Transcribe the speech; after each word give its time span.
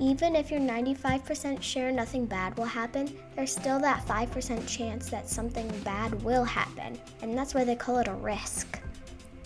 Even 0.00 0.34
if 0.34 0.50
you're 0.50 0.58
95% 0.58 1.62
sure 1.62 1.92
nothing 1.92 2.24
bad 2.24 2.56
will 2.56 2.64
happen, 2.64 3.14
there's 3.36 3.54
still 3.54 3.78
that 3.80 4.04
5% 4.06 4.66
chance 4.66 5.10
that 5.10 5.28
something 5.28 5.68
bad 5.84 6.20
will 6.24 6.44
happen, 6.44 6.98
and 7.20 7.36
that's 7.36 7.52
why 7.52 7.62
they 7.62 7.76
call 7.76 7.98
it 7.98 8.08
a 8.08 8.14
risk. 8.14 8.80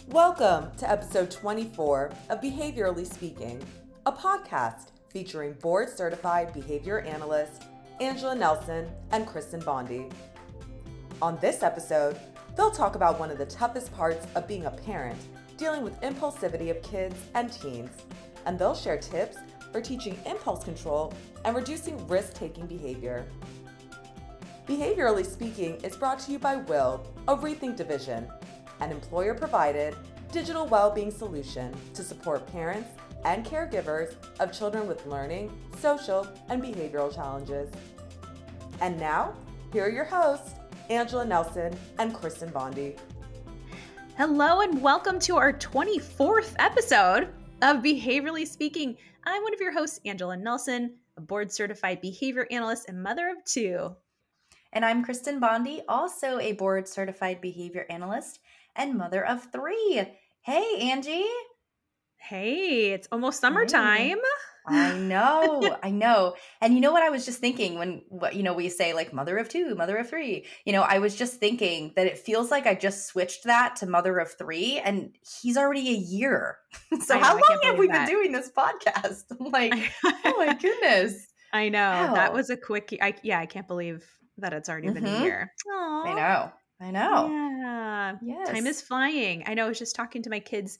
Welcome 0.08 0.70
to 0.78 0.88
episode 0.88 1.32
24 1.32 2.12
of 2.30 2.40
Behaviorally 2.40 3.12
Speaking, 3.12 3.60
a 4.06 4.12
podcast 4.12 4.90
featuring 5.08 5.54
board 5.54 5.88
certified 5.90 6.52
behavior 6.52 7.00
analyst 7.00 7.64
Angela 8.00 8.36
Nelson 8.36 8.88
and 9.10 9.26
Kristen 9.26 9.60
Bondi. 9.60 10.08
On 11.20 11.36
this 11.40 11.64
episode, 11.64 12.20
they'll 12.56 12.70
talk 12.70 12.94
about 12.94 13.18
one 13.18 13.32
of 13.32 13.38
the 13.38 13.46
toughest 13.46 13.92
parts 13.94 14.28
of 14.36 14.46
being 14.46 14.66
a 14.66 14.70
parent, 14.70 15.18
dealing 15.56 15.82
with 15.82 16.00
impulsivity 16.02 16.70
of 16.70 16.80
kids 16.82 17.16
and 17.34 17.52
teens, 17.52 17.90
and 18.46 18.56
they'll 18.56 18.76
share 18.76 18.96
tips 18.96 19.38
for 19.76 19.82
teaching 19.82 20.18
impulse 20.24 20.64
control 20.64 21.12
and 21.44 21.54
reducing 21.54 22.08
risk 22.08 22.32
taking 22.32 22.66
behavior. 22.66 23.26
Behaviorally 24.66 25.26
Speaking 25.26 25.74
is 25.84 25.94
brought 25.94 26.18
to 26.20 26.32
you 26.32 26.38
by 26.38 26.56
Will, 26.56 27.06
a 27.28 27.36
Rethink 27.36 27.76
division, 27.76 28.26
an 28.80 28.90
employer 28.90 29.34
provided 29.34 29.94
digital 30.32 30.66
well 30.66 30.90
being 30.90 31.10
solution 31.10 31.74
to 31.92 32.02
support 32.02 32.46
parents 32.46 32.88
and 33.26 33.44
caregivers 33.44 34.14
of 34.40 34.50
children 34.50 34.88
with 34.88 35.04
learning, 35.04 35.52
social, 35.78 36.26
and 36.48 36.62
behavioral 36.62 37.14
challenges. 37.14 37.68
And 38.80 38.98
now, 38.98 39.34
here 39.74 39.84
are 39.84 39.90
your 39.90 40.06
hosts, 40.06 40.54
Angela 40.88 41.26
Nelson 41.26 41.76
and 41.98 42.14
Kristen 42.14 42.48
Bondi. 42.48 42.96
Hello, 44.16 44.62
and 44.62 44.80
welcome 44.80 45.18
to 45.18 45.36
our 45.36 45.52
24th 45.52 46.54
episode 46.58 47.28
of 47.62 47.78
Behaviorally 47.78 48.46
Speaking. 48.46 48.96
I'm 49.24 49.42
one 49.42 49.54
of 49.54 49.60
your 49.60 49.72
hosts, 49.72 50.00
Angela 50.04 50.36
Nelson, 50.36 50.96
a 51.16 51.20
board 51.22 51.50
certified 51.50 52.00
behavior 52.02 52.46
analyst 52.50 52.88
and 52.88 53.02
mother 53.02 53.30
of 53.30 53.44
two. 53.44 53.96
And 54.72 54.84
I'm 54.84 55.02
Kristen 55.02 55.40
Bondi, 55.40 55.82
also 55.88 56.38
a 56.38 56.52
board 56.52 56.86
certified 56.86 57.40
behavior 57.40 57.86
analyst 57.88 58.40
and 58.74 58.98
mother 58.98 59.24
of 59.24 59.50
three. 59.52 60.02
Hey, 60.42 60.78
Angie. 60.80 61.24
Hey, 62.18 62.92
it's 62.92 63.08
almost 63.10 63.40
summertime. 63.40 64.18
Hey. 64.18 64.22
I 64.66 64.98
know, 64.98 65.76
I 65.82 65.90
know. 65.90 66.34
And 66.60 66.74
you 66.74 66.80
know 66.80 66.92
what 66.92 67.02
I 67.02 67.10
was 67.10 67.24
just 67.24 67.38
thinking 67.38 67.78
when 67.78 68.02
what 68.08 68.34
you 68.34 68.42
know 68.42 68.52
we 68.52 68.68
say 68.68 68.92
like 68.94 69.12
mother 69.12 69.38
of 69.38 69.48
two, 69.48 69.74
mother 69.74 69.96
of 69.96 70.08
three. 70.08 70.46
You 70.64 70.72
know, 70.72 70.82
I 70.82 70.98
was 70.98 71.14
just 71.14 71.34
thinking 71.34 71.92
that 71.96 72.06
it 72.06 72.18
feels 72.18 72.50
like 72.50 72.66
I 72.66 72.74
just 72.74 73.06
switched 73.06 73.44
that 73.44 73.76
to 73.76 73.86
mother 73.86 74.18
of 74.18 74.32
three, 74.32 74.78
and 74.78 75.16
he's 75.40 75.56
already 75.56 75.88
a 75.88 75.98
year. 75.98 76.58
so 77.00 77.14
know, 77.14 77.22
how 77.22 77.34
long 77.34 77.60
have 77.64 77.78
we 77.78 77.88
that. 77.88 78.06
been 78.06 78.14
doing 78.14 78.32
this 78.32 78.50
podcast? 78.50 79.24
I'm 79.40 79.50
like, 79.50 79.92
oh 80.04 80.34
my 80.36 80.54
goodness. 80.54 81.26
I 81.52 81.68
know 81.68 81.78
wow. 81.78 82.14
that 82.14 82.32
was 82.32 82.50
a 82.50 82.56
quick. 82.56 82.96
I 83.00 83.14
yeah, 83.22 83.38
I 83.38 83.46
can't 83.46 83.68
believe 83.68 84.04
that 84.38 84.52
it's 84.52 84.68
already 84.68 84.88
mm-hmm. 84.88 84.94
been 84.94 85.06
a 85.06 85.08
mm-hmm. 85.08 85.24
year. 85.24 85.52
Aww. 85.72 86.06
I 86.06 86.14
know. 86.14 86.52
I 86.78 86.90
know. 86.90 87.28
Yeah. 87.30 88.16
Yes. 88.22 88.50
Time 88.50 88.66
is 88.66 88.82
flying. 88.82 89.44
I 89.46 89.54
know. 89.54 89.64
I 89.64 89.68
was 89.68 89.78
just 89.78 89.96
talking 89.96 90.22
to 90.22 90.30
my 90.30 90.40
kids 90.40 90.78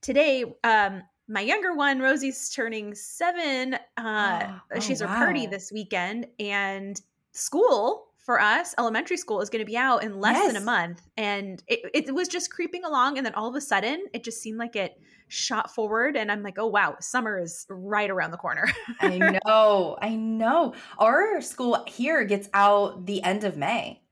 today. 0.00 0.44
Um, 0.64 1.02
my 1.28 1.40
younger 1.40 1.74
one, 1.74 2.00
Rosie's 2.00 2.50
turning 2.50 2.94
seven. 2.94 3.76
Uh, 3.96 4.58
oh, 4.74 4.80
she's 4.80 5.02
oh, 5.02 5.06
her 5.06 5.16
party 5.16 5.46
this 5.46 5.72
weekend, 5.72 6.26
and 6.38 7.00
school 7.32 8.08
for 8.18 8.40
us, 8.40 8.74
elementary 8.78 9.16
school, 9.16 9.40
is 9.40 9.50
going 9.50 9.64
to 9.64 9.70
be 9.70 9.76
out 9.76 10.02
in 10.02 10.20
less 10.20 10.36
yes. 10.36 10.52
than 10.52 10.60
a 10.60 10.64
month. 10.64 11.02
And 11.16 11.62
it, 11.68 11.80
it 11.94 12.14
was 12.14 12.28
just 12.28 12.50
creeping 12.50 12.84
along, 12.84 13.16
and 13.16 13.26
then 13.26 13.34
all 13.34 13.48
of 13.48 13.54
a 13.54 13.60
sudden, 13.60 14.04
it 14.12 14.24
just 14.24 14.40
seemed 14.40 14.58
like 14.58 14.76
it 14.76 15.00
shot 15.28 15.74
forward. 15.74 16.16
And 16.16 16.30
I'm 16.30 16.42
like, 16.42 16.58
oh 16.58 16.66
wow, 16.66 16.96
summer 17.00 17.40
is 17.40 17.66
right 17.68 18.10
around 18.10 18.30
the 18.30 18.36
corner. 18.36 18.66
I 19.00 19.18
know, 19.46 19.96
I 20.00 20.14
know. 20.14 20.74
Our 20.98 21.40
school 21.40 21.84
here 21.86 22.24
gets 22.24 22.48
out 22.54 23.06
the 23.06 23.22
end 23.22 23.44
of 23.44 23.56
May. 23.56 24.02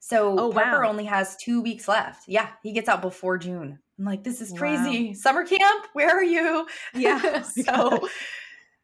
So 0.00 0.38
oh, 0.38 0.52
Parker 0.52 0.82
wow. 0.82 0.88
only 0.88 1.04
has 1.04 1.36
two 1.36 1.60
weeks 1.60 1.86
left. 1.86 2.28
Yeah, 2.28 2.48
he 2.62 2.72
gets 2.72 2.88
out 2.88 3.02
before 3.02 3.38
June. 3.38 3.78
I'm 3.98 4.04
like, 4.04 4.22
this 4.22 4.40
is 4.40 4.52
crazy. 4.56 5.08
Wow. 5.08 5.14
Summer 5.14 5.44
camp, 5.44 5.86
where 5.92 6.10
are 6.10 6.24
you? 6.24 6.66
Yeah. 6.94 7.42
so 7.42 7.64
oh, 7.68 8.08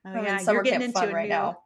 yeah, 0.05 0.39
summer 0.39 0.57
you're 0.57 0.65
getting 0.65 0.93
camp 0.93 1.05
into 1.05 1.15
right 1.15 1.29
new, 1.29 1.35
now. 1.35 1.59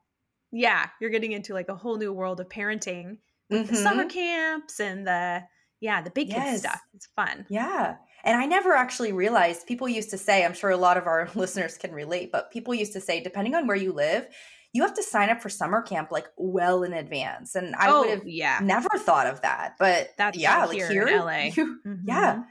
Yeah, 0.52 0.86
you're 1.00 1.10
getting 1.10 1.32
into 1.32 1.54
like 1.54 1.68
a 1.68 1.74
whole 1.74 1.96
new 1.96 2.12
world 2.12 2.40
of 2.40 2.48
parenting 2.48 3.18
with 3.50 3.62
mm-hmm. 3.62 3.74
the 3.74 3.80
summer 3.80 4.04
mm-hmm. 4.04 4.10
camps 4.10 4.80
and 4.80 5.06
the 5.06 5.44
yeah, 5.80 6.02
the 6.02 6.10
big 6.10 6.28
yes. 6.28 6.60
stuff. 6.60 6.80
It's 6.94 7.08
fun. 7.16 7.46
Yeah. 7.48 7.96
And 8.24 8.36
I 8.36 8.46
never 8.46 8.74
actually 8.74 9.12
realized 9.12 9.66
people 9.66 9.88
used 9.88 10.10
to 10.10 10.18
say, 10.18 10.44
I'm 10.44 10.54
sure 10.54 10.70
a 10.70 10.76
lot 10.76 10.96
of 10.96 11.06
our 11.06 11.30
listeners 11.34 11.78
can 11.78 11.92
relate, 11.92 12.32
but 12.32 12.50
people 12.50 12.74
used 12.74 12.92
to 12.94 13.00
say, 13.00 13.20
depending 13.20 13.54
on 13.54 13.66
where 13.66 13.76
you 13.76 13.92
live, 13.92 14.26
you 14.72 14.82
have 14.82 14.94
to 14.94 15.02
sign 15.02 15.30
up 15.30 15.40
for 15.40 15.48
summer 15.48 15.80
camp 15.80 16.10
like 16.10 16.26
well 16.36 16.82
in 16.82 16.92
advance. 16.92 17.54
And 17.54 17.74
I 17.76 17.90
oh, 17.90 18.00
would 18.00 18.10
have 18.10 18.26
yeah. 18.26 18.58
never 18.62 18.88
thought 18.98 19.26
of 19.26 19.40
that. 19.42 19.76
But 19.78 20.10
that's 20.18 20.36
yeah, 20.36 20.64
like 20.64 20.76
here, 20.76 20.90
here 20.90 21.06
in 21.06 21.18
LA. 21.18 21.50
You, 21.54 21.78
mm-hmm. 21.86 21.94
Yeah. 22.04 22.42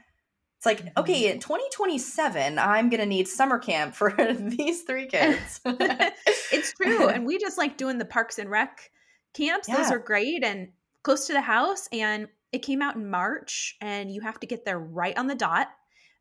It's 0.58 0.66
like, 0.66 0.82
okay, 0.96 1.30
in 1.30 1.38
2027, 1.38 2.58
I'm 2.58 2.88
going 2.88 2.98
to 2.98 3.06
need 3.06 3.28
summer 3.28 3.60
camp 3.60 3.94
for 3.94 4.12
these 4.34 4.82
three 4.82 5.06
kids. 5.06 5.60
it's 5.64 6.72
true. 6.72 7.06
And 7.06 7.24
we 7.24 7.38
just 7.38 7.56
like 7.56 7.76
doing 7.76 7.98
the 7.98 8.04
parks 8.04 8.40
and 8.40 8.50
rec 8.50 8.90
camps. 9.34 9.68
Yeah. 9.68 9.76
Those 9.76 9.92
are 9.92 10.00
great 10.00 10.42
and 10.42 10.70
close 11.04 11.28
to 11.28 11.32
the 11.32 11.40
house. 11.40 11.88
And 11.92 12.26
it 12.50 12.60
came 12.62 12.82
out 12.82 12.96
in 12.96 13.08
March, 13.08 13.76
and 13.80 14.10
you 14.10 14.20
have 14.22 14.40
to 14.40 14.46
get 14.46 14.64
there 14.64 14.78
right 14.78 15.16
on 15.16 15.28
the 15.28 15.34
dot. 15.36 15.68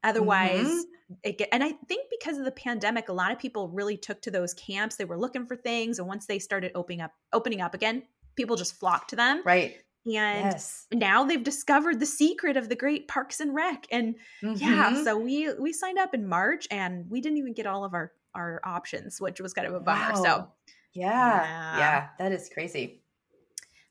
Otherwise, 0.03 0.67
mm-hmm. 0.67 1.13
it 1.23 1.37
get, 1.39 1.49
and 1.51 1.63
I 1.63 1.71
think 1.87 2.07
because 2.11 2.37
of 2.37 2.45
the 2.45 2.51
pandemic, 2.51 3.09
a 3.09 3.13
lot 3.13 3.31
of 3.31 3.39
people 3.39 3.69
really 3.69 3.97
took 3.97 4.21
to 4.23 4.31
those 4.31 4.53
camps. 4.53 4.97
They 4.97 5.05
were 5.05 5.17
looking 5.17 5.47
for 5.47 5.55
things, 5.55 5.99
and 5.99 6.07
once 6.07 6.27
they 6.27 6.37
started 6.37 6.73
opening 6.75 7.01
up, 7.01 7.11
opening 7.33 7.61
up 7.61 7.73
again, 7.73 8.03
people 8.35 8.55
just 8.55 8.79
flocked 8.79 9.09
to 9.11 9.15
them. 9.15 9.41
Right. 9.43 9.77
And 10.07 10.45
yes. 10.45 10.87
now 10.93 11.23
they've 11.23 11.43
discovered 11.43 11.99
the 11.99 12.05
secret 12.05 12.55
of 12.55 12.69
the 12.69 12.75
great 12.75 13.07
Parks 13.07 13.39
and 13.39 13.53
Rec. 13.53 13.85
And 13.91 14.15
mm-hmm. 14.41 14.55
yeah, 14.55 15.03
so 15.03 15.17
we 15.17 15.53
we 15.59 15.73
signed 15.73 15.99
up 15.99 16.13
in 16.13 16.27
March 16.27 16.67
and 16.71 17.09
we 17.09 17.21
didn't 17.21 17.37
even 17.37 17.53
get 17.53 17.67
all 17.67 17.83
of 17.83 17.93
our 17.93 18.13
our 18.33 18.61
options, 18.63 19.19
which 19.19 19.41
was 19.41 19.53
kind 19.53 19.67
of 19.67 19.73
a 19.73 19.79
bummer. 19.79 20.13
Wow. 20.13 20.23
So 20.23 20.47
yeah, 20.93 21.43
yeah, 21.43 21.77
yeah, 21.77 22.07
that 22.19 22.31
is 22.31 22.49
crazy. 22.53 23.01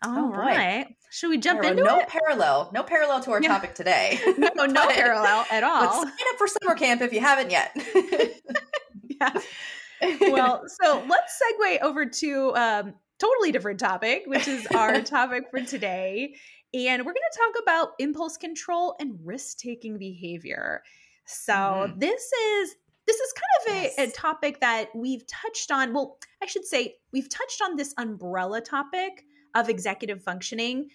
All 0.05 0.27
oh, 0.27 0.31
right. 0.31 0.87
Should 1.11 1.31
we 1.31 1.39
jump 1.39 1.65
into 1.65 1.83
no 1.83 2.01
it? 2.01 2.09
parallel, 2.09 2.71
no 2.73 2.83
parallel 2.83 3.21
to 3.21 3.33
our 3.33 3.43
yeah. 3.43 3.49
topic 3.49 3.75
today. 3.75 4.19
no, 4.39 4.49
no 4.67 4.89
parallel 4.89 5.47
at 5.51 5.65
all. 5.65 5.93
sign 5.93 6.05
up 6.05 6.39
for 6.39 6.47
summer 6.47 6.75
camp 6.75 7.01
if 7.01 7.13
you 7.13 7.21
haven't 7.21 7.51
yet. 7.51 7.75
yeah. 9.21 9.31
Well, 10.21 10.65
so 10.69 11.03
let's 11.09 11.41
segue 11.41 11.81
over 11.81 12.05
to 12.05 12.55
um, 12.55 12.95
totally 13.19 13.53
different 13.53 13.81
topic, 13.81 14.25
which 14.27 14.49
is 14.49 14.67
our 14.69 15.01
topic 15.03 15.45
for 15.51 15.61
today. 15.61 16.35
And 16.75 17.05
we're 17.05 17.13
going 17.13 17.31
to 17.33 17.39
talk 17.39 17.63
about 17.63 17.89
impulse 17.99 18.37
control 18.37 18.97
and 19.01 19.19
risk 19.25 19.59
taking 19.59 19.99
behavior. 19.99 20.83
So, 21.27 21.53
mm-hmm. 21.53 21.99
this 21.99 22.31
is 22.33 22.77
this 23.07 23.17
is 23.17 23.33
kind 23.33 23.77
of 23.77 23.77
a, 23.77 23.83
yes. 23.85 23.99
a, 23.99 24.13
topic 24.13 24.61
that 24.61 24.89
we've 24.95 25.25
touched 25.29 25.71
on. 25.71 25.93
Well, 25.93 26.19
I 26.43 26.47
should 26.47 26.65
say 26.65 26.97
we've 27.13 27.29
touched 27.29 27.63
on 27.63 27.77
this 27.77 27.95
umbrella 27.99 28.61
topic 28.61 29.25
of 29.55 29.69
executive 29.69 30.23
functioning 30.23 30.89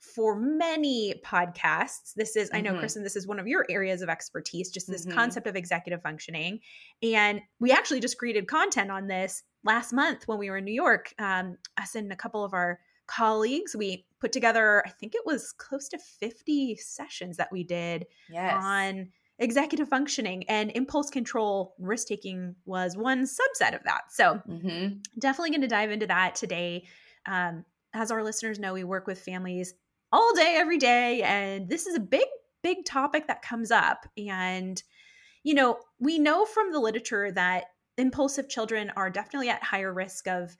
for 0.00 0.38
many 0.38 1.14
podcasts. 1.24 2.14
This 2.14 2.36
is. 2.36 2.50
I 2.52 2.60
know, 2.60 2.70
mm-hmm. 2.70 2.80
Kristen, 2.80 3.02
this 3.02 3.16
is 3.16 3.26
one 3.26 3.38
of 3.38 3.46
your 3.46 3.66
areas 3.68 4.02
of 4.02 4.08
expertise, 4.08 4.70
just 4.70 4.86
this 4.86 5.06
mm-hmm. 5.06 5.16
concept 5.16 5.46
of 5.46 5.56
executive 5.56 6.02
functioning. 6.02 6.60
And 7.02 7.40
we 7.60 7.72
actually 7.72 8.00
just 8.00 8.18
created 8.18 8.46
content 8.46 8.90
on 8.90 9.06
this 9.06 9.42
last 9.64 9.92
month 9.92 10.26
when 10.26 10.38
we 10.38 10.50
were 10.50 10.58
in 10.58 10.64
New 10.64 10.72
York. 10.72 11.12
Um, 11.18 11.58
us 11.76 11.94
and 11.94 12.12
a 12.12 12.16
couple 12.16 12.44
of 12.44 12.54
our 12.54 12.80
colleagues, 13.06 13.74
we 13.76 14.06
put 14.20 14.32
together, 14.32 14.82
I 14.86 14.90
think 14.90 15.14
it 15.14 15.26
was 15.26 15.52
close 15.52 15.88
to 15.88 15.98
50 15.98 16.76
sessions 16.76 17.38
that 17.38 17.50
we 17.50 17.64
did 17.64 18.06
yes. 18.30 18.54
on 18.62 19.08
executive 19.38 19.88
functioning 19.88 20.44
and 20.48 20.70
impulse 20.74 21.10
control 21.10 21.74
risk 21.78 22.08
taking 22.08 22.56
was 22.64 22.96
one 22.96 23.24
subset 23.24 23.74
of 23.74 23.84
that 23.84 24.02
so 24.10 24.40
mm-hmm. 24.48 24.96
definitely 25.20 25.50
going 25.50 25.60
to 25.60 25.68
dive 25.68 25.92
into 25.92 26.08
that 26.08 26.34
today 26.34 26.84
um, 27.26 27.64
as 27.94 28.10
our 28.10 28.24
listeners 28.24 28.58
know 28.58 28.72
we 28.72 28.82
work 28.82 29.06
with 29.06 29.20
families 29.20 29.74
all 30.12 30.34
day, 30.34 30.54
every 30.56 30.78
day. 30.78 31.22
And 31.22 31.68
this 31.68 31.86
is 31.86 31.94
a 31.94 32.00
big, 32.00 32.26
big 32.62 32.84
topic 32.84 33.26
that 33.26 33.42
comes 33.42 33.70
up. 33.70 34.06
And, 34.16 34.82
you 35.42 35.54
know, 35.54 35.78
we 35.98 36.18
know 36.18 36.44
from 36.44 36.72
the 36.72 36.80
literature 36.80 37.30
that 37.32 37.64
impulsive 37.96 38.48
children 38.48 38.92
are 38.96 39.10
definitely 39.10 39.48
at 39.48 39.62
higher 39.62 39.92
risk 39.92 40.28
of 40.28 40.56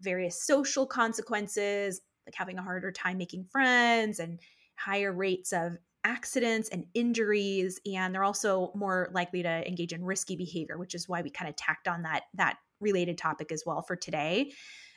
various 0.00 0.42
social 0.42 0.86
consequences, 0.86 2.00
like 2.26 2.34
having 2.34 2.58
a 2.58 2.62
harder 2.62 2.92
time 2.92 3.18
making 3.18 3.44
friends 3.44 4.18
and 4.18 4.40
higher 4.76 5.12
rates 5.12 5.52
of 5.52 5.76
accidents 6.04 6.68
and 6.68 6.84
injuries 6.94 7.80
and 7.84 8.14
they're 8.14 8.24
also 8.24 8.70
more 8.74 9.10
likely 9.12 9.42
to 9.42 9.68
engage 9.68 9.92
in 9.92 10.04
risky 10.04 10.36
behavior 10.36 10.78
which 10.78 10.94
is 10.94 11.08
why 11.08 11.20
we 11.20 11.28
kind 11.28 11.48
of 11.48 11.56
tacked 11.56 11.88
on 11.88 12.02
that 12.02 12.22
that 12.34 12.56
related 12.80 13.18
topic 13.18 13.50
as 13.50 13.64
well 13.66 13.82
for 13.82 13.96
today 13.96 14.50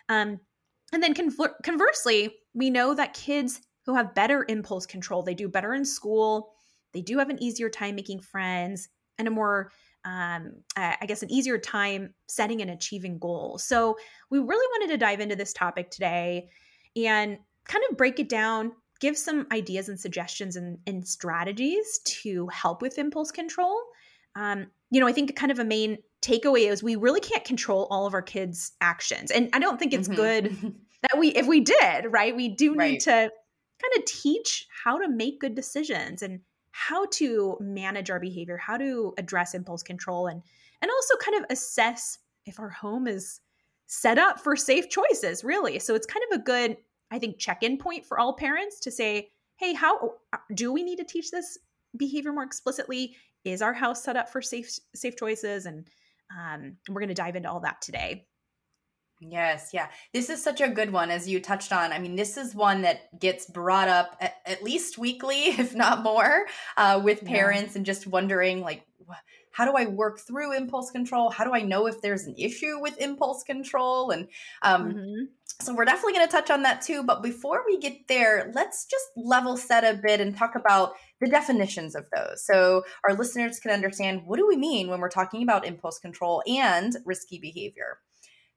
um, 0.09 0.39
and 0.94 1.01
then 1.01 1.15
conversely 1.63 2.33
we 2.54 2.69
know 2.69 2.94
that 2.94 3.13
kids 3.13 3.59
who 3.86 3.95
have 3.95 4.16
better 4.16 4.45
impulse 4.48 4.86
control. 4.86 5.24
They 5.24 5.33
do 5.33 5.48
better 5.48 5.74
in 5.74 5.86
school. 5.86 6.54
They 6.94 7.01
do 7.01 7.18
have 7.18 7.30
an 7.30 7.42
easier 7.42 7.69
time 7.69 7.95
making 7.95 8.22
friends 8.22 8.89
and 9.18 9.28
a 9.28 9.31
more 9.31 9.72
um, 10.04 10.54
I 10.75 11.06
guess, 11.07 11.22
an 11.22 11.31
easier 11.31 11.57
time 11.57 12.13
setting 12.28 12.62
and 12.62 12.72
achieving 12.72 13.19
goals. 13.19 13.63
So, 13.63 13.98
we 14.30 14.39
really 14.39 14.68
wanted 14.74 14.94
to 14.94 14.98
dive 14.98 15.19
into 15.19 15.36
this 15.36 15.54
topic 15.54 15.92
today 15.92 16.50
and 16.95 17.38
kind 17.66 17.83
of 17.89 17.98
break 17.98 18.19
it 18.19 18.30
down, 18.30 18.72
give 19.00 19.18
some 19.18 19.48
ideas 19.51 19.89
and 19.89 20.00
suggestions 20.00 20.56
and, 20.56 20.78
and 20.88 21.07
strategies 21.07 22.00
to 22.06 22.48
help 22.48 22.81
with 22.81 22.98
impulse 22.98 23.31
control. 23.31 23.80
Um, 24.36 24.68
you 24.89 25.00
know, 25.00 25.07
I 25.07 25.12
think 25.12 25.36
kind 25.36 25.51
of 25.51 25.60
a 25.60 25.66
main 25.66 25.98
takeaway 26.22 26.69
is 26.69 26.83
we 26.83 26.95
really 26.95 27.19
can't 27.19 27.44
control 27.44 27.88
all 27.92 28.06
of 28.06 28.13
our 28.13 28.22
kids' 28.22 28.72
actions. 28.81 29.31
And 29.31 29.50
I 29.54 29.60
don't 29.60 29.80
think 29.80 29.94
it's 29.94 30.07
mm-hmm. 30.07 30.16
good 30.16 30.75
that 31.01 31.19
we, 31.19 31.30
if 31.30 31.48
we 31.48 31.60
did, 31.62 32.06
right, 32.10 32.36
we 32.36 32.50
do 32.50 32.75
right. 32.75 32.92
need 32.92 33.01
to 33.01 33.31
kind 33.81 33.98
of 33.98 34.06
teach 34.06 34.68
how 34.83 34.98
to 34.98 35.10
make 35.10 35.39
good 35.39 35.56
decisions 35.56 36.22
and 36.22 36.42
how 36.72 37.06
to 37.07 37.57
manage 37.60 38.10
our 38.10 38.19
behavior, 38.19 38.57
how 38.57 38.78
to 38.78 39.13
address 39.18 39.54
impulse 39.54 39.83
control 39.83 40.28
and 40.28 40.42
and 40.81 40.89
also 40.89 41.16
kind 41.18 41.38
of 41.38 41.51
assess 41.51 42.18
if 42.45 42.60
our 42.60 42.69
home 42.69 43.07
is 43.07 43.39
set 43.86 44.18
up 44.18 44.39
for 44.39 44.56
safe 44.56 44.89
choices, 44.89 45.44
really. 45.44 45.78
So 45.78 45.94
it's 45.94 46.07
kind 46.07 46.25
of 46.31 46.39
a 46.39 46.44
good 46.44 46.78
I 47.12 47.19
think 47.19 47.39
check-in 47.39 47.78
point 47.78 48.06
for 48.06 48.19
all 48.19 48.33
parents 48.33 48.80
to 48.81 48.92
say, 48.92 49.30
"Hey, 49.57 49.74
how 49.74 50.13
uh, 50.33 50.38
do 50.54 50.72
we 50.72 50.83
need 50.83 50.98
to 50.98 51.04
teach 51.04 51.30
this 51.30 51.57
behavior 51.98 52.31
more 52.31 52.44
explicitly? 52.44 53.16
Is 53.44 53.62
our 53.62 53.74
house 53.74 54.04
set 54.04 54.16
up 54.16 54.30
for 54.30 54.42
safe 54.42 54.80
safe 54.95 55.18
choices?" 55.18 55.66
And 55.66 55.88
um, 56.31 56.78
we're 56.88 57.01
going 57.01 57.10
to 57.10 57.13
dive 57.13 57.36
into 57.36 57.50
all 57.50 57.60
that 57.62 57.81
today. 57.81 58.28
Yes, 59.23 59.69
yeah. 59.71 59.88
This 60.13 60.31
is 60.31 60.44
such 60.44 60.62
a 60.62 60.68
good 60.68 60.91
one, 60.91 61.12
as 61.12 61.29
you 61.29 61.39
touched 61.39 61.71
on. 61.71 61.94
I 61.94 62.00
mean, 62.00 62.15
this 62.15 62.38
is 62.38 62.56
one 62.56 62.81
that 62.81 63.19
gets 63.19 63.45
brought 63.45 63.88
up 63.88 64.18
at, 64.19 64.33
at 64.47 64.63
least 64.63 64.97
weekly, 64.97 65.44
if 65.59 65.75
not 65.75 66.01
more, 66.01 66.45
uh, 66.75 67.00
with 67.03 67.23
parents 67.23 67.73
yeah. 67.73 67.79
and 67.79 67.85
just 67.85 68.07
wondering, 68.07 68.62
like, 68.62 68.83
how 69.51 69.65
do 69.65 69.73
I 69.77 69.85
work 69.85 70.19
through 70.19 70.56
impulse 70.56 70.91
control? 70.91 71.29
How 71.29 71.44
do 71.44 71.53
I 71.53 71.62
know 71.62 71.85
if 71.85 72.01
there's 72.01 72.25
an 72.25 72.35
issue 72.38 72.79
with 72.79 72.97
impulse 73.00 73.44
control? 73.44 74.12
And 74.12 74.27
um, 74.62 74.94
mm-hmm. 74.94 75.23
so 75.62 75.75
we're 75.75 75.85
definitely 75.85 76.13
going 76.13 76.27
to 76.27 76.31
touch 76.31 76.50
on 76.50 76.63
that 76.63 76.81
too. 76.81 77.03
But 77.03 77.21
before 77.21 77.63
we 77.68 77.77
get 77.77 78.07
there, 78.07 78.51
let's 78.56 78.85
just 78.85 79.06
level 79.18 79.57
set 79.57 79.83
a 79.83 80.00
bit 80.01 80.21
and 80.21 80.35
talk 80.35 80.56
about 80.56 80.94
the 81.19 81.29
definitions 81.29 81.95
of 81.95 82.07
those 82.15 82.45
so 82.45 82.83
our 83.03 83.13
listeners 83.15 83.59
can 83.59 83.71
understand 83.71 84.21
what 84.25 84.38
do 84.38 84.47
we 84.47 84.56
mean 84.56 84.88
when 84.88 85.01
we're 85.01 85.09
talking 85.09 85.44
about 85.44 85.68
impulse 85.68 86.00
control 86.00 86.41
and 86.47 86.95
risky 87.06 87.38
behavior. 87.38 88.00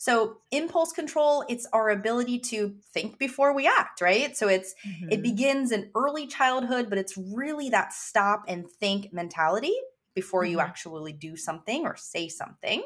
So 0.04 0.36
impulse 0.50 0.92
control, 0.92 1.46
it's 1.48 1.66
our 1.72 1.88
ability 1.88 2.38
to 2.50 2.74
think 2.92 3.18
before 3.18 3.54
we 3.54 3.66
act, 3.66 4.02
right? 4.02 4.36
So 4.36 4.48
it's 4.48 4.74
mm-hmm. 4.86 5.08
it 5.10 5.22
begins 5.22 5.72
in 5.72 5.90
early 5.94 6.26
childhood, 6.26 6.90
but 6.90 6.98
it's 6.98 7.16
really 7.16 7.70
that 7.70 7.94
stop 7.94 8.42
and 8.46 8.68
think 8.68 9.14
mentality 9.14 9.72
before 10.14 10.42
mm-hmm. 10.42 10.50
you 10.50 10.60
actually 10.60 11.14
do 11.14 11.38
something 11.38 11.86
or 11.86 11.96
say 11.96 12.28
something. 12.28 12.82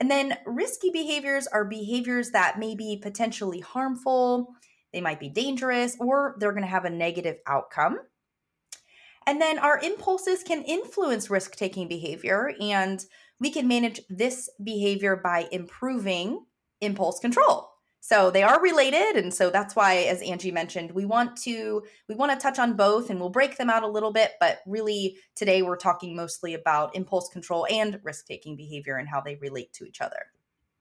And 0.00 0.10
then 0.10 0.36
risky 0.44 0.90
behaviors 0.90 1.46
are 1.46 1.64
behaviors 1.64 2.32
that 2.32 2.58
may 2.58 2.74
be 2.74 2.98
potentially 3.00 3.60
harmful, 3.60 4.48
they 4.92 5.00
might 5.00 5.20
be 5.20 5.28
dangerous, 5.28 5.96
or 6.00 6.34
they're 6.40 6.50
going 6.50 6.64
to 6.64 6.68
have 6.68 6.86
a 6.86 6.90
negative 6.90 7.36
outcome. 7.46 8.00
And 9.28 9.40
then 9.40 9.60
our 9.60 9.78
impulses 9.78 10.42
can 10.42 10.64
influence 10.64 11.30
risk 11.30 11.54
taking 11.54 11.86
behavior 11.86 12.52
and 12.60 13.04
we 13.40 13.50
can 13.50 13.68
manage 13.68 14.00
this 14.08 14.48
behavior 14.62 15.16
by 15.16 15.48
improving 15.52 16.44
impulse 16.80 17.18
control. 17.18 17.70
So 18.00 18.30
they 18.30 18.44
are 18.44 18.60
related 18.60 19.16
and 19.16 19.34
so 19.34 19.50
that's 19.50 19.74
why 19.74 19.96
as 20.02 20.22
Angie 20.22 20.52
mentioned, 20.52 20.92
we 20.92 21.04
want 21.04 21.36
to 21.38 21.82
we 22.08 22.14
want 22.14 22.30
to 22.32 22.38
touch 22.38 22.60
on 22.60 22.76
both 22.76 23.10
and 23.10 23.18
we'll 23.18 23.30
break 23.30 23.56
them 23.56 23.68
out 23.68 23.82
a 23.82 23.88
little 23.88 24.12
bit, 24.12 24.32
but 24.38 24.60
really 24.64 25.16
today 25.34 25.62
we're 25.62 25.76
talking 25.76 26.14
mostly 26.14 26.54
about 26.54 26.94
impulse 26.94 27.28
control 27.28 27.66
and 27.68 27.98
risk-taking 28.04 28.56
behavior 28.56 28.96
and 28.96 29.08
how 29.08 29.20
they 29.20 29.34
relate 29.36 29.72
to 29.72 29.84
each 29.84 30.00
other. 30.00 30.26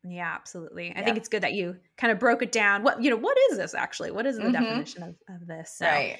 Yeah, 0.07 0.31
absolutely. 0.35 0.93
I 0.95 0.99
yeah. 0.99 1.05
think 1.05 1.17
it's 1.17 1.29
good 1.29 1.41
that 1.41 1.53
you 1.53 1.77
kind 1.97 2.11
of 2.11 2.19
broke 2.19 2.43
it 2.43 2.51
down. 2.51 2.83
What 2.83 3.01
you 3.01 3.09
know, 3.09 3.17
what 3.17 3.37
is 3.49 3.57
this 3.57 3.73
actually? 3.73 4.11
What 4.11 4.27
is 4.27 4.37
the 4.37 4.43
mm-hmm. 4.43 4.63
definition 4.63 5.03
of, 5.03 5.15
of 5.27 5.47
this? 5.47 5.77
So, 5.77 5.87
right. 5.87 6.19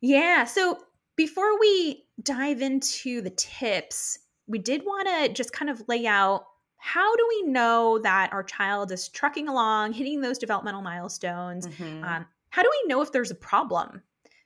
Yeah. 0.00 0.44
So 0.44 0.78
before 1.16 1.58
we 1.58 2.04
dive 2.22 2.62
into 2.62 3.20
the 3.22 3.30
tips, 3.30 4.18
we 4.46 4.58
did 4.58 4.82
want 4.84 5.08
to 5.08 5.32
just 5.32 5.52
kind 5.52 5.70
of 5.70 5.82
lay 5.88 6.06
out 6.06 6.44
how 6.84 7.14
do 7.14 7.24
we 7.28 7.42
know 7.44 8.00
that 8.02 8.32
our 8.32 8.42
child 8.42 8.90
is 8.90 9.08
trucking 9.08 9.46
along, 9.48 9.92
hitting 9.92 10.20
those 10.20 10.36
developmental 10.36 10.82
milestones? 10.82 11.68
Mm-hmm. 11.68 12.02
Um, 12.02 12.26
how 12.50 12.62
do 12.62 12.70
we 12.70 12.88
know 12.88 13.00
if 13.02 13.12
there's 13.12 13.30
a 13.30 13.36
problem 13.36 14.02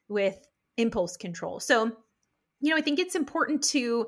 with 0.08 0.46
impulse 0.76 1.16
control? 1.16 1.60
So, 1.60 1.90
you 2.60 2.70
know, 2.70 2.76
I 2.76 2.82
think 2.82 2.98
it's 2.98 3.14
important 3.14 3.64
to 3.70 4.06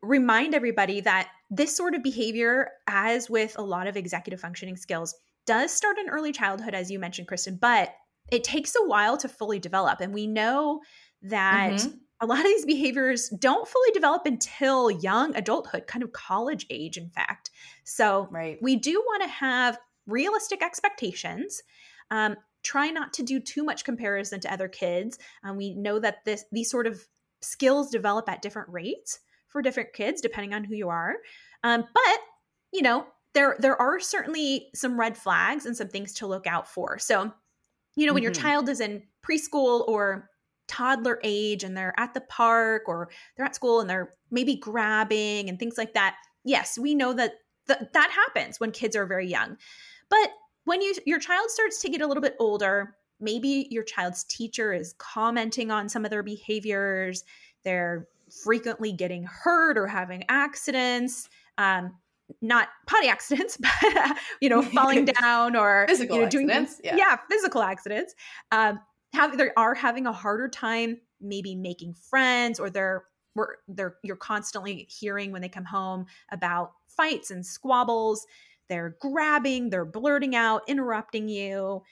remind 0.00 0.54
everybody 0.54 1.02
that 1.02 1.28
this 1.50 1.76
sort 1.76 1.94
of 1.94 2.02
behavior, 2.02 2.70
as 2.86 3.28
with 3.28 3.54
a 3.58 3.62
lot 3.62 3.86
of 3.86 3.98
executive 3.98 4.40
functioning 4.40 4.76
skills, 4.76 5.14
does 5.46 5.70
start 5.70 5.98
in 5.98 6.08
early 6.08 6.32
childhood, 6.32 6.72
as 6.72 6.90
you 6.90 6.98
mentioned, 6.98 7.28
Kristen, 7.28 7.58
but 7.60 7.94
it 8.32 8.44
takes 8.44 8.74
a 8.76 8.86
while 8.86 9.18
to 9.18 9.28
fully 9.28 9.58
develop. 9.58 10.00
And 10.00 10.14
we 10.14 10.26
know 10.26 10.80
that 11.20 11.72
mm-hmm 11.72 11.96
a 12.20 12.26
lot 12.26 12.40
of 12.40 12.46
these 12.46 12.64
behaviors 12.64 13.28
don't 13.30 13.68
fully 13.68 13.90
develop 13.92 14.22
until 14.26 14.90
young 14.90 15.36
adulthood, 15.36 15.86
kind 15.86 16.02
of 16.02 16.12
college 16.12 16.66
age, 16.70 16.96
in 16.96 17.08
fact. 17.10 17.50
So 17.84 18.28
right. 18.30 18.58
we 18.60 18.76
do 18.76 19.00
want 19.00 19.22
to 19.22 19.28
have 19.28 19.78
realistic 20.06 20.62
expectations. 20.62 21.62
Um, 22.10 22.36
try 22.62 22.90
not 22.90 23.12
to 23.14 23.22
do 23.22 23.38
too 23.38 23.62
much 23.62 23.84
comparison 23.84 24.40
to 24.40 24.52
other 24.52 24.68
kids. 24.68 25.18
Um, 25.44 25.56
we 25.56 25.74
know 25.74 25.98
that 26.00 26.24
this 26.24 26.44
these 26.50 26.70
sort 26.70 26.86
of 26.86 27.06
skills 27.40 27.90
develop 27.90 28.28
at 28.28 28.42
different 28.42 28.68
rates 28.70 29.20
for 29.46 29.62
different 29.62 29.92
kids, 29.92 30.20
depending 30.20 30.54
on 30.54 30.64
who 30.64 30.74
you 30.74 30.88
are. 30.88 31.16
Um, 31.62 31.84
but 31.94 32.18
you 32.72 32.82
know, 32.82 33.06
there 33.34 33.56
there 33.60 33.80
are 33.80 34.00
certainly 34.00 34.68
some 34.74 34.98
red 34.98 35.16
flags 35.16 35.66
and 35.66 35.76
some 35.76 35.88
things 35.88 36.14
to 36.14 36.26
look 36.26 36.46
out 36.46 36.68
for. 36.68 36.98
So, 36.98 37.32
you 37.94 38.06
know, 38.06 38.12
when 38.12 38.22
mm-hmm. 38.22 38.24
your 38.24 38.32
child 38.32 38.68
is 38.68 38.80
in 38.80 39.02
preschool 39.24 39.86
or 39.86 40.30
toddler 40.68 41.18
age 41.24 41.64
and 41.64 41.76
they're 41.76 41.94
at 41.98 42.14
the 42.14 42.20
park 42.22 42.82
or 42.86 43.08
they're 43.36 43.46
at 43.46 43.54
school 43.54 43.80
and 43.80 43.88
they're 43.88 44.14
maybe 44.30 44.54
grabbing 44.54 45.48
and 45.48 45.58
things 45.58 45.78
like 45.78 45.94
that 45.94 46.16
yes 46.44 46.78
we 46.78 46.94
know 46.94 47.12
that 47.12 47.34
th- 47.66 47.80
that 47.92 48.10
happens 48.10 48.60
when 48.60 48.70
kids 48.70 48.94
are 48.94 49.06
very 49.06 49.26
young 49.26 49.56
but 50.08 50.30
when 50.64 50.80
you 50.80 50.94
your 51.06 51.18
child 51.18 51.50
starts 51.50 51.80
to 51.80 51.88
get 51.88 52.00
a 52.00 52.06
little 52.06 52.22
bit 52.22 52.36
older 52.38 52.96
maybe 53.20 53.66
your 53.70 53.82
child's 53.82 54.24
teacher 54.24 54.72
is 54.72 54.94
commenting 54.98 55.70
on 55.70 55.88
some 55.88 56.04
of 56.04 56.10
their 56.10 56.22
behaviors 56.22 57.24
they're 57.64 58.06
frequently 58.44 58.92
getting 58.92 59.24
hurt 59.24 59.78
or 59.78 59.86
having 59.86 60.22
accidents 60.28 61.28
um, 61.56 61.92
not 62.40 62.68
potty 62.86 63.08
accidents, 63.08 63.56
but 63.56 64.16
you 64.40 64.48
know, 64.48 64.62
falling 64.62 65.04
down 65.20 65.56
or 65.56 65.86
physical 65.88 66.16
you 66.16 66.22
know, 66.22 66.28
doing 66.28 66.50
accidents. 66.50 66.80
yeah. 66.84 66.96
yeah, 66.96 67.16
physical 67.30 67.62
accidents. 67.62 68.14
Um, 68.52 68.80
have 69.12 69.36
they 69.36 69.50
are 69.56 69.74
having 69.74 70.06
a 70.06 70.12
harder 70.12 70.48
time 70.48 70.98
maybe 71.20 71.54
making 71.54 71.94
friends 71.94 72.60
or 72.60 72.70
they're 72.70 73.04
they're 73.68 73.96
you're 74.02 74.16
constantly 74.16 74.86
hearing 74.90 75.30
when 75.30 75.42
they 75.42 75.48
come 75.48 75.64
home 75.64 76.06
about 76.32 76.72
fights 76.88 77.30
and 77.30 77.44
squabbles. 77.44 78.26
They're 78.68 78.96
grabbing 79.00 79.70
they're 79.70 79.84
blurting 79.84 80.34
out 80.34 80.62
interrupting 80.68 81.28
you. 81.28 81.82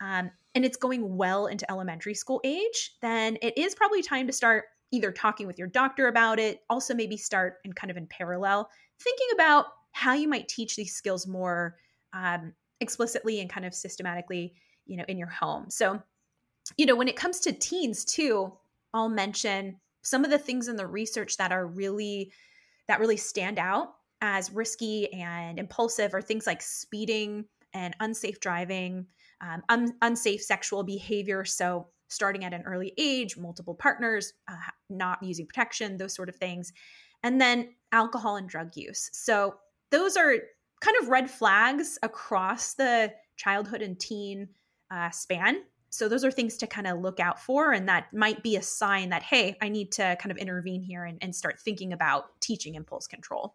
Um, 0.00 0.30
and 0.54 0.64
it's 0.64 0.76
going 0.76 1.16
well 1.16 1.46
into 1.46 1.70
elementary 1.70 2.14
school 2.14 2.40
age 2.44 2.96
then 3.00 3.38
it 3.42 3.56
is 3.56 3.74
probably 3.74 4.02
time 4.02 4.26
to 4.26 4.32
start 4.32 4.64
either 4.90 5.12
talking 5.12 5.46
with 5.46 5.58
your 5.58 5.68
doctor 5.68 6.08
about 6.08 6.38
it 6.38 6.60
also 6.68 6.94
maybe 6.94 7.16
start 7.16 7.58
and 7.64 7.74
kind 7.76 7.90
of 7.90 7.96
in 7.96 8.06
parallel 8.06 8.68
thinking 9.00 9.28
about 9.34 9.66
how 9.92 10.12
you 10.12 10.28
might 10.28 10.48
teach 10.48 10.74
these 10.76 10.94
skills 10.94 11.26
more 11.26 11.76
um, 12.12 12.52
explicitly 12.80 13.40
and 13.40 13.48
kind 13.50 13.64
of 13.64 13.74
systematically 13.74 14.54
you 14.86 14.96
know 14.96 15.04
in 15.08 15.18
your 15.18 15.28
home. 15.28 15.66
So 15.70 16.02
you 16.76 16.86
know, 16.86 16.96
when 16.96 17.08
it 17.08 17.16
comes 17.16 17.40
to 17.40 17.52
teens 17.52 18.04
too, 18.04 18.52
I'll 18.92 19.08
mention 19.08 19.80
some 20.02 20.24
of 20.24 20.30
the 20.30 20.38
things 20.38 20.68
in 20.68 20.76
the 20.76 20.86
research 20.86 21.36
that 21.36 21.52
are 21.52 21.66
really 21.66 22.32
that 22.86 23.00
really 23.00 23.16
stand 23.16 23.58
out 23.58 23.94
as 24.20 24.52
risky 24.52 25.12
and 25.12 25.58
impulsive 25.58 26.14
are 26.14 26.22
things 26.22 26.46
like 26.46 26.62
speeding 26.62 27.44
and 27.72 27.96
unsafe 28.00 28.40
driving, 28.40 29.06
um, 29.40 29.62
un- 29.68 29.96
unsafe 30.02 30.42
sexual 30.42 30.82
behavior. 30.82 31.44
So 31.44 31.88
starting 32.08 32.44
at 32.44 32.52
an 32.52 32.62
early 32.62 32.92
age, 32.98 33.36
multiple 33.36 33.74
partners, 33.74 34.34
uh, 34.48 34.56
not 34.90 35.22
using 35.22 35.46
protection, 35.46 35.96
those 35.96 36.14
sort 36.14 36.28
of 36.28 36.36
things, 36.36 36.72
and 37.22 37.40
then 37.40 37.74
alcohol 37.92 38.36
and 38.36 38.48
drug 38.48 38.76
use. 38.76 39.10
So 39.12 39.56
those 39.90 40.16
are 40.16 40.34
kind 40.80 40.96
of 41.00 41.08
red 41.08 41.30
flags 41.30 41.98
across 42.02 42.74
the 42.74 43.12
childhood 43.36 43.82
and 43.82 43.98
teen 43.98 44.48
uh, 44.90 45.10
span 45.10 45.62
so 45.94 46.08
those 46.08 46.24
are 46.24 46.30
things 46.30 46.56
to 46.56 46.66
kind 46.66 46.86
of 46.86 47.00
look 47.00 47.20
out 47.20 47.40
for 47.40 47.72
and 47.72 47.88
that 47.88 48.12
might 48.12 48.42
be 48.42 48.56
a 48.56 48.62
sign 48.62 49.10
that 49.10 49.22
hey 49.22 49.56
i 49.62 49.68
need 49.68 49.92
to 49.92 50.16
kind 50.20 50.30
of 50.30 50.36
intervene 50.36 50.82
here 50.82 51.04
and, 51.04 51.18
and 51.20 51.34
start 51.34 51.60
thinking 51.60 51.92
about 51.92 52.26
teaching 52.40 52.74
impulse 52.74 53.06
control 53.06 53.54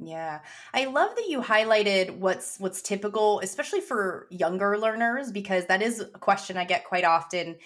yeah. 0.00 0.42
I 0.72 0.84
love 0.84 1.16
that 1.16 1.26
you 1.28 1.42
highlighted 1.42 2.18
what's 2.18 2.56
what's 2.58 2.82
typical 2.82 3.40
especially 3.40 3.80
for 3.80 4.28
younger 4.30 4.78
learners 4.78 5.32
because 5.32 5.66
that 5.66 5.82
is 5.82 5.98
a 6.00 6.06
question 6.06 6.56
I 6.56 6.64
get 6.64 6.84
quite 6.84 7.02
often 7.02 7.56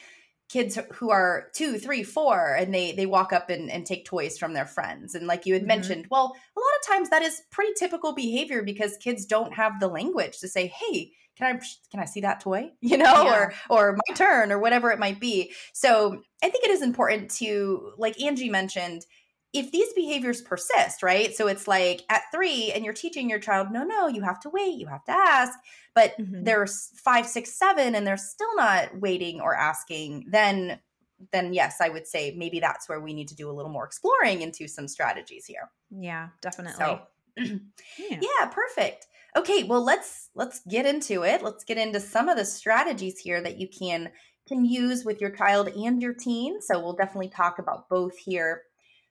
kids 0.48 0.78
who 0.94 1.10
are 1.10 1.48
two 1.54 1.78
three 1.78 2.02
four 2.02 2.54
and 2.54 2.74
they 2.74 2.92
they 2.92 3.06
walk 3.06 3.32
up 3.32 3.50
and, 3.50 3.70
and 3.70 3.86
take 3.86 4.04
toys 4.04 4.38
from 4.38 4.54
their 4.54 4.66
friends 4.66 5.14
and 5.14 5.26
like 5.26 5.46
you 5.46 5.52
had 5.52 5.62
mm-hmm. 5.62 5.68
mentioned 5.68 6.06
well 6.10 6.34
a 6.56 6.60
lot 6.60 6.66
of 6.80 6.86
times 6.86 7.10
that 7.10 7.22
is 7.22 7.42
pretty 7.50 7.72
typical 7.78 8.14
behavior 8.14 8.62
because 8.62 8.96
kids 8.98 9.26
don't 9.26 9.54
have 9.54 9.80
the 9.80 9.88
language 9.88 10.38
to 10.38 10.48
say 10.48 10.66
hey 10.66 11.12
can 11.36 11.56
i 11.56 11.60
can 11.90 12.00
i 12.00 12.04
see 12.04 12.20
that 12.20 12.40
toy 12.40 12.70
you 12.80 12.96
know 12.96 13.24
yeah. 13.24 13.34
or 13.34 13.54
or 13.70 13.98
my 14.08 14.14
turn 14.14 14.52
or 14.52 14.58
whatever 14.58 14.90
it 14.90 14.98
might 14.98 15.20
be 15.20 15.52
so 15.72 16.22
i 16.42 16.48
think 16.48 16.64
it 16.64 16.70
is 16.70 16.82
important 16.82 17.30
to 17.30 17.92
like 17.98 18.20
angie 18.20 18.50
mentioned 18.50 19.04
if 19.52 19.70
these 19.70 19.92
behaviors 19.92 20.40
persist, 20.40 21.02
right? 21.02 21.34
So 21.34 21.46
it's 21.46 21.68
like 21.68 22.02
at 22.08 22.22
three, 22.32 22.72
and 22.72 22.84
you're 22.84 22.94
teaching 22.94 23.28
your 23.28 23.38
child, 23.38 23.68
no, 23.70 23.84
no, 23.84 24.08
you 24.08 24.22
have 24.22 24.40
to 24.40 24.50
wait, 24.50 24.78
you 24.78 24.86
have 24.86 25.04
to 25.04 25.12
ask. 25.12 25.58
But 25.94 26.16
mm-hmm. 26.18 26.44
there's 26.44 26.90
five, 26.96 27.26
six, 27.26 27.52
seven, 27.58 27.94
and 27.94 28.06
they're 28.06 28.16
still 28.16 28.54
not 28.56 28.98
waiting 28.98 29.40
or 29.40 29.54
asking, 29.54 30.26
then 30.28 30.80
then 31.30 31.52
yes, 31.52 31.76
I 31.80 31.88
would 31.88 32.08
say 32.08 32.34
maybe 32.36 32.58
that's 32.58 32.88
where 32.88 33.00
we 33.00 33.14
need 33.14 33.28
to 33.28 33.36
do 33.36 33.48
a 33.48 33.52
little 33.52 33.70
more 33.70 33.84
exploring 33.84 34.42
into 34.42 34.66
some 34.66 34.88
strategies 34.88 35.46
here. 35.46 35.70
Yeah, 35.90 36.30
definitely. 36.40 36.78
So, 36.78 37.02
yeah. 37.36 38.18
yeah, 38.20 38.46
perfect. 38.50 39.06
Okay, 39.36 39.62
well 39.62 39.84
let's 39.84 40.30
let's 40.34 40.60
get 40.68 40.86
into 40.86 41.22
it. 41.24 41.42
Let's 41.42 41.64
get 41.64 41.78
into 41.78 42.00
some 42.00 42.28
of 42.28 42.36
the 42.36 42.44
strategies 42.44 43.18
here 43.18 43.40
that 43.42 43.58
you 43.58 43.68
can 43.68 44.10
can 44.46 44.64
use 44.64 45.04
with 45.04 45.20
your 45.20 45.30
child 45.30 45.68
and 45.68 46.02
your 46.02 46.14
teen. 46.14 46.60
So 46.60 46.78
we'll 46.80 46.94
definitely 46.94 47.28
talk 47.28 47.58
about 47.58 47.88
both 47.88 48.16
here. 48.18 48.62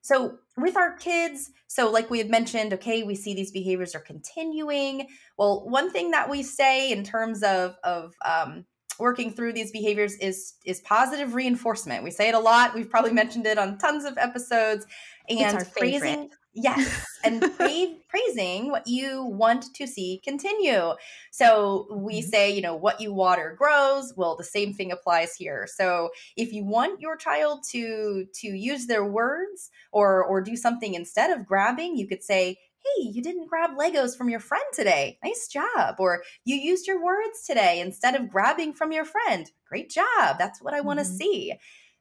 So, 0.01 0.39
with 0.57 0.75
our 0.75 0.97
kids, 0.97 1.51
so 1.67 1.91
like 1.91 2.09
we 2.09 2.17
had 2.17 2.29
mentioned, 2.29 2.73
okay, 2.73 3.03
we 3.03 3.15
see 3.15 3.33
these 3.33 3.51
behaviors 3.51 3.93
are 3.95 3.99
continuing. 3.99 5.07
Well, 5.37 5.69
one 5.69 5.91
thing 5.91 6.11
that 6.11 6.29
we 6.29 6.41
say 6.43 6.91
in 6.91 7.03
terms 7.03 7.43
of 7.43 7.75
of 7.83 8.13
um, 8.25 8.65
working 8.99 9.31
through 9.31 9.53
these 9.53 9.71
behaviors 9.71 10.15
is 10.15 10.55
is 10.65 10.81
positive 10.81 11.35
reinforcement. 11.35 12.03
We 12.03 12.11
say 12.11 12.29
it 12.29 12.35
a 12.35 12.39
lot. 12.39 12.73
We've 12.73 12.89
probably 12.89 13.13
mentioned 13.13 13.45
it 13.45 13.59
on 13.59 13.77
tons 13.77 14.03
of 14.05 14.17
episodes. 14.17 14.85
And 15.29 15.39
it's 15.39 15.53
our 15.53 15.65
favorite. 15.65 15.99
praising, 15.99 16.29
Yes. 16.53 17.05
And 17.23 17.41
pra- 17.57 17.95
praising 18.09 18.71
what 18.71 18.87
you 18.87 19.23
want 19.23 19.73
to 19.75 19.87
see 19.87 20.21
continue. 20.23 20.93
So 21.31 21.87
we 21.91 22.19
mm-hmm. 22.19 22.29
say, 22.29 22.51
you 22.51 22.61
know, 22.61 22.75
what 22.75 22.99
you 22.99 23.13
water 23.13 23.55
grows. 23.57 24.13
Well, 24.15 24.35
the 24.35 24.43
same 24.43 24.73
thing 24.73 24.91
applies 24.91 25.35
here. 25.35 25.67
So 25.67 26.09
if 26.35 26.51
you 26.51 26.65
want 26.65 26.99
your 26.99 27.15
child 27.15 27.63
to 27.71 28.25
to 28.33 28.47
use 28.47 28.87
their 28.87 29.05
words 29.05 29.69
or 29.91 30.23
or 30.23 30.41
do 30.41 30.55
something 30.55 30.93
instead 30.93 31.31
of 31.31 31.45
grabbing, 31.45 31.95
you 31.95 32.07
could 32.07 32.23
say, 32.23 32.57
hey, 32.83 33.03
you 33.03 33.21
didn't 33.21 33.47
grab 33.47 33.71
Legos 33.77 34.17
from 34.17 34.29
your 34.29 34.39
friend 34.39 34.63
today. 34.73 35.17
Nice 35.23 35.47
job. 35.47 35.95
Or 35.99 36.23
you 36.45 36.55
used 36.55 36.87
your 36.87 37.03
words 37.03 37.45
today 37.45 37.79
instead 37.79 38.15
of 38.15 38.29
grabbing 38.29 38.73
from 38.73 38.91
your 38.91 39.05
friend. 39.05 39.51
Great 39.67 39.89
job. 39.89 40.37
That's 40.37 40.61
what 40.61 40.73
I 40.73 40.81
want 40.81 40.99
to 40.99 41.05
mm-hmm. 41.05 41.15
see 41.15 41.53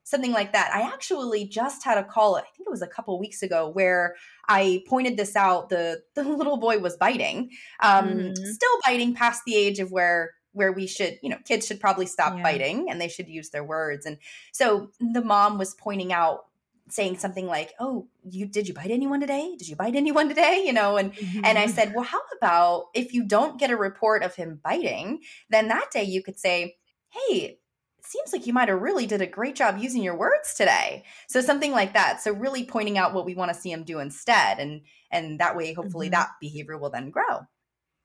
something 0.04 0.32
like 0.32 0.52
that. 0.52 0.70
I 0.74 0.82
actually 0.82 1.46
just 1.46 1.84
had 1.84 1.98
a 1.98 2.04
call, 2.04 2.36
I 2.36 2.40
think 2.40 2.66
it 2.66 2.70
was 2.70 2.82
a 2.82 2.86
couple 2.86 3.18
weeks 3.18 3.42
ago, 3.42 3.68
where 3.68 4.16
I 4.48 4.82
pointed 4.88 5.16
this 5.16 5.36
out. 5.36 5.68
The 5.68 6.02
the 6.14 6.22
little 6.24 6.56
boy 6.56 6.78
was 6.78 6.96
biting, 6.96 7.50
um, 7.80 8.08
mm-hmm. 8.08 8.44
still 8.44 8.78
biting 8.84 9.14
past 9.14 9.42
the 9.44 9.54
age 9.54 9.78
of 9.78 9.92
where 9.92 10.32
where 10.52 10.72
we 10.72 10.86
should, 10.86 11.16
you 11.22 11.28
know, 11.28 11.38
kids 11.44 11.66
should 11.66 11.78
probably 11.78 12.06
stop 12.06 12.36
yeah. 12.36 12.42
biting 12.42 12.90
and 12.90 13.00
they 13.00 13.06
should 13.06 13.28
use 13.28 13.50
their 13.50 13.62
words. 13.62 14.04
And 14.04 14.18
so 14.50 14.90
the 14.98 15.22
mom 15.22 15.58
was 15.58 15.74
pointing 15.74 16.12
out 16.12 16.46
saying 16.88 17.16
something 17.18 17.46
like 17.46 17.72
oh 17.78 18.08
you 18.28 18.46
did 18.46 18.66
you 18.66 18.74
bite 18.74 18.90
anyone 18.90 19.20
today 19.20 19.54
did 19.56 19.68
you 19.68 19.76
bite 19.76 19.94
anyone 19.94 20.28
today 20.28 20.64
you 20.66 20.72
know 20.72 20.96
and 20.96 21.14
mm-hmm. 21.14 21.44
and 21.44 21.56
i 21.56 21.64
mm-hmm. 21.64 21.72
said 21.72 21.92
well 21.94 22.04
how 22.04 22.20
about 22.36 22.86
if 22.94 23.14
you 23.14 23.24
don't 23.24 23.60
get 23.60 23.70
a 23.70 23.76
report 23.76 24.22
of 24.22 24.34
him 24.34 24.60
biting 24.62 25.20
then 25.50 25.68
that 25.68 25.86
day 25.92 26.02
you 26.02 26.22
could 26.22 26.38
say 26.38 26.74
hey 27.10 27.58
seems 28.04 28.32
like 28.32 28.46
you 28.46 28.52
might 28.52 28.68
have 28.68 28.80
really 28.80 29.06
did 29.06 29.20
a 29.20 29.26
great 29.26 29.54
job 29.54 29.78
using 29.78 30.02
your 30.02 30.16
words 30.16 30.54
today 30.54 31.04
so 31.28 31.40
something 31.40 31.72
like 31.72 31.92
that 31.94 32.22
so 32.22 32.32
really 32.32 32.64
pointing 32.64 32.98
out 32.98 33.14
what 33.14 33.24
we 33.24 33.34
want 33.34 33.52
to 33.52 33.58
see 33.58 33.70
him 33.70 33.84
do 33.84 33.98
instead 33.98 34.58
and 34.58 34.82
and 35.10 35.40
that 35.40 35.56
way 35.56 35.72
hopefully 35.72 36.06
mm-hmm. 36.06 36.14
that 36.14 36.30
behavior 36.40 36.78
will 36.78 36.90
then 36.90 37.10
grow 37.10 37.40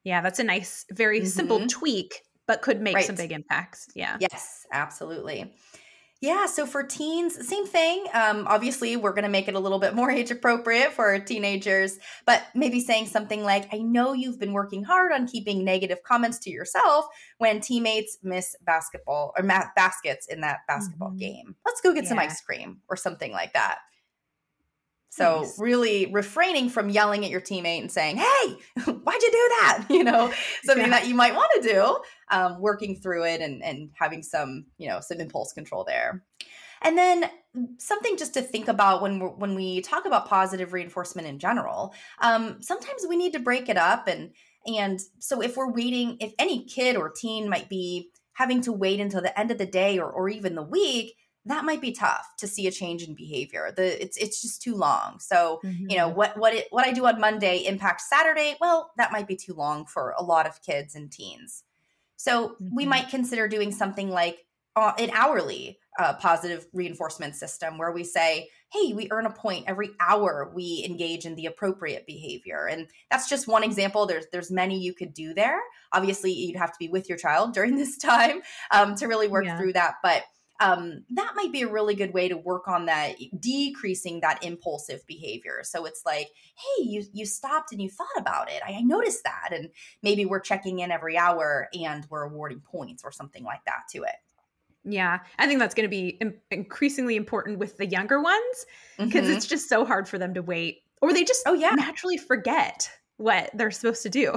yeah 0.03 0.21
that's 0.21 0.39
a 0.39 0.43
nice 0.43 0.85
very 0.91 1.19
mm-hmm. 1.19 1.27
simple 1.27 1.67
tweak 1.67 2.21
but 2.47 2.61
could 2.61 2.81
make 2.81 2.95
right. 2.95 3.05
some 3.05 3.15
big 3.15 3.31
impacts 3.31 3.87
yeah 3.95 4.17
yes 4.19 4.65
absolutely 4.71 5.53
yeah, 6.21 6.45
so 6.45 6.65
for 6.65 6.81
teens, 6.81 7.47
same 7.47 7.65
thing. 7.65 8.05
Um, 8.13 8.45
obviously, 8.47 8.95
we're 8.95 9.11
going 9.11 9.23
to 9.23 9.29
make 9.29 9.47
it 9.47 9.55
a 9.55 9.59
little 9.59 9.79
bit 9.79 9.93
more 9.93 10.09
age 10.11 10.31
appropriate 10.31 10.93
for 10.93 11.19
teenagers, 11.19 11.99
but 12.25 12.43
maybe 12.55 12.79
saying 12.79 13.07
something 13.07 13.43
like, 13.43 13.67
I 13.73 13.79
know 13.79 14.13
you've 14.13 14.39
been 14.39 14.53
working 14.53 14.83
hard 14.83 15.11
on 15.11 15.27
keeping 15.27 15.65
negative 15.65 16.03
comments 16.03 16.39
to 16.39 16.49
yourself 16.49 17.05
when 17.37 17.59
teammates 17.59 18.17
miss 18.23 18.55
basketball 18.65 19.33
or 19.37 19.43
ma- 19.43 19.67
baskets 19.75 20.27
in 20.27 20.41
that 20.41 20.59
basketball 20.67 21.09
mm-hmm. 21.09 21.17
game. 21.17 21.55
Let's 21.65 21.81
go 21.81 21.93
get 21.93 22.03
yeah. 22.03 22.09
some 22.09 22.19
ice 22.19 22.41
cream 22.41 22.81
or 22.89 22.95
something 22.95 23.31
like 23.31 23.53
that. 23.53 23.79
So 25.09 25.41
nice. 25.41 25.59
really 25.59 26.11
refraining 26.11 26.69
from 26.69 26.89
yelling 26.89 27.23
at 27.23 27.31
your 27.31 27.41
teammate 27.41 27.79
and 27.79 27.91
saying, 27.91 28.17
"Hey, 28.17 28.57
why'd 28.85 29.21
you 29.21 29.31
do 29.31 29.49
that?" 29.59 29.85
You 29.89 30.03
know, 30.03 30.33
something 30.63 30.87
yeah. 30.87 30.99
that 30.99 31.07
you 31.07 31.15
might 31.15 31.35
want 31.35 31.49
to 31.55 31.69
do. 31.69 31.97
Um, 32.31 32.59
working 32.59 32.95
through 32.95 33.25
it 33.25 33.41
and 33.41 33.63
and 33.63 33.91
having 33.93 34.23
some 34.23 34.65
you 34.77 34.89
know 34.89 34.99
some 35.01 35.19
impulse 35.19 35.53
control 35.53 35.85
there. 35.85 36.23
And 36.81 36.97
then 36.97 37.29
something 37.77 38.17
just 38.17 38.33
to 38.33 38.41
think 38.41 38.67
about 38.67 39.01
when 39.01 39.19
we 39.19 39.25
when 39.27 39.55
we 39.55 39.81
talk 39.81 40.05
about 40.05 40.27
positive 40.27 40.73
reinforcement 40.73 41.27
in 41.27 41.39
general. 41.39 41.93
Um, 42.21 42.61
sometimes 42.61 43.05
we 43.07 43.15
need 43.15 43.33
to 43.33 43.39
break 43.39 43.69
it 43.69 43.77
up 43.77 44.07
and 44.07 44.31
and 44.65 44.99
so 45.19 45.41
if 45.41 45.57
we're 45.57 45.71
waiting, 45.71 46.17
if 46.19 46.33
any 46.39 46.65
kid 46.65 46.95
or 46.95 47.11
teen 47.11 47.49
might 47.49 47.69
be 47.69 48.09
having 48.33 48.61
to 48.61 48.71
wait 48.71 48.99
until 48.99 49.21
the 49.21 49.37
end 49.39 49.51
of 49.51 49.57
the 49.57 49.65
day 49.65 49.97
or, 49.97 50.09
or 50.09 50.27
even 50.27 50.55
the 50.55 50.63
week 50.63 51.15
that 51.45 51.65
might 51.65 51.81
be 51.81 51.91
tough 51.91 52.27
to 52.39 52.47
see 52.47 52.67
a 52.67 52.71
change 52.71 53.03
in 53.03 53.13
behavior. 53.13 53.71
The 53.75 54.01
it's 54.01 54.17
it's 54.17 54.41
just 54.41 54.61
too 54.61 54.75
long. 54.75 55.19
So, 55.19 55.59
mm-hmm. 55.63 55.89
you 55.89 55.97
know, 55.97 56.07
mm-hmm. 56.07 56.17
what 56.17 56.37
what 56.37 56.53
it 56.53 56.67
what 56.71 56.85
I 56.85 56.91
do 56.91 57.05
on 57.05 57.19
Monday 57.19 57.65
impacts 57.65 58.09
Saturday, 58.09 58.55
well, 58.59 58.91
that 58.97 59.11
might 59.11 59.27
be 59.27 59.35
too 59.35 59.53
long 59.53 59.85
for 59.85 60.13
a 60.17 60.23
lot 60.23 60.47
of 60.47 60.61
kids 60.61 60.95
and 60.95 61.11
teens. 61.11 61.63
So, 62.15 62.49
mm-hmm. 62.49 62.75
we 62.75 62.85
might 62.85 63.09
consider 63.09 63.47
doing 63.47 63.71
something 63.71 64.09
like 64.09 64.45
uh, 64.75 64.93
an 64.97 65.11
hourly 65.13 65.79
uh, 65.97 66.13
positive 66.15 66.67
reinforcement 66.73 67.35
system 67.35 67.77
where 67.77 67.91
we 67.91 68.03
say, 68.03 68.49
hey, 68.73 68.93
we 68.93 69.07
earn 69.11 69.25
a 69.25 69.31
point 69.31 69.63
every 69.67 69.91
hour 70.01 70.51
we 70.53 70.83
engage 70.85 71.25
in 71.25 71.35
the 71.35 71.45
appropriate 71.45 72.05
behavior. 72.05 72.67
And 72.67 72.87
that's 73.09 73.29
just 73.29 73.47
one 73.47 73.63
example. 73.63 74.05
There's 74.05 74.25
there's 74.31 74.51
many 74.51 74.79
you 74.79 74.93
could 74.93 75.13
do 75.13 75.33
there. 75.33 75.59
Obviously, 75.93 76.33
you'd 76.33 76.57
have 76.57 76.71
to 76.71 76.79
be 76.79 76.89
with 76.89 77.07
your 77.07 77.17
child 77.17 77.53
during 77.53 77.77
this 77.77 77.97
time 77.97 78.41
um, 78.71 78.95
to 78.95 79.07
really 79.07 79.27
work 79.27 79.45
yeah. 79.45 79.57
through 79.57 79.73
that. 79.73 79.95
But 80.01 80.23
um, 80.59 81.03
that 81.09 81.33
might 81.35 81.51
be 81.51 81.61
a 81.63 81.67
really 81.67 81.95
good 81.95 82.13
way 82.13 82.29
to 82.29 82.37
work 82.37 82.67
on 82.67 82.85
that 82.85 83.15
decreasing 83.39 84.21
that 84.21 84.43
impulsive 84.43 85.05
behavior 85.07 85.61
so 85.63 85.85
it's 85.85 86.03
like 86.05 86.29
hey 86.55 86.83
you 86.83 87.03
you 87.13 87.25
stopped 87.25 87.71
and 87.71 87.81
you 87.81 87.89
thought 87.89 88.07
about 88.17 88.49
it 88.49 88.61
I, 88.65 88.73
I 88.73 88.81
noticed 88.81 89.23
that 89.23 89.49
and 89.51 89.69
maybe 90.01 90.25
we're 90.25 90.39
checking 90.39 90.79
in 90.79 90.91
every 90.91 91.17
hour 91.17 91.69
and 91.77 92.05
we're 92.09 92.23
awarding 92.23 92.61
points 92.61 93.03
or 93.03 93.11
something 93.11 93.43
like 93.43 93.63
that 93.65 93.83
to 93.91 94.03
it 94.03 94.15
yeah, 94.87 95.21
I 95.39 95.47
think 95.47 95.59
that's 95.59 95.73
going 95.73 95.85
to 95.85 95.89
be 95.89 96.19
increasingly 96.51 97.15
important 97.15 97.57
with 97.57 97.77
the 97.77 97.87
younger 97.87 98.21
ones 98.21 98.65
because 98.99 99.25
mm-hmm. 99.25 99.33
it's 99.33 99.47
just 99.47 99.67
so 99.67 99.83
hard 99.83 100.07
for 100.07 100.19
them 100.19 100.35
to 100.35 100.43
wait 100.43 100.83
or 101.01 101.11
they 101.11 101.23
just 101.23 101.41
oh 101.47 101.53
yeah 101.53 101.71
naturally 101.71 102.17
forget 102.17 102.89
what 103.17 103.49
they're 103.53 103.71
supposed 103.71 104.03
to 104.03 104.09
do. 104.09 104.33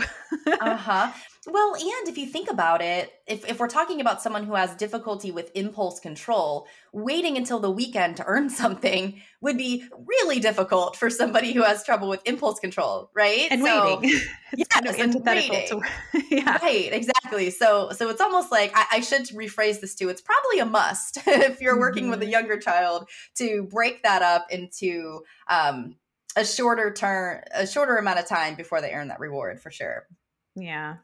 uh-huh. 0.60 1.12
Well, 1.50 1.74
and 1.74 2.08
if 2.08 2.18
you 2.18 2.26
think 2.26 2.50
about 2.50 2.82
it, 2.82 3.10
if, 3.26 3.48
if 3.48 3.58
we're 3.58 3.68
talking 3.68 4.02
about 4.02 4.20
someone 4.20 4.44
who 4.44 4.54
has 4.54 4.74
difficulty 4.74 5.30
with 5.30 5.50
impulse 5.54 5.98
control, 5.98 6.66
waiting 6.92 7.38
until 7.38 7.58
the 7.58 7.70
weekend 7.70 8.18
to 8.18 8.24
earn 8.26 8.50
something 8.62 9.20
would 9.40 9.56
be 9.56 9.84
really 10.06 10.40
difficult 10.40 10.96
for 10.96 11.08
somebody 11.08 11.52
who 11.52 11.62
has 11.62 11.84
trouble 11.84 12.08
with 12.08 12.20
impulse 12.26 12.60
control, 12.60 13.10
right? 13.14 13.48
And 13.50 13.62
so, 13.62 13.98
waiting. 14.00 14.20
yeah, 14.56 14.64
kind 14.68 14.86
of 14.86 14.98
antithetical 14.98 15.80
to 15.80 16.22
yeah. 16.30 16.58
Right, 16.58 16.92
exactly. 16.92 17.50
So 17.50 17.90
so 17.92 18.10
it's 18.10 18.20
almost 18.20 18.52
like 18.52 18.72
I, 18.74 18.86
I, 18.92 19.00
should 19.00 19.22
rephrase 19.28 19.80
this 19.80 19.94
too. 19.94 20.08
It's 20.08 20.20
probably 20.20 20.58
a 20.58 20.66
must 20.66 21.18
if 21.26 21.60
you're 21.60 21.78
working 21.78 22.04
mm-hmm. 22.04 22.10
with 22.10 22.20
a 22.20 22.24
mm-hmm. 22.24 22.32
younger 22.32 22.58
child 22.58 23.08
to 23.36 23.66
break 23.70 24.02
that 24.02 24.22
up 24.22 24.46
into 24.50 25.20
um, 25.48 25.96
a 26.36 26.44
shorter 26.44 26.92
term 26.92 27.42
a 27.54 27.66
shorter 27.66 27.96
amount 27.96 28.18
of 28.18 28.26
time 28.26 28.54
before 28.54 28.80
they 28.80 28.92
earn 28.92 29.08
that 29.08 29.20
reward 29.20 29.60
for 29.60 29.70
sure 29.70 30.06
yeah 30.54 30.96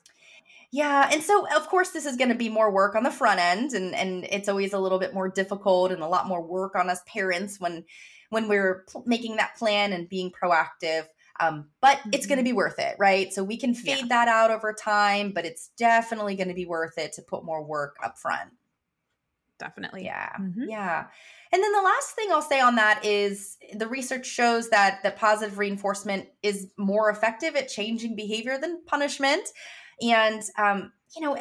yeah 0.74 1.08
and 1.12 1.22
so 1.22 1.46
of 1.54 1.68
course 1.68 1.90
this 1.90 2.04
is 2.04 2.16
going 2.16 2.30
to 2.30 2.34
be 2.34 2.48
more 2.48 2.68
work 2.68 2.96
on 2.96 3.04
the 3.04 3.10
front 3.10 3.38
end 3.38 3.72
and 3.74 3.94
and 3.94 4.24
it's 4.24 4.48
always 4.48 4.72
a 4.72 4.78
little 4.78 4.98
bit 4.98 5.14
more 5.14 5.28
difficult 5.28 5.92
and 5.92 6.02
a 6.02 6.08
lot 6.08 6.26
more 6.26 6.42
work 6.42 6.74
on 6.74 6.90
us 6.90 7.00
parents 7.06 7.60
when 7.60 7.84
when 8.30 8.48
we're 8.48 8.84
pl- 8.88 9.04
making 9.06 9.36
that 9.36 9.54
plan 9.56 9.92
and 9.92 10.08
being 10.08 10.32
proactive 10.32 11.04
um, 11.38 11.68
but 11.80 11.98
mm-hmm. 11.98 12.10
it's 12.12 12.26
going 12.26 12.38
to 12.38 12.44
be 12.44 12.52
worth 12.52 12.80
it 12.80 12.96
right 12.98 13.32
so 13.32 13.44
we 13.44 13.56
can 13.56 13.72
fade 13.72 13.98
yeah. 14.00 14.06
that 14.08 14.28
out 14.28 14.50
over 14.50 14.72
time 14.72 15.30
but 15.32 15.44
it's 15.44 15.70
definitely 15.78 16.34
going 16.34 16.48
to 16.48 16.54
be 16.54 16.66
worth 16.66 16.98
it 16.98 17.12
to 17.12 17.22
put 17.22 17.44
more 17.44 17.62
work 17.62 17.96
up 18.02 18.18
front 18.18 18.50
definitely 19.60 20.04
yeah 20.04 20.30
mm-hmm. 20.40 20.64
yeah 20.68 21.04
and 21.54 21.62
then 21.62 21.70
the 21.70 21.82
last 21.82 22.16
thing 22.16 22.32
I'll 22.32 22.42
say 22.42 22.58
on 22.58 22.74
that 22.74 23.04
is 23.04 23.58
the 23.72 23.86
research 23.86 24.26
shows 24.26 24.70
that 24.70 25.04
that 25.04 25.16
positive 25.16 25.56
reinforcement 25.56 26.26
is 26.42 26.72
more 26.76 27.10
effective 27.10 27.54
at 27.54 27.68
changing 27.68 28.16
behavior 28.16 28.58
than 28.58 28.82
punishment. 28.86 29.50
And 30.02 30.42
um, 30.58 30.92
you 31.14 31.22
know, 31.22 31.36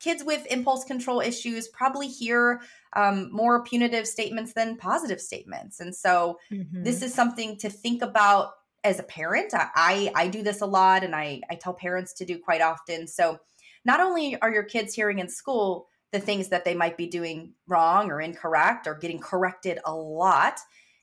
kids 0.00 0.22
with 0.24 0.46
impulse 0.46 0.84
control 0.84 1.20
issues 1.20 1.68
probably 1.68 2.08
hear 2.08 2.60
um, 2.94 3.30
more 3.32 3.64
punitive 3.64 4.06
statements 4.06 4.52
than 4.52 4.76
positive 4.76 5.20
statements. 5.20 5.80
And 5.80 5.94
so 5.94 6.38
mm-hmm. 6.50 6.82
this 6.82 7.02
is 7.02 7.14
something 7.14 7.58
to 7.58 7.70
think 7.70 8.02
about 8.02 8.52
as 8.84 9.00
a 9.00 9.04
parent. 9.04 9.52
I, 9.54 10.12
I 10.14 10.28
do 10.28 10.42
this 10.42 10.60
a 10.60 10.66
lot 10.66 11.02
and 11.02 11.14
I, 11.14 11.40
I 11.50 11.56
tell 11.56 11.74
parents 11.74 12.14
to 12.14 12.24
do 12.24 12.38
quite 12.38 12.60
often. 12.60 13.08
So 13.08 13.38
not 13.84 14.00
only 14.00 14.40
are 14.40 14.52
your 14.52 14.62
kids 14.62 14.94
hearing 14.94 15.18
in 15.18 15.28
school 15.28 15.88
the 16.12 16.20
things 16.20 16.48
that 16.48 16.64
they 16.64 16.74
might 16.74 16.96
be 16.96 17.08
doing 17.08 17.54
wrong 17.66 18.10
or 18.10 18.20
incorrect 18.20 18.86
or 18.86 18.94
getting 18.94 19.18
corrected 19.18 19.80
a 19.84 19.92
lot, 19.92 20.60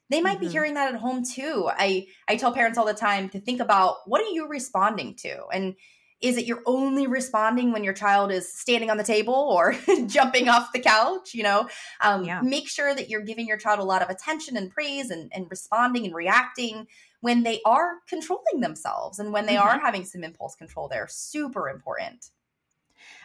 they 0.09 0.21
might 0.21 0.37
mm-hmm. 0.37 0.45
be 0.45 0.51
hearing 0.51 0.73
that 0.75 0.93
at 0.93 0.99
home 0.99 1.23
too. 1.25 1.69
I, 1.69 2.07
I 2.27 2.37
tell 2.37 2.53
parents 2.53 2.77
all 2.77 2.85
the 2.85 2.93
time 2.93 3.29
to 3.29 3.39
think 3.39 3.59
about 3.59 3.97
what 4.05 4.21
are 4.21 4.31
you 4.31 4.47
responding 4.47 5.15
to? 5.17 5.45
And 5.51 5.75
is 6.23 6.37
it 6.37 6.45
you're 6.45 6.63
only 6.65 7.05
responding 7.05 7.71
when 7.71 7.83
your 7.83 7.93
child 7.93 8.31
is 8.31 8.51
standing 8.51 8.89
on 8.89 8.97
the 8.97 9.03
table 9.03 9.33
or 9.33 9.75
jumping 10.07 10.49
off 10.49 10.71
the 10.73 10.79
couch 10.79 11.33
you 11.35 11.43
know 11.43 11.67
um, 12.01 12.23
yeah. 12.23 12.41
make 12.41 12.67
sure 12.67 12.95
that 12.95 13.09
you're 13.09 13.21
giving 13.21 13.45
your 13.45 13.57
child 13.57 13.79
a 13.79 13.83
lot 13.83 14.01
of 14.01 14.09
attention 14.09 14.57
and 14.57 14.71
praise 14.71 15.11
and, 15.11 15.31
and 15.35 15.45
responding 15.51 16.05
and 16.05 16.15
reacting 16.15 16.87
when 17.19 17.43
they 17.43 17.61
are 17.65 17.97
controlling 18.07 18.61
themselves 18.61 19.19
and 19.19 19.31
when 19.31 19.45
they 19.45 19.55
mm-hmm. 19.55 19.67
are 19.67 19.79
having 19.79 20.05
some 20.05 20.23
impulse 20.23 20.55
control 20.55 20.87
they're 20.87 21.07
super 21.07 21.69
important 21.69 22.31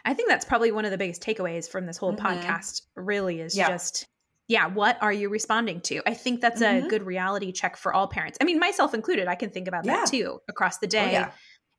i 0.05 0.13
think 0.13 0.29
that's 0.29 0.45
probably 0.45 0.71
one 0.71 0.85
of 0.85 0.91
the 0.91 0.97
biggest 0.97 1.21
takeaways 1.23 1.69
from 1.69 1.85
this 1.85 1.97
whole 1.97 2.13
mm-hmm. 2.13 2.27
podcast 2.27 2.83
really 2.95 3.39
is 3.39 3.57
yeah. 3.57 3.69
just 3.69 4.05
yeah, 4.49 4.65
what 4.65 4.97
are 4.99 5.13
you 5.13 5.29
responding 5.29 5.79
to? 5.81 6.01
I 6.07 6.15
think 6.15 6.41
that's 6.41 6.59
mm-hmm. 6.59 6.87
a 6.87 6.89
good 6.89 7.03
reality 7.03 7.51
check 7.51 7.77
for 7.77 7.93
all 7.93 8.07
parents. 8.07 8.35
I 8.41 8.45
mean, 8.45 8.57
myself 8.57 8.95
included, 8.95 9.27
I 9.27 9.35
can 9.35 9.51
think 9.51 9.67
about 9.67 9.85
yeah. 9.85 9.97
that 9.97 10.07
too 10.07 10.39
across 10.49 10.79
the 10.79 10.87
oh, 10.87 10.89
day. 10.89 11.23
Oh. 11.23 11.31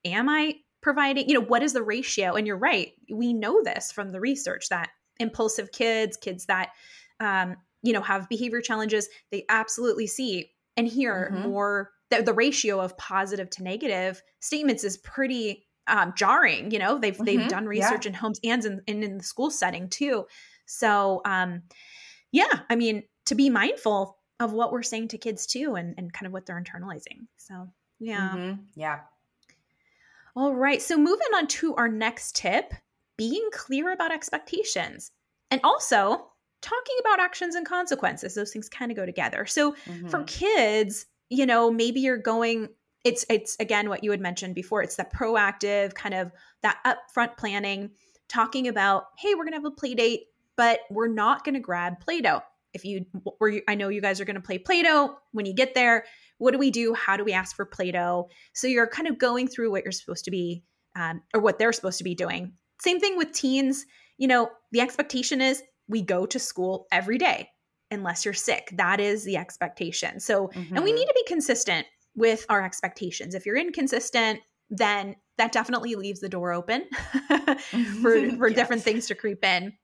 Am 0.04 0.28
I 0.28 0.59
providing, 0.80 1.28
you 1.28 1.34
know, 1.34 1.44
what 1.44 1.62
is 1.62 1.72
the 1.72 1.82
ratio? 1.82 2.34
And 2.34 2.46
you're 2.46 2.56
right, 2.56 2.92
we 3.12 3.32
know 3.32 3.62
this 3.62 3.92
from 3.92 4.10
the 4.10 4.20
research 4.20 4.68
that 4.68 4.90
impulsive 5.18 5.72
kids, 5.72 6.16
kids 6.16 6.46
that, 6.46 6.70
um, 7.20 7.56
you 7.82 7.92
know, 7.92 8.00
have 8.00 8.28
behavior 8.28 8.60
challenges, 8.60 9.08
they 9.30 9.44
absolutely 9.48 10.06
see 10.06 10.50
and 10.76 10.88
hear 10.88 11.30
mm-hmm. 11.32 11.48
more. 11.48 11.90
The, 12.10 12.22
the, 12.22 12.32
ratio 12.32 12.80
of 12.80 12.96
positive 12.98 13.50
to 13.50 13.62
negative 13.62 14.20
statements 14.40 14.82
is 14.82 14.96
pretty 14.98 15.68
um, 15.86 16.12
jarring. 16.16 16.72
You 16.72 16.80
know, 16.80 16.98
they've 16.98 17.14
mm-hmm. 17.14 17.24
they've 17.24 17.48
done 17.48 17.66
research 17.66 18.04
yeah. 18.04 18.08
in 18.08 18.14
homes 18.14 18.40
and 18.42 18.64
in, 18.64 18.82
and 18.88 19.04
in 19.04 19.18
the 19.18 19.24
school 19.24 19.50
setting 19.50 19.88
too. 19.88 20.26
So, 20.66 21.20
um, 21.24 21.62
yeah, 22.32 22.60
I 22.68 22.74
mean, 22.74 23.04
to 23.26 23.34
be 23.36 23.48
mindful 23.48 24.18
of 24.40 24.52
what 24.52 24.72
we're 24.72 24.82
saying 24.82 25.08
to 25.08 25.18
kids 25.18 25.46
too, 25.46 25.76
and 25.76 25.94
and 25.98 26.12
kind 26.12 26.26
of 26.26 26.32
what 26.32 26.46
they're 26.46 26.60
internalizing. 26.60 27.26
So, 27.36 27.68
yeah, 28.00 28.30
mm-hmm. 28.34 28.62
yeah. 28.74 29.00
All 30.36 30.54
right. 30.54 30.80
So, 30.80 30.96
moving 30.96 31.28
on 31.34 31.46
to 31.48 31.74
our 31.76 31.88
next 31.88 32.36
tip 32.36 32.74
being 33.16 33.48
clear 33.52 33.92
about 33.92 34.12
expectations 34.12 35.10
and 35.50 35.60
also 35.64 36.26
talking 36.62 36.96
about 37.00 37.20
actions 37.20 37.54
and 37.54 37.66
consequences. 37.66 38.34
Those 38.34 38.52
things 38.52 38.68
kind 38.68 38.90
of 38.90 38.96
go 38.96 39.06
together. 39.06 39.46
So, 39.46 39.72
mm-hmm. 39.72 40.08
for 40.08 40.22
kids, 40.24 41.06
you 41.28 41.46
know, 41.46 41.70
maybe 41.70 42.00
you're 42.00 42.16
going, 42.16 42.68
it's, 43.04 43.24
it's 43.28 43.56
again 43.60 43.88
what 43.88 44.04
you 44.04 44.10
had 44.10 44.20
mentioned 44.20 44.54
before, 44.54 44.82
it's 44.82 44.96
the 44.96 45.04
proactive 45.04 45.94
kind 45.94 46.14
of 46.14 46.32
that 46.62 46.78
upfront 46.86 47.36
planning, 47.36 47.90
talking 48.28 48.68
about, 48.68 49.06
hey, 49.18 49.34
we're 49.34 49.44
going 49.44 49.52
to 49.52 49.58
have 49.58 49.64
a 49.64 49.70
play 49.70 49.94
date, 49.94 50.24
but 50.56 50.80
we're 50.90 51.08
not 51.08 51.44
going 51.44 51.54
to 51.54 51.60
grab 51.60 52.00
Play 52.00 52.20
Doh. 52.20 52.42
If 52.72 52.84
you, 52.84 53.04
were 53.40 53.60
I 53.66 53.74
know 53.74 53.88
you 53.88 54.00
guys 54.00 54.20
are 54.20 54.24
going 54.24 54.36
to 54.36 54.40
play 54.40 54.58
Play 54.58 54.82
Doh 54.82 55.16
when 55.32 55.44
you 55.44 55.52
get 55.52 55.74
there 55.74 56.04
what 56.40 56.52
do 56.52 56.58
we 56.58 56.70
do? 56.70 56.94
How 56.94 57.16
do 57.16 57.24
we 57.24 57.32
ask 57.32 57.54
for 57.54 57.66
Play 57.66 57.92
Doh? 57.92 58.28
So 58.54 58.66
you're 58.66 58.86
kind 58.86 59.06
of 59.06 59.18
going 59.18 59.46
through 59.46 59.70
what 59.70 59.84
you're 59.84 59.92
supposed 59.92 60.24
to 60.24 60.30
be, 60.30 60.64
um, 60.96 61.22
or 61.34 61.40
what 61.40 61.58
they're 61.58 61.72
supposed 61.72 61.98
to 61.98 62.04
be 62.04 62.14
doing. 62.14 62.52
Same 62.80 62.98
thing 62.98 63.18
with 63.18 63.32
teens. 63.32 63.84
You 64.16 64.26
know, 64.26 64.50
the 64.72 64.80
expectation 64.80 65.42
is 65.42 65.62
we 65.86 66.00
go 66.00 66.24
to 66.24 66.38
school 66.38 66.86
every 66.90 67.18
day 67.18 67.50
unless 67.90 68.24
you're 68.24 68.32
sick. 68.32 68.70
That 68.76 69.00
is 69.00 69.24
the 69.24 69.36
expectation. 69.36 70.18
So, 70.18 70.48
mm-hmm. 70.48 70.74
and 70.74 70.82
we 70.82 70.90
mm-hmm. 70.90 70.98
need 70.98 71.06
to 71.06 71.14
be 71.14 71.24
consistent 71.26 71.86
with 72.16 72.46
our 72.48 72.64
expectations. 72.64 73.34
If 73.34 73.44
you're 73.44 73.56
inconsistent, 73.56 74.40
then 74.70 75.16
that 75.36 75.52
definitely 75.52 75.94
leaves 75.94 76.20
the 76.20 76.28
door 76.28 76.52
open 76.52 76.84
for, 78.00 78.30
for 78.36 78.48
yes. 78.48 78.56
different 78.56 78.82
things 78.82 79.06
to 79.08 79.14
creep 79.14 79.44
in. 79.44 79.74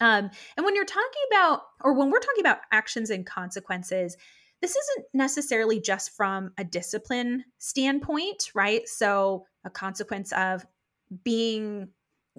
Um, 0.00 0.30
and 0.56 0.64
when 0.66 0.74
you're 0.74 0.84
talking 0.84 1.22
about, 1.32 1.62
or 1.82 1.94
when 1.94 2.10
we're 2.10 2.20
talking 2.20 2.42
about 2.42 2.58
actions 2.72 3.10
and 3.10 3.24
consequences, 3.24 4.16
this 4.60 4.74
isn't 4.74 5.06
necessarily 5.14 5.80
just 5.80 6.16
from 6.16 6.52
a 6.58 6.64
discipline 6.64 7.44
standpoint, 7.58 8.50
right? 8.54 8.88
So, 8.88 9.44
a 9.64 9.70
consequence 9.70 10.32
of 10.32 10.66
being, 11.24 11.88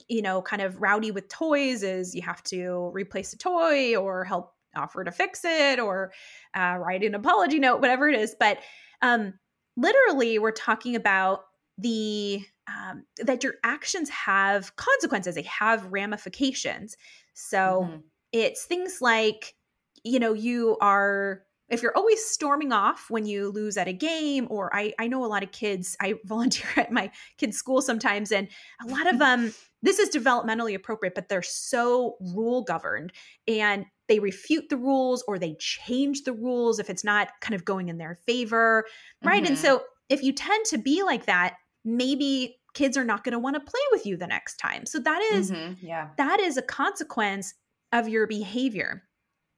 you 0.08 0.22
know, 0.22 0.42
kind 0.42 0.62
of 0.62 0.82
rowdy 0.82 1.12
with 1.12 1.28
toys 1.30 1.84
is 1.84 2.16
you 2.16 2.22
have 2.22 2.44
to 2.44 2.92
replace 2.94 3.34
a 3.34 3.38
toy 3.38 3.96
or 3.96 4.24
help 4.24 4.54
offer 4.76 5.04
to 5.04 5.12
fix 5.12 5.42
it 5.44 5.80
or 5.80 6.12
uh, 6.56 6.78
write 6.80 7.04
an 7.04 7.16
apology 7.16 7.60
note, 7.60 7.82
whatever 7.82 8.08
it 8.10 8.20
is. 8.20 8.36
But 8.40 8.60
um, 9.02 9.34
literally, 9.78 10.40
we're 10.40 10.52
talking 10.52 10.96
about 10.96 11.42
the 11.78 12.42
um, 12.68 13.06
that 13.18 13.44
your 13.44 13.56
actions 13.64 14.10
have 14.10 14.76
consequences, 14.76 15.36
they 15.36 15.44
have 15.44 15.92
ramifications. 15.92 16.98
So, 17.34 17.88
mm-hmm. 17.88 17.98
it's 18.34 18.66
things 18.66 18.98
like, 19.02 19.56
you 20.04 20.20
know, 20.20 20.34
you 20.34 20.78
are 20.82 21.44
if 21.70 21.84
you're 21.84 21.96
always 21.96 22.24
storming 22.26 22.72
off 22.72 23.06
when 23.10 23.26
you 23.26 23.50
lose 23.52 23.78
at 23.78 23.88
a 23.88 23.94
game 23.94 24.48
or 24.50 24.76
i 24.76 24.94
i 25.00 25.08
know 25.08 25.24
a 25.24 25.28
lot 25.28 25.44
of 25.44 25.52
kids 25.52 25.96
i 26.02 26.16
volunteer 26.26 26.70
at 26.78 26.92
my 26.92 27.12
kids 27.38 27.58
school 27.58 27.82
sometimes 27.82 28.32
and 28.32 28.48
a 28.86 28.92
lot 28.92 29.08
of 29.08 29.20
them 29.20 29.40
um, 29.40 29.54
this 29.82 30.00
is 30.00 30.10
developmentally 30.10 30.76
appropriate 30.76 31.16
but 31.16 31.30
they're 31.30 31.42
so 31.42 32.16
rule 32.36 32.64
governed 32.64 33.14
and 33.48 33.86
they 34.08 34.20
refute 34.20 34.68
the 34.70 34.78
rules 34.78 35.24
or 35.28 35.38
they 35.38 35.56
change 35.60 36.24
the 36.24 36.34
rules 36.34 36.80
if 36.80 36.90
it's 36.90 37.04
not 37.04 37.30
kind 37.42 37.56
of 37.56 37.64
going 37.64 37.90
in 37.90 37.98
their 37.98 38.16
favor 38.26 38.86
right 39.24 39.44
mm-hmm. 39.44 39.54
and 39.54 39.58
so 39.58 39.84
if 40.10 40.24
you 40.24 40.34
tend 40.34 40.66
to 40.66 40.78
be 40.78 41.04
like 41.04 41.26
that 41.26 41.56
maybe 41.86 42.58
kids 42.74 42.98
are 42.98 43.06
not 43.06 43.24
going 43.24 43.34
to 43.34 43.40
want 43.40 43.56
to 43.56 43.60
play 43.60 43.82
with 43.92 44.06
you 44.06 44.18
the 44.18 44.28
next 44.28 44.58
time 44.58 44.86
so 44.86 45.00
that 45.00 45.22
is, 45.34 45.52
mm-hmm. 45.52 45.74
yeah 45.86 46.10
that 46.18 46.40
is 46.40 46.58
a 46.58 46.62
consequence 46.62 47.54
of 47.94 48.08
your 48.08 48.28
behavior 48.28 49.04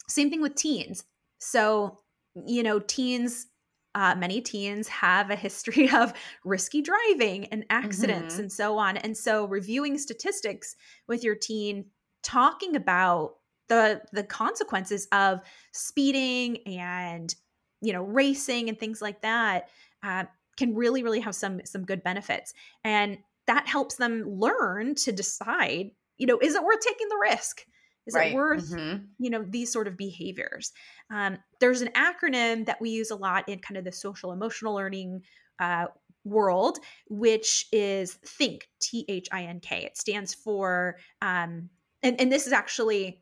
same 0.08 0.30
thing 0.30 0.41
with 0.41 0.56
teens 0.56 1.04
so, 1.41 1.97
you 2.45 2.62
know, 2.62 2.80
teens, 2.80 3.47
uh, 3.95 4.15
many 4.15 4.39
teens 4.41 4.88
have 4.88 5.32
a 5.32 5.36
history 5.36 5.89
of 5.93 6.13
risky 6.45 6.82
driving 6.82 7.45
and 7.45 7.65
accidents 7.69 8.36
mm-hmm. 8.36 8.43
and 8.43 8.51
so 8.51 8.77
on. 8.77 8.97
And 8.97 9.17
so, 9.17 9.45
reviewing 9.45 9.97
statistics 9.97 10.75
with 11.08 11.23
your 11.23 11.36
teen, 11.36 11.86
talking 12.23 12.75
about 12.75 13.34
the 13.69 14.01
the 14.12 14.23
consequences 14.23 15.08
of 15.12 15.39
speeding 15.71 16.58
and 16.67 17.34
you 17.82 17.91
know 17.93 18.04
racing 18.04 18.69
and 18.69 18.80
things 18.80 19.01
like 19.01 19.21
that 19.21 19.69
uh, 20.04 20.25
can 20.58 20.75
really 20.75 21.04
really 21.04 21.21
have 21.21 21.34
some 21.34 21.62
some 21.65 21.86
good 21.86 22.04
benefits 22.04 22.54
and 22.84 23.17
that 23.47 23.67
helps 23.67 23.95
them 23.95 24.23
learn 24.27 24.93
to 24.93 25.12
decide 25.12 25.89
you 26.17 26.27
know 26.27 26.38
is 26.39 26.54
it 26.54 26.63
worth 26.63 26.82
taking 26.82 27.08
the 27.08 27.19
risk 27.21 27.65
is 28.07 28.15
right. 28.15 28.31
it 28.31 28.35
worth, 28.35 28.71
mm-hmm. 28.71 29.03
you 29.19 29.29
know, 29.29 29.45
these 29.47 29.71
sort 29.71 29.87
of 29.87 29.97
behaviors? 29.97 30.71
Um, 31.13 31.37
there's 31.59 31.81
an 31.81 31.89
acronym 31.89 32.65
that 32.65 32.81
we 32.81 32.89
use 32.89 33.11
a 33.11 33.15
lot 33.15 33.47
in 33.47 33.59
kind 33.59 33.77
of 33.77 33.83
the 33.83 33.91
social 33.91 34.31
emotional 34.31 34.75
learning 34.75 35.21
uh, 35.59 35.85
world, 36.23 36.79
which 37.09 37.67
is 37.71 38.15
THINK, 38.25 38.67
T 38.81 39.05
H 39.07 39.27
I 39.31 39.43
N 39.43 39.59
K. 39.59 39.85
It 39.85 39.97
stands 39.97 40.33
for, 40.33 40.97
um, 41.21 41.69
and, 42.03 42.19
and 42.19 42.31
this 42.31 42.47
is 42.47 42.53
actually, 42.53 43.21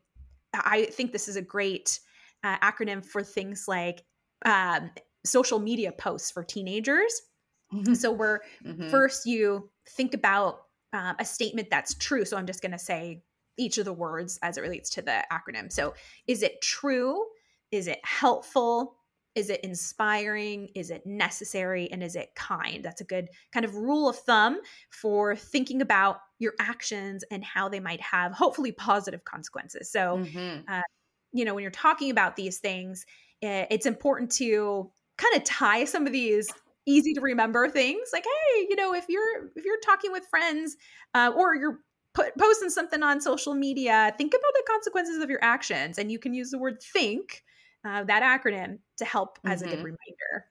I 0.54 0.86
think 0.86 1.12
this 1.12 1.28
is 1.28 1.36
a 1.36 1.42
great 1.42 2.00
uh, 2.42 2.58
acronym 2.58 3.04
for 3.04 3.22
things 3.22 3.66
like 3.68 4.02
um, 4.44 4.90
social 5.24 5.58
media 5.58 5.92
posts 5.92 6.30
for 6.30 6.42
teenagers. 6.42 7.22
Mm-hmm. 7.72 7.94
So, 7.94 8.10
we're 8.10 8.40
mm-hmm. 8.64 8.88
first 8.90 9.26
you 9.26 9.70
think 9.90 10.14
about 10.14 10.62
uh, 10.92 11.14
a 11.18 11.24
statement 11.24 11.68
that's 11.70 11.94
true. 11.94 12.24
So, 12.24 12.36
I'm 12.36 12.46
just 12.46 12.62
going 12.62 12.72
to 12.72 12.78
say 12.78 13.22
each 13.56 13.78
of 13.78 13.84
the 13.84 13.92
words 13.92 14.38
as 14.42 14.56
it 14.56 14.62
relates 14.62 14.90
to 14.90 15.02
the 15.02 15.24
acronym. 15.32 15.72
So, 15.72 15.94
is 16.26 16.42
it 16.42 16.60
true? 16.62 17.24
Is 17.70 17.86
it 17.86 18.00
helpful? 18.04 18.96
Is 19.34 19.48
it 19.48 19.60
inspiring? 19.60 20.68
Is 20.74 20.90
it 20.90 21.06
necessary? 21.06 21.90
And 21.92 22.02
is 22.02 22.16
it 22.16 22.34
kind? 22.34 22.84
That's 22.84 23.00
a 23.00 23.04
good 23.04 23.28
kind 23.52 23.64
of 23.64 23.74
rule 23.76 24.08
of 24.08 24.16
thumb 24.16 24.58
for 24.90 25.36
thinking 25.36 25.82
about 25.82 26.18
your 26.38 26.54
actions 26.58 27.24
and 27.30 27.44
how 27.44 27.68
they 27.68 27.80
might 27.80 28.00
have 28.00 28.32
hopefully 28.32 28.72
positive 28.72 29.24
consequences. 29.24 29.90
So, 29.90 30.18
mm-hmm. 30.18 30.62
uh, 30.68 30.82
you 31.32 31.44
know, 31.44 31.54
when 31.54 31.62
you're 31.62 31.70
talking 31.70 32.10
about 32.10 32.34
these 32.34 32.58
things, 32.58 33.06
it's 33.40 33.86
important 33.86 34.32
to 34.32 34.90
kind 35.16 35.36
of 35.36 35.44
tie 35.44 35.84
some 35.84 36.06
of 36.06 36.12
these 36.12 36.50
easy 36.86 37.12
to 37.14 37.20
remember 37.20 37.68
things 37.68 38.08
like 38.12 38.24
hey 38.24 38.66
you 38.68 38.74
know 38.74 38.94
if 38.94 39.04
you're 39.08 39.50
if 39.54 39.64
you're 39.64 39.80
talking 39.84 40.10
with 40.12 40.24
friends 40.30 40.76
uh, 41.14 41.30
or 41.36 41.54
you're 41.54 41.78
put, 42.20 42.36
posting 42.38 42.70
something 42.70 43.02
on 43.02 43.20
social 43.20 43.54
media, 43.54 44.14
think 44.16 44.32
about 44.32 44.52
the 44.54 44.62
consequences 44.66 45.22
of 45.22 45.30
your 45.30 45.42
actions. 45.42 45.98
And 45.98 46.10
you 46.10 46.18
can 46.18 46.34
use 46.34 46.50
the 46.50 46.58
word 46.58 46.82
think, 46.82 47.42
uh, 47.84 48.04
that 48.04 48.22
acronym, 48.22 48.78
to 48.98 49.04
help 49.04 49.38
as 49.44 49.60
mm-hmm. 49.60 49.66
a 49.66 49.70
good 49.70 49.78
mm-hmm. 49.78 49.84
reminder. 49.84 50.46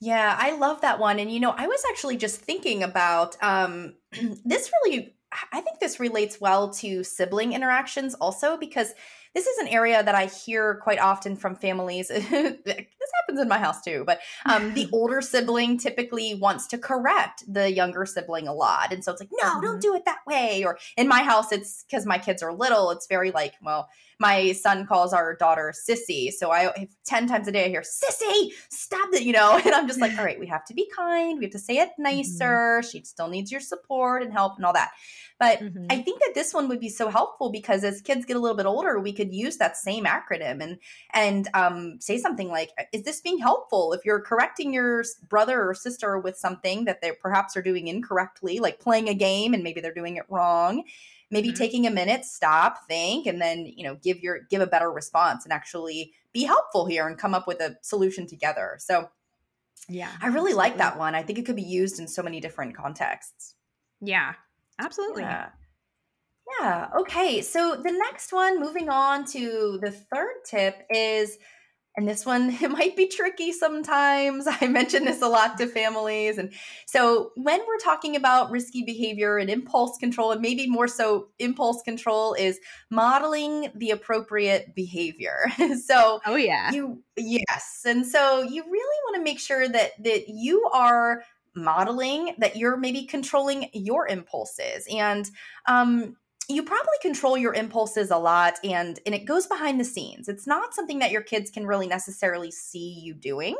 Yeah, 0.00 0.36
I 0.38 0.56
love 0.56 0.82
that 0.82 0.98
one. 0.98 1.18
And, 1.18 1.32
you 1.32 1.40
know, 1.40 1.54
I 1.56 1.66
was 1.66 1.82
actually 1.90 2.18
just 2.18 2.40
thinking 2.40 2.82
about 2.82 3.36
um, 3.42 3.94
this 4.44 4.70
really 4.84 5.16
I 5.52 5.60
think 5.60 5.80
this 5.80 5.98
relates 5.98 6.40
well 6.40 6.70
to 6.74 7.02
sibling 7.02 7.52
interactions 7.52 8.14
also 8.14 8.56
because 8.56 8.94
this 9.36 9.46
is 9.46 9.58
an 9.58 9.68
area 9.68 10.02
that 10.02 10.14
I 10.14 10.26
hear 10.26 10.76
quite 10.76 10.98
often 10.98 11.36
from 11.36 11.56
families. 11.56 12.08
this 12.08 12.24
happens 12.24 13.38
in 13.38 13.48
my 13.48 13.58
house 13.58 13.82
too, 13.82 14.02
but 14.06 14.20
um, 14.46 14.72
the 14.72 14.88
older 14.94 15.20
sibling 15.20 15.76
typically 15.76 16.34
wants 16.34 16.66
to 16.68 16.78
correct 16.78 17.44
the 17.46 17.70
younger 17.70 18.06
sibling 18.06 18.48
a 18.48 18.54
lot. 18.54 18.94
And 18.94 19.04
so 19.04 19.12
it's 19.12 19.20
like, 19.20 19.28
no, 19.30 19.50
mm-hmm. 19.50 19.60
don't 19.60 19.82
do 19.82 19.94
it 19.94 20.06
that 20.06 20.20
way. 20.26 20.64
Or 20.64 20.78
in 20.96 21.06
my 21.06 21.22
house, 21.22 21.52
it's 21.52 21.84
because 21.84 22.06
my 22.06 22.16
kids 22.16 22.42
are 22.42 22.50
little, 22.50 22.90
it's 22.90 23.06
very 23.08 23.30
like, 23.30 23.52
well, 23.62 23.90
my 24.18 24.52
son 24.52 24.86
calls 24.86 25.12
our 25.12 25.34
daughter 25.36 25.72
sissy. 25.88 26.32
So 26.32 26.50
I 26.50 26.88
10 27.04 27.26
times 27.26 27.48
a 27.48 27.52
day 27.52 27.66
I 27.66 27.68
hear, 27.68 27.82
sissy, 27.82 28.50
stop 28.70 29.08
it, 29.12 29.22
you 29.22 29.32
know? 29.32 29.60
And 29.66 29.74
I'm 29.74 29.88
just 29.88 30.00
like, 30.00 30.12
all 30.18 30.24
right, 30.24 30.38
we 30.38 30.46
have 30.46 30.64
to 30.66 30.74
be 30.74 30.88
kind. 30.94 31.38
We 31.38 31.44
have 31.46 31.52
to 31.52 31.58
say 31.58 31.78
it 31.78 31.90
nicer. 31.98 32.80
Mm-hmm. 32.80 32.88
She 32.88 33.02
still 33.04 33.28
needs 33.28 33.50
your 33.50 33.60
support 33.60 34.22
and 34.22 34.32
help 34.32 34.56
and 34.56 34.64
all 34.64 34.72
that. 34.72 34.92
But 35.38 35.60
mm-hmm. 35.60 35.86
I 35.90 36.00
think 36.00 36.20
that 36.20 36.32
this 36.34 36.54
one 36.54 36.68
would 36.68 36.80
be 36.80 36.88
so 36.88 37.08
helpful 37.08 37.50
because 37.50 37.84
as 37.84 38.00
kids 38.00 38.24
get 38.24 38.36
a 38.36 38.40
little 38.40 38.56
bit 38.56 38.64
older, 38.64 38.98
we 38.98 39.12
could 39.12 39.34
use 39.34 39.58
that 39.58 39.76
same 39.76 40.04
acronym 40.04 40.62
and 40.62 40.78
and 41.12 41.48
um, 41.52 41.98
say 42.00 42.16
something 42.16 42.48
like, 42.48 42.70
"Is 42.92 43.02
this 43.02 43.20
being 43.20 43.38
helpful?" 43.38 43.92
If 43.92 44.04
you're 44.04 44.20
correcting 44.20 44.72
your 44.72 45.04
brother 45.28 45.68
or 45.68 45.74
sister 45.74 46.18
with 46.18 46.38
something 46.38 46.86
that 46.86 47.02
they 47.02 47.12
perhaps 47.20 47.56
are 47.56 47.62
doing 47.62 47.88
incorrectly, 47.88 48.60
like 48.60 48.80
playing 48.80 49.10
a 49.10 49.14
game 49.14 49.52
and 49.52 49.62
maybe 49.62 49.82
they're 49.82 49.92
doing 49.92 50.16
it 50.16 50.24
wrong, 50.30 50.84
maybe 51.30 51.48
mm-hmm. 51.48 51.56
taking 51.56 51.86
a 51.86 51.90
minute, 51.90 52.24
stop, 52.24 52.86
think, 52.88 53.26
and 53.26 53.40
then 53.40 53.66
you 53.66 53.84
know 53.84 53.96
give 54.02 54.20
your 54.20 54.40
give 54.50 54.60
a 54.60 54.66
better 54.66 54.90
response 54.90 55.44
and 55.44 55.52
actually 55.52 56.12
be 56.32 56.44
helpful 56.44 56.86
here 56.86 57.06
and 57.06 57.18
come 57.18 57.34
up 57.34 57.46
with 57.46 57.60
a 57.60 57.76
solution 57.82 58.26
together. 58.26 58.76
So. 58.78 59.10
Yeah. 59.88 60.10
I 60.20 60.26
really 60.28 60.50
absolutely. 60.50 60.54
like 60.54 60.78
that 60.78 60.98
one. 60.98 61.14
I 61.14 61.22
think 61.22 61.38
it 61.38 61.46
could 61.46 61.54
be 61.54 61.62
used 61.62 62.00
in 62.00 62.08
so 62.08 62.20
many 62.20 62.40
different 62.40 62.74
contexts. 62.74 63.54
Yeah, 64.00 64.32
Absolutely. 64.78 65.22
Yeah. 65.22 65.48
Yeah. 66.60 66.88
Okay. 67.00 67.42
So 67.42 67.76
the 67.76 67.90
next 67.90 68.32
one, 68.32 68.60
moving 68.60 68.88
on 68.88 69.24
to 69.26 69.78
the 69.82 69.90
third 69.90 70.34
tip, 70.44 70.82
is 70.90 71.38
and 71.96 72.06
this 72.06 72.26
one 72.26 72.50
it 72.62 72.70
might 72.70 72.96
be 72.96 73.06
tricky 73.06 73.52
sometimes. 73.52 74.46
I 74.60 74.66
mention 74.66 75.04
this 75.04 75.22
a 75.22 75.28
lot 75.28 75.58
to 75.58 75.66
families. 75.66 76.38
And 76.38 76.52
so 76.86 77.32
when 77.36 77.60
we're 77.66 77.78
talking 77.78 78.16
about 78.16 78.50
risky 78.50 78.82
behavior 78.82 79.38
and 79.38 79.50
impulse 79.50 79.98
control 79.98 80.32
and 80.32 80.40
maybe 80.40 80.66
more 80.66 80.88
so 80.88 81.28
impulse 81.38 81.82
control 81.82 82.34
is 82.34 82.60
modeling 82.90 83.70
the 83.74 83.90
appropriate 83.90 84.74
behavior. 84.74 85.46
So 85.86 86.20
oh 86.26 86.36
yeah. 86.36 86.72
you 86.72 87.02
yes. 87.16 87.82
And 87.84 88.04
so 88.04 88.42
you 88.42 88.62
really 88.62 88.98
want 89.04 89.16
to 89.16 89.22
make 89.22 89.38
sure 89.38 89.68
that 89.68 89.92
that 90.02 90.28
you 90.28 90.68
are 90.72 91.22
modeling 91.54 92.34
that 92.38 92.56
you're 92.56 92.76
maybe 92.76 93.04
controlling 93.04 93.68
your 93.72 94.06
impulses. 94.06 94.86
And 94.90 95.28
um, 95.66 96.16
you 96.48 96.62
probably 96.62 96.98
control 97.02 97.36
your 97.36 97.54
impulses 97.54 98.10
a 98.10 98.16
lot 98.16 98.58
and 98.62 99.00
and 99.04 99.14
it 99.14 99.24
goes 99.24 99.46
behind 99.46 99.80
the 99.80 99.84
scenes. 99.84 100.28
It's 100.28 100.46
not 100.46 100.74
something 100.74 101.00
that 101.00 101.10
your 101.10 101.22
kids 101.22 101.50
can 101.50 101.66
really 101.66 101.86
necessarily 101.86 102.50
see 102.50 103.00
you 103.02 103.14
doing. 103.14 103.56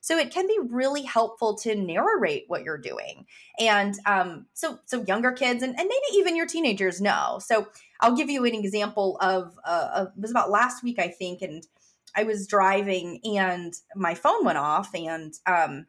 So 0.00 0.16
it 0.16 0.30
can 0.30 0.46
be 0.46 0.58
really 0.70 1.02
helpful 1.02 1.56
to 1.58 1.74
narrate 1.74 2.44
what 2.46 2.62
you're 2.62 2.78
doing. 2.78 3.26
And 3.58 3.98
um, 4.06 4.46
so 4.54 4.78
so 4.84 5.04
younger 5.06 5.32
kids 5.32 5.62
and, 5.62 5.78
and 5.78 5.88
maybe 5.88 6.18
even 6.18 6.36
your 6.36 6.46
teenagers 6.46 7.00
know. 7.00 7.40
So 7.42 7.68
i'll 8.00 8.16
give 8.16 8.30
you 8.30 8.44
an 8.44 8.54
example 8.54 9.18
of, 9.20 9.58
uh, 9.64 9.88
of 9.94 10.06
it 10.08 10.20
was 10.20 10.30
about 10.30 10.50
last 10.50 10.82
week 10.82 10.98
i 10.98 11.08
think 11.08 11.42
and 11.42 11.66
i 12.16 12.22
was 12.22 12.46
driving 12.46 13.20
and 13.24 13.74
my 13.94 14.14
phone 14.14 14.44
went 14.44 14.58
off 14.58 14.94
and 14.94 15.34
um, 15.46 15.86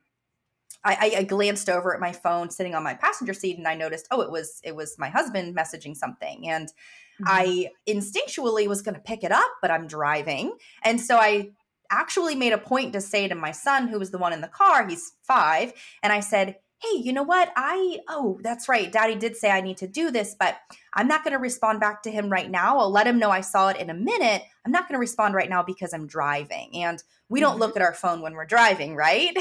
I, 0.83 1.13
I, 1.17 1.23
glanced 1.23 1.69
over 1.69 1.93
at 1.93 1.99
my 1.99 2.13
phone 2.13 2.49
sitting 2.49 2.73
on 2.73 2.83
my 2.83 2.93
passenger 2.93 3.33
seat 3.33 3.57
and 3.57 3.67
I 3.67 3.75
noticed, 3.75 4.07
oh, 4.11 4.21
it 4.21 4.31
was 4.31 4.61
it 4.63 4.75
was 4.75 4.97
my 4.97 5.09
husband 5.09 5.55
messaging 5.55 5.95
something. 5.95 6.47
And 6.47 6.69
mm-hmm. 6.69 7.25
I 7.27 7.69
instinctually 7.87 8.67
was 8.67 8.81
gonna 8.81 8.99
pick 8.99 9.23
it 9.23 9.31
up, 9.31 9.51
but 9.61 9.71
I'm 9.71 9.87
driving. 9.87 10.55
And 10.83 11.01
so 11.01 11.17
I 11.17 11.51
actually 11.91 12.35
made 12.35 12.53
a 12.53 12.57
point 12.57 12.93
to 12.93 13.01
say 13.01 13.27
to 13.27 13.35
my 13.35 13.51
son, 13.51 13.87
who 13.87 13.99
was 13.99 14.11
the 14.11 14.17
one 14.17 14.31
in 14.31 14.41
the 14.41 14.47
car, 14.47 14.87
he's 14.87 15.11
five, 15.23 15.73
and 16.01 16.13
I 16.13 16.21
said, 16.21 16.55
hey, 16.81 16.97
you 16.97 17.11
know 17.11 17.23
what? 17.23 17.51
I, 17.57 17.99
oh, 18.07 18.39
that's 18.41 18.69
right. 18.69 18.91
Daddy 18.91 19.15
did 19.15 19.35
say 19.35 19.51
I 19.51 19.59
need 19.59 19.77
to 19.77 19.87
do 19.87 20.11
this, 20.11 20.35
but 20.39 20.57
I'm 20.93 21.09
not 21.09 21.23
going 21.23 21.33
to 21.33 21.39
respond 21.39 21.81
back 21.81 22.03
to 22.03 22.11
him 22.11 22.29
right 22.29 22.49
now. 22.49 22.79
I'll 22.79 22.91
let 22.91 23.05
him 23.05 23.19
know 23.19 23.29
I 23.29 23.41
saw 23.41 23.67
it 23.67 23.77
in 23.77 23.89
a 23.89 23.93
minute. 23.93 24.43
I'm 24.65 24.71
not 24.71 24.87
going 24.87 24.95
to 24.95 24.99
respond 24.99 25.33
right 25.33 25.49
now 25.49 25.61
because 25.61 25.93
I'm 25.93 26.07
driving. 26.07 26.71
And 26.75 27.03
we 27.27 27.41
don't 27.41 27.53
mm-hmm. 27.53 27.59
look 27.59 27.75
at 27.75 27.81
our 27.81 27.93
phone 27.93 28.21
when 28.21 28.33
we're 28.33 28.45
driving, 28.45 28.95
right? 28.95 29.37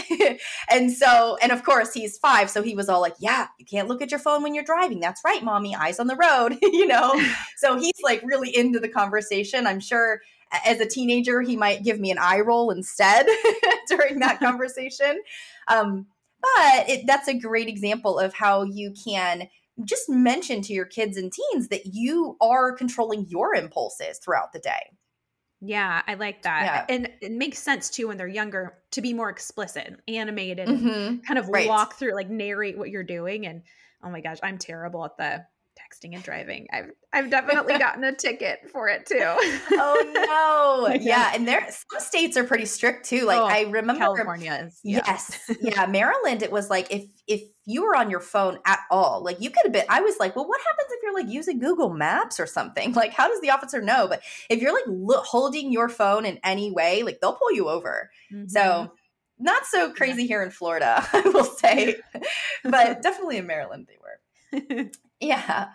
and 0.71 0.91
so, 0.93 1.39
and 1.41 1.53
of 1.53 1.63
course, 1.63 1.95
he's 1.95 2.19
five. 2.19 2.51
So 2.51 2.63
he 2.63 2.75
was 2.75 2.89
all 2.89 3.01
like, 3.01 3.15
yeah, 3.21 3.47
you 3.59 3.65
can't 3.65 3.87
look 3.87 4.03
at 4.03 4.11
your 4.11 4.21
phone 4.21 4.43
when 4.43 4.55
you're 4.55 4.65
driving. 4.65 4.99
That's 4.99 5.23
right, 5.25 5.43
mommy, 5.43 5.77
eyes 5.77 6.01
on 6.01 6.09
the 6.09 6.17
road, 6.17 6.59
you 6.63 6.87
know? 6.87 7.21
so 7.57 7.79
he's 7.79 8.01
like 8.03 8.23
really 8.25 8.55
into 8.55 8.81
the 8.81 8.89
conversation. 8.89 9.67
I'm 9.67 9.81
sure 9.81 10.21
as 10.65 10.81
a 10.81 10.87
teenager, 10.87 11.41
he 11.43 11.57
might 11.57 11.85
give 11.85 12.01
me 12.01 12.11
an 12.11 12.19
eye 12.19 12.41
roll 12.41 12.71
instead 12.71 13.27
during 13.89 14.19
that 14.21 14.41
conversation. 14.41 15.23
Um, 15.69 16.07
but 16.41 16.89
it, 16.89 17.07
that's 17.07 17.29
a 17.29 17.39
great 17.39 17.69
example 17.69 18.19
of 18.19 18.35
how 18.35 18.63
you 18.63 18.93
can 19.05 19.49
just 19.85 20.09
mention 20.09 20.61
to 20.63 20.73
your 20.73 20.85
kids 20.85 21.17
and 21.17 21.33
teens 21.33 21.69
that 21.69 21.87
you 21.87 22.37
are 22.41 22.73
controlling 22.73 23.27
your 23.29 23.55
impulses 23.55 24.19
throughout 24.19 24.53
the 24.53 24.59
day. 24.59 24.91
Yeah, 25.61 26.03
I 26.07 26.15
like 26.15 26.43
that. 26.43 26.87
Yeah. 26.89 26.95
And 26.95 27.11
it 27.21 27.33
makes 27.33 27.59
sense 27.59 27.91
too 27.91 28.09
when 28.09 28.17
they're 28.17 28.29
younger 28.29 28.79
to 28.93 29.01
be 29.01 29.13
more 29.13 29.29
explicit, 29.29 30.01
animated, 30.07 30.69
mm-hmm. 30.69 31.19
kind 31.19 31.39
of 31.39 31.49
right. 31.49 31.69
walk 31.69 31.95
through, 31.95 32.15
like 32.15 32.31
narrate 32.31 32.79
what 32.79 32.91
you're 32.91 33.03
doing. 33.03 33.47
And 33.47 33.63
oh 34.03 34.11
my 34.11 34.21
gosh, 34.21 34.39
I'm 34.43 34.59
terrible 34.59 35.05
at 35.05 35.17
the 35.17 35.45
texting 35.89 36.15
and 36.15 36.23
driving. 36.23 36.67
I've 36.73 36.91
I've 37.13 37.31
definitely 37.31 37.79
gotten 37.79 38.05
a 38.05 38.15
ticket 38.15 38.69
for 38.71 38.89
it 38.89 39.07
too. 39.07 39.19
oh 39.21 40.89
no. 40.89 40.95
yeah. 41.01 41.33
And 41.35 41.47
there 41.47 41.67
some 41.69 42.01
states 42.01 42.37
are 42.37 42.45
pretty 42.45 42.67
strict 42.67 43.07
too. 43.07 43.25
Like 43.25 43.39
oh, 43.39 43.45
I 43.45 43.63
remember 43.71 43.99
California 43.99 44.67
is 44.67 44.81
yeah. 44.85 45.03
Yes. 45.07 45.39
yeah. 45.61 45.87
Maryland, 45.87 46.43
it 46.43 46.53
was 46.53 46.71
like 46.71 46.93
if 46.93 47.05
if 47.27 47.43
you 47.65 47.83
were 47.83 47.95
on 47.95 48.11
your 48.11 48.21
phone 48.21 48.59
at 48.67 48.81
all, 48.91 49.23
like 49.23 49.41
you 49.41 49.51
could 49.51 49.63
have 49.65 49.73
been 49.73 49.85
I 49.89 50.01
was 50.01 50.17
like, 50.19 50.37
well, 50.37 50.47
what 50.47 50.61
happens 50.61 50.93
if 50.93 51.03
you're 51.03 51.15
like 51.15 51.29
using 51.29 51.59
Google 51.59 51.91
Maps 51.91 52.39
or 52.41 52.47
something? 52.47 52.95
Like, 52.99 53.13
how 53.13 53.29
does 53.29 53.41
the 53.41 53.51
officer 53.51 53.81
know? 53.81 54.09
But 54.09 54.23
if 54.51 54.61
you're 54.61 54.73
like 54.73 54.83
lo- 54.89 55.23
holding 55.23 55.71
your 55.71 55.89
phone 55.89 56.25
in 56.25 56.41
any 56.43 56.73
way, 56.73 57.05
like 57.05 57.21
they'll 57.21 57.35
pull 57.35 57.53
you 57.53 57.69
over. 57.69 58.11
Mm-hmm. 58.33 58.49
So 58.49 58.91
not 59.39 59.67
so 59.67 59.93
crazy 59.93 60.27
here 60.27 60.43
in 60.43 60.51
Florida, 60.51 61.07
I 61.13 61.21
will 61.21 61.45
say, 61.45 61.97
but 62.65 63.03
definitely 63.03 63.37
in 63.37 63.47
Maryland 63.47 63.87
they 63.89 63.99
were. 64.03 64.91
Yeah. 65.21 65.69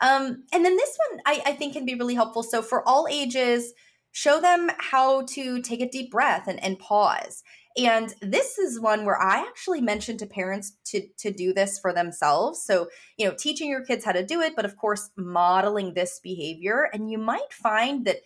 Um, 0.00 0.44
and 0.52 0.64
then 0.64 0.76
this 0.76 0.98
one 1.10 1.20
I, 1.26 1.42
I 1.46 1.52
think 1.52 1.74
can 1.74 1.84
be 1.84 1.94
really 1.94 2.14
helpful. 2.14 2.42
So 2.42 2.62
for 2.62 2.86
all 2.88 3.06
ages, 3.10 3.72
show 4.12 4.40
them 4.40 4.70
how 4.78 5.22
to 5.22 5.60
take 5.60 5.80
a 5.80 5.88
deep 5.88 6.10
breath 6.10 6.48
and, 6.48 6.62
and 6.62 6.78
pause. 6.78 7.42
And 7.78 8.12
this 8.20 8.58
is 8.58 8.80
one 8.80 9.04
where 9.04 9.20
I 9.20 9.38
actually 9.38 9.80
mentioned 9.80 10.18
to 10.20 10.26
parents 10.26 10.76
to 10.86 11.06
to 11.18 11.30
do 11.30 11.52
this 11.52 11.78
for 11.78 11.92
themselves. 11.92 12.62
So, 12.64 12.88
you 13.16 13.26
know, 13.26 13.34
teaching 13.38 13.70
your 13.70 13.84
kids 13.84 14.04
how 14.04 14.12
to 14.12 14.26
do 14.26 14.40
it, 14.40 14.54
but 14.56 14.64
of 14.64 14.76
course, 14.76 15.10
modeling 15.16 15.94
this 15.94 16.18
behavior. 16.22 16.90
And 16.92 17.10
you 17.10 17.18
might 17.18 17.52
find 17.52 18.04
that 18.06 18.16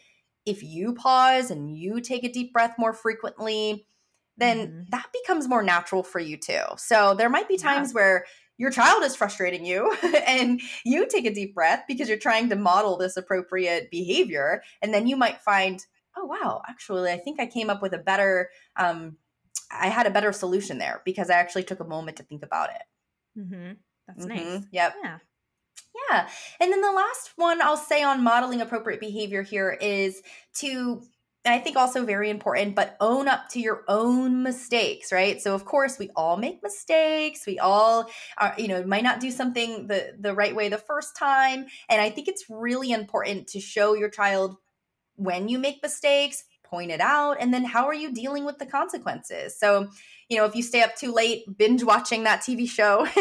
if 0.47 0.63
you 0.63 0.95
pause 0.95 1.51
and 1.51 1.77
you 1.77 2.01
take 2.01 2.25
a 2.25 2.33
deep 2.33 2.53
breath 2.53 2.75
more 2.79 2.93
frequently, 2.95 3.87
then 4.37 4.59
mm-hmm. 4.59 4.81
that 4.91 5.07
becomes 5.13 5.47
more 5.47 5.63
natural 5.63 6.03
for 6.03 6.21
you 6.21 6.39
too. 6.39 6.63
So, 6.77 7.15
there 7.15 7.29
might 7.29 7.49
be 7.49 7.59
times 7.59 7.91
yeah. 7.91 7.95
where 7.95 8.25
your 8.59 8.71
child 8.71 9.03
is 9.03 9.17
frustrating 9.17 9.65
you 9.65 9.93
and 10.27 10.61
you 10.85 11.07
take 11.09 11.27
a 11.27 11.35
deep 11.35 11.55
breath 11.55 11.85
because 11.89 12.09
you're 12.09 12.19
trying 12.19 12.49
to 12.49 12.57
model 12.57 12.97
this 12.97 13.17
appropriate 13.17 13.91
behavior 13.91 14.63
and 14.83 14.93
then 14.93 15.07
you 15.07 15.17
might 15.17 15.41
find 15.41 15.85
oh 16.17 16.25
wow 16.25 16.63
actually 16.69 17.11
i 17.11 17.19
think 17.19 17.41
i 17.41 17.47
came 17.47 17.71
up 17.71 17.83
with 17.83 17.93
a 17.93 17.99
better 17.99 18.51
um, 18.77 19.17
i 19.71 19.89
had 19.89 20.07
a 20.07 20.11
better 20.11 20.33
solution 20.33 20.79
there 20.79 21.03
because 21.05 21.31
i 21.31 21.35
actually 21.35 21.65
took 21.65 21.81
a 21.81 21.85
moment 21.85 22.17
to 22.17 22.23
think 22.23 22.43
about 22.43 22.71
it 22.71 23.41
mm-hmm. 23.41 23.73
that's 24.07 24.27
mm-hmm. 24.27 24.53
nice 24.55 24.65
yep 24.71 24.95
yeah 25.03 25.19
yeah. 26.11 26.29
And 26.61 26.73
then 26.73 26.81
the 26.81 26.93
last 26.93 27.33
one 27.37 27.63
I'll 27.63 27.77
say 27.77 28.03
on 28.03 28.25
modeling 28.25 28.61
appropriate 28.61 29.01
behavior 29.01 29.43
here 29.43 29.71
is 29.81 30.23
to 30.57 31.03
I 31.47 31.59
think 31.59 31.77
also 31.77 32.05
very 32.07 32.31
important, 32.31 32.75
but 32.75 32.97
own 33.01 33.29
up 33.29 33.51
to 33.51 33.61
your 33.61 33.85
own 33.87 34.43
mistakes, 34.43 35.13
right? 35.13 35.41
So 35.41 35.55
of 35.55 35.67
course 35.67 35.99
we 35.99 36.11
all 36.17 36.39
make 36.39 36.63
mistakes. 36.63 37.45
We 37.47 37.59
all 37.59 38.09
are, 38.39 38.55
you 38.57 38.69
know, 38.69 38.83
might 38.85 39.03
not 39.03 39.21
do 39.21 39.31
something 39.31 39.87
the 39.87 40.15
the 40.19 40.35
right 40.35 40.57
way 40.57 40.69
the 40.71 40.79
first 40.79 41.17
time. 41.17 41.67
And 41.91 42.01
I 42.01 42.09
think 42.09 42.29
it's 42.29 42.47
really 42.49 42.93
important 42.93 43.49
to 43.49 43.61
show 43.61 43.95
your 43.95 44.09
child 44.09 44.57
when 45.17 45.49
you 45.49 45.59
make 45.59 45.83
mistakes, 45.83 46.45
point 46.65 46.91
it 46.91 47.01
out, 47.01 47.37
and 47.39 47.53
then 47.53 47.65
how 47.65 47.85
are 47.85 47.95
you 47.95 48.13
dealing 48.13 48.45
with 48.45 48.59
the 48.59 48.67
consequences? 48.67 49.59
So, 49.59 49.89
you 50.29 50.39
know, 50.39 50.47
if 50.47 50.57
you 50.57 50.63
stay 50.63 50.83
up 50.83 50.97
too 50.97 51.13
late 51.13 51.45
binge 51.59 51.85
watching 51.85 52.25
that 52.25 52.41
TV 52.41 52.69
show 52.69 53.07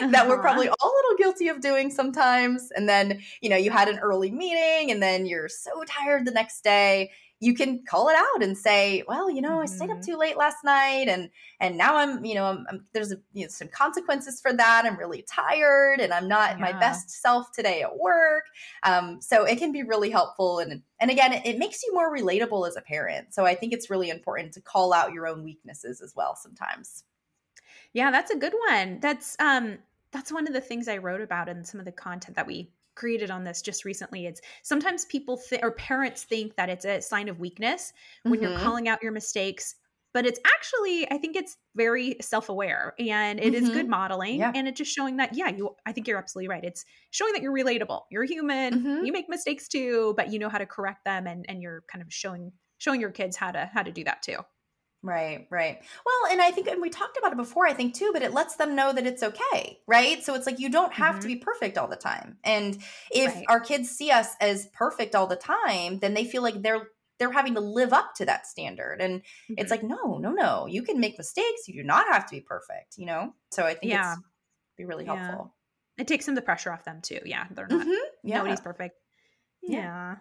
that 0.00 0.28
we're 0.28 0.40
probably 0.40 0.68
uh-huh. 0.68 0.76
all 0.80 0.90
a 0.90 0.96
little 0.96 1.16
guilty 1.16 1.48
of 1.48 1.60
doing 1.60 1.88
sometimes, 1.88 2.70
and 2.72 2.88
then, 2.88 3.20
you 3.40 3.48
know, 3.48 3.56
you 3.56 3.70
had 3.70 3.88
an 3.88 4.00
early 4.00 4.30
meeting 4.30 4.90
and 4.90 5.00
then 5.00 5.24
you're 5.24 5.48
so 5.48 5.84
tired 5.86 6.26
the 6.26 6.32
next 6.32 6.62
day 6.64 7.10
you 7.42 7.54
can 7.54 7.82
call 7.86 8.10
it 8.10 8.16
out 8.16 8.42
and 8.42 8.56
say, 8.56 9.02
well, 9.08 9.30
you 9.30 9.40
know, 9.40 9.52
mm-hmm. 9.52 9.62
I 9.62 9.66
stayed 9.66 9.90
up 9.90 9.98
mm-hmm. 9.98 10.12
too 10.12 10.16
late 10.18 10.36
last 10.36 10.58
night 10.62 11.08
and 11.08 11.30
and 11.58 11.76
now 11.76 11.96
I'm, 11.96 12.22
you 12.24 12.34
know, 12.34 12.44
I'm, 12.44 12.66
I'm, 12.68 12.84
there's 12.92 13.12
a, 13.12 13.16
you 13.32 13.44
know, 13.44 13.48
some 13.48 13.68
consequences 13.68 14.40
for 14.40 14.52
that. 14.52 14.84
I'm 14.84 14.98
really 14.98 15.22
tired 15.22 16.00
and 16.00 16.12
I'm 16.12 16.28
not 16.28 16.58
yeah. 16.58 16.60
my 16.60 16.72
best 16.72 17.10
self 17.10 17.50
today 17.52 17.82
at 17.82 17.98
work. 17.98 18.44
Um, 18.82 19.22
so 19.22 19.44
it 19.44 19.58
can 19.58 19.72
be 19.72 19.82
really 19.82 20.10
helpful 20.10 20.58
and 20.58 20.82
and 21.00 21.10
again, 21.10 21.32
it, 21.32 21.46
it 21.46 21.58
makes 21.58 21.82
you 21.82 21.94
more 21.94 22.14
relatable 22.14 22.68
as 22.68 22.76
a 22.76 22.82
parent. 22.82 23.32
So 23.32 23.46
I 23.46 23.54
think 23.54 23.72
it's 23.72 23.88
really 23.88 24.10
important 24.10 24.52
to 24.54 24.60
call 24.60 24.92
out 24.92 25.14
your 25.14 25.26
own 25.26 25.42
weaknesses 25.42 26.02
as 26.02 26.12
well 26.14 26.36
sometimes. 26.36 27.04
Yeah, 27.94 28.10
that's 28.10 28.30
a 28.30 28.36
good 28.36 28.54
one. 28.68 29.00
That's 29.00 29.34
um 29.40 29.78
that's 30.12 30.30
one 30.30 30.46
of 30.46 30.52
the 30.52 30.60
things 30.60 30.88
I 30.88 30.98
wrote 30.98 31.22
about 31.22 31.48
in 31.48 31.64
some 31.64 31.80
of 31.80 31.86
the 31.86 31.92
content 31.92 32.36
that 32.36 32.46
we 32.46 32.70
created 33.00 33.30
on 33.30 33.44
this 33.44 33.62
just 33.62 33.86
recently. 33.86 34.26
It's 34.26 34.42
sometimes 34.62 35.06
people 35.06 35.38
th- 35.38 35.62
or 35.62 35.72
parents 35.72 36.24
think 36.24 36.54
that 36.56 36.68
it's 36.68 36.84
a 36.84 37.00
sign 37.00 37.28
of 37.28 37.40
weakness 37.40 37.94
when 38.22 38.34
mm-hmm. 38.34 38.50
you're 38.50 38.58
calling 38.60 38.88
out 38.88 39.02
your 39.02 39.10
mistakes, 39.10 39.74
but 40.12 40.26
it's 40.26 40.38
actually 40.44 41.10
I 41.10 41.16
think 41.16 41.34
it's 41.34 41.56
very 41.74 42.16
self-aware 42.20 42.94
and 42.98 43.40
it 43.40 43.54
mm-hmm. 43.54 43.64
is 43.64 43.70
good 43.70 43.88
modeling 43.88 44.40
yeah. 44.40 44.52
and 44.54 44.68
it's 44.68 44.76
just 44.76 44.94
showing 44.94 45.16
that 45.16 45.34
yeah, 45.34 45.48
you 45.48 45.74
I 45.86 45.92
think 45.92 46.06
you're 46.06 46.18
absolutely 46.18 46.48
right. 46.48 46.62
It's 46.62 46.84
showing 47.10 47.32
that 47.32 47.40
you're 47.40 47.54
relatable. 47.54 48.02
You're 48.10 48.24
human. 48.24 48.74
Mm-hmm. 48.74 49.04
You 49.06 49.12
make 49.12 49.28
mistakes 49.30 49.66
too, 49.66 50.12
but 50.16 50.30
you 50.30 50.38
know 50.38 50.50
how 50.50 50.58
to 50.58 50.66
correct 50.66 51.06
them 51.06 51.26
and 51.26 51.46
and 51.48 51.62
you're 51.62 51.82
kind 51.90 52.02
of 52.02 52.12
showing 52.12 52.52
showing 52.76 53.00
your 53.00 53.10
kids 53.10 53.34
how 53.36 53.50
to 53.50 53.70
how 53.72 53.82
to 53.82 53.90
do 53.90 54.04
that 54.04 54.22
too. 54.22 54.36
Right, 55.02 55.46
right. 55.50 55.78
Well, 56.04 56.32
and 56.32 56.42
I 56.42 56.50
think, 56.50 56.68
and 56.68 56.82
we 56.82 56.90
talked 56.90 57.16
about 57.16 57.32
it 57.32 57.38
before, 57.38 57.66
I 57.66 57.72
think 57.72 57.94
too, 57.94 58.10
but 58.12 58.22
it 58.22 58.34
lets 58.34 58.56
them 58.56 58.76
know 58.76 58.92
that 58.92 59.06
it's 59.06 59.22
okay, 59.22 59.78
right? 59.86 60.22
So 60.22 60.34
it's 60.34 60.44
like 60.44 60.58
you 60.58 60.68
don't 60.68 60.92
have 60.92 61.16
mm-hmm. 61.16 61.22
to 61.22 61.26
be 61.26 61.36
perfect 61.36 61.78
all 61.78 61.88
the 61.88 61.96
time. 61.96 62.36
And 62.44 62.78
if 63.10 63.34
right. 63.34 63.44
our 63.48 63.60
kids 63.60 63.88
see 63.88 64.10
us 64.10 64.34
as 64.40 64.66
perfect 64.74 65.14
all 65.14 65.26
the 65.26 65.36
time, 65.36 66.00
then 66.00 66.12
they 66.12 66.24
feel 66.24 66.42
like 66.42 66.62
they're 66.62 66.88
they're 67.18 67.30
having 67.30 67.54
to 67.54 67.60
live 67.60 67.92
up 67.92 68.14
to 68.16 68.24
that 68.24 68.46
standard. 68.46 69.00
And 69.00 69.20
mm-hmm. 69.20 69.54
it's 69.58 69.70
like, 69.70 69.82
no, 69.82 70.16
no, 70.18 70.32
no. 70.32 70.66
You 70.66 70.82
can 70.82 71.00
make 71.00 71.18
mistakes. 71.18 71.68
You 71.68 71.82
do 71.82 71.86
not 71.86 72.06
have 72.10 72.24
to 72.26 72.34
be 72.34 72.40
perfect, 72.40 72.96
you 72.96 73.04
know? 73.04 73.34
So 73.52 73.64
I 73.64 73.74
think 73.74 73.92
yeah. 73.92 74.14
it's 74.14 74.22
be 74.78 74.86
really 74.86 75.04
yeah. 75.04 75.26
helpful. 75.26 75.54
It 75.98 76.08
takes 76.08 76.24
some 76.24 76.32
of 76.32 76.36
the 76.36 76.42
pressure 76.42 76.72
off 76.72 76.84
them 76.84 77.00
too. 77.02 77.20
Yeah. 77.26 77.44
They're 77.50 77.66
not 77.68 77.82
mm-hmm. 77.82 77.92
yeah. 78.24 78.38
nobody's 78.38 78.62
perfect. 78.62 78.96
yeah. 79.62 79.76
yeah. 79.78 80.16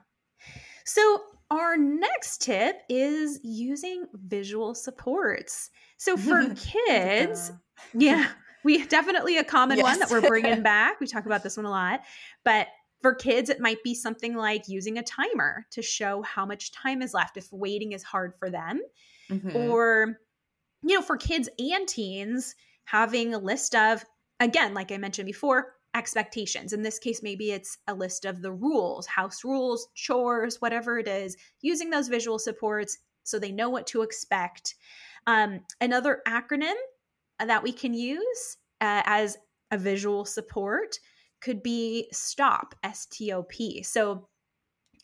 So 0.83 1.21
our 1.51 1.77
next 1.77 2.41
tip 2.41 2.81
is 2.89 3.39
using 3.43 4.05
visual 4.13 4.75
supports. 4.75 5.71
So 5.97 6.15
for 6.15 6.53
kids, 6.87 7.51
yeah, 7.93 8.29
we 8.63 8.85
definitely 8.85 9.37
a 9.37 9.43
common 9.43 9.77
yes. 9.77 9.83
one 9.83 9.99
that 9.99 10.09
we're 10.09 10.27
bringing 10.27 10.61
back. 10.63 10.99
We 10.99 11.07
talk 11.07 11.25
about 11.25 11.43
this 11.43 11.57
one 11.57 11.65
a 11.65 11.69
lot, 11.69 12.01
but 12.43 12.67
for 13.01 13.15
kids, 13.15 13.49
it 13.49 13.59
might 13.59 13.81
be 13.83 13.95
something 13.95 14.35
like 14.35 14.67
using 14.67 14.97
a 14.97 15.03
timer 15.03 15.65
to 15.71 15.81
show 15.81 16.21
how 16.21 16.45
much 16.45 16.71
time 16.71 17.01
is 17.01 17.13
left 17.13 17.37
if 17.37 17.51
waiting 17.51 17.93
is 17.93 18.03
hard 18.03 18.33
for 18.37 18.49
them. 18.49 18.81
Mm-hmm. 19.31 19.55
Or, 19.55 20.19
you 20.83 20.95
know, 20.95 21.01
for 21.01 21.15
kids 21.15 21.47
and 21.57 21.87
teens, 21.87 22.55
having 22.83 23.33
a 23.33 23.39
list 23.39 23.73
of, 23.73 24.03
again, 24.41 24.73
like 24.73 24.91
I 24.91 24.97
mentioned 24.97 25.27
before, 25.27 25.75
expectations. 25.99 26.73
In 26.73 26.81
this 26.83 26.99
case, 26.99 27.21
maybe 27.21 27.51
it's 27.51 27.77
a 27.87 27.93
list 27.93 28.25
of 28.25 28.41
the 28.41 28.51
rules, 28.51 29.05
house 29.07 29.43
rules, 29.43 29.87
chores, 29.95 30.61
whatever 30.61 30.99
it 30.99 31.07
is, 31.07 31.37
using 31.61 31.89
those 31.89 32.07
visual 32.07 32.39
supports 32.39 32.97
so 33.23 33.37
they 33.37 33.51
know 33.51 33.69
what 33.69 33.87
to 33.87 34.01
expect. 34.01 34.75
Um, 35.27 35.59
another 35.81 36.21
acronym 36.27 36.79
that 37.39 37.63
we 37.63 37.71
can 37.71 37.93
use 37.93 38.57
uh, 38.81 39.03
as 39.05 39.37
a 39.71 39.77
visual 39.77 40.25
support 40.25 40.99
could 41.41 41.61
be 41.61 42.07
STOP, 42.11 42.75
S 42.83 43.05
T 43.05 43.31
O 43.33 43.43
P. 43.43 43.83
So 43.83 44.27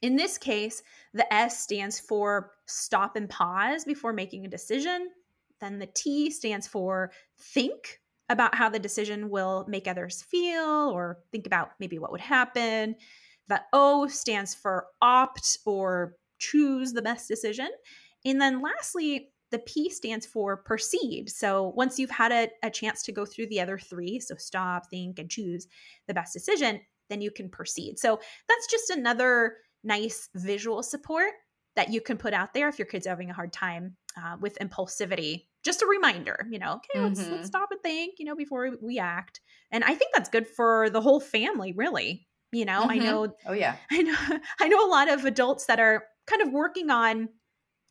in 0.02 0.16
this 0.16 0.38
case, 0.38 0.84
the 1.14 1.32
S 1.34 1.60
stands 1.60 2.00
for 2.00 2.52
stop 2.66 3.16
and 3.16 3.30
pause 3.30 3.86
before 3.86 4.14
making 4.14 4.46
a 4.46 4.50
decision. 4.50 5.10
Then 5.62 5.80
the 5.80 5.90
T 5.94 6.32
stands 6.32 6.68
for 6.68 7.12
think 7.40 8.02
about 8.30 8.56
how 8.56 8.70
the 8.70 8.80
decision 8.80 9.30
will 9.30 9.66
make 9.68 9.88
others 9.88 10.22
feel 10.22 10.92
or 10.94 11.20
think 11.32 11.46
about 11.46 11.72
maybe 11.80 12.00
what 12.00 12.12
would 12.12 12.22
happen. 12.22 12.96
The 13.48 13.62
O 13.74 14.08
stands 14.08 14.56
for 14.56 14.88
opt 15.02 15.60
or 15.66 16.16
choose 16.40 16.94
the 16.94 17.02
best 17.02 17.28
decision. 17.28 17.70
And 18.26 18.42
then 18.42 18.62
lastly, 18.62 19.30
the 19.52 19.60
P 19.60 19.90
stands 19.90 20.26
for 20.26 20.58
proceed. 20.58 21.30
So 21.30 21.72
once 21.76 22.00
you've 22.00 22.10
had 22.10 22.32
a, 22.32 22.50
a, 22.64 22.72
chance 22.72 23.04
to 23.04 23.12
go 23.12 23.26
through 23.26 23.48
the 23.48 23.62
other 23.62 23.78
three, 23.78 24.20
so 24.20 24.36
stop, 24.36 24.90
think, 24.90 25.20
and 25.20 25.30
choose 25.30 25.68
the 26.08 26.14
best 26.14 26.34
decision, 26.34 26.82
then 27.10 27.22
you 27.22 27.30
can 27.30 27.50
proceed. 27.50 28.00
So 28.00 28.20
that's 28.50 28.68
just 28.68 28.90
another 28.90 29.58
nice 29.84 30.30
visual 30.34 30.82
support 30.82 31.32
that 31.76 31.92
you 31.92 32.02
can 32.02 32.18
put 32.18 32.34
out 32.34 32.54
there 32.54 32.68
if 32.68 32.80
your 32.80 32.88
kid's 32.88 33.06
are 33.06 33.12
having 33.12 33.30
a 33.30 33.34
hard 33.34 33.54
time 33.54 33.96
uh, 34.18 34.38
with 34.40 34.58
impulsivity. 34.60 35.46
Just 35.66 35.82
a 35.82 35.88
reminder, 35.88 36.48
you 36.50 36.60
know, 36.60 36.74
okay, 36.74 37.04
let's, 37.04 37.20
mm-hmm. 37.20 37.34
let's 37.34 37.48
stop 37.48 37.70
and 37.72 37.82
think, 37.82 38.16
you 38.20 38.26
know, 38.26 38.36
before 38.36 38.70
we 38.82 39.00
act. 39.00 39.42
And 39.72 39.84
I 39.84 39.96
think 39.96 40.12
that's 40.14 40.30
good 40.30 40.48
for 40.48 40.90
the 40.90 41.02
whole 41.02 41.20
family, 41.20 41.74
really. 41.76 42.28
You 42.52 42.66
know, 42.66 42.82
mm-hmm. 42.82 42.92
I 42.92 42.98
know. 43.00 43.36
Oh 43.46 43.54
yeah. 43.54 43.76
I 43.92 44.02
know. 44.04 44.16
I 44.62 44.68
know 44.68 44.86
a 44.86 44.90
lot 44.90 45.10
of 45.10 45.26
adults 45.26 45.66
that 45.66 45.80
are 45.80 46.04
kind 46.28 46.42
of 46.42 46.54
working 46.54 46.90
on 46.90 47.30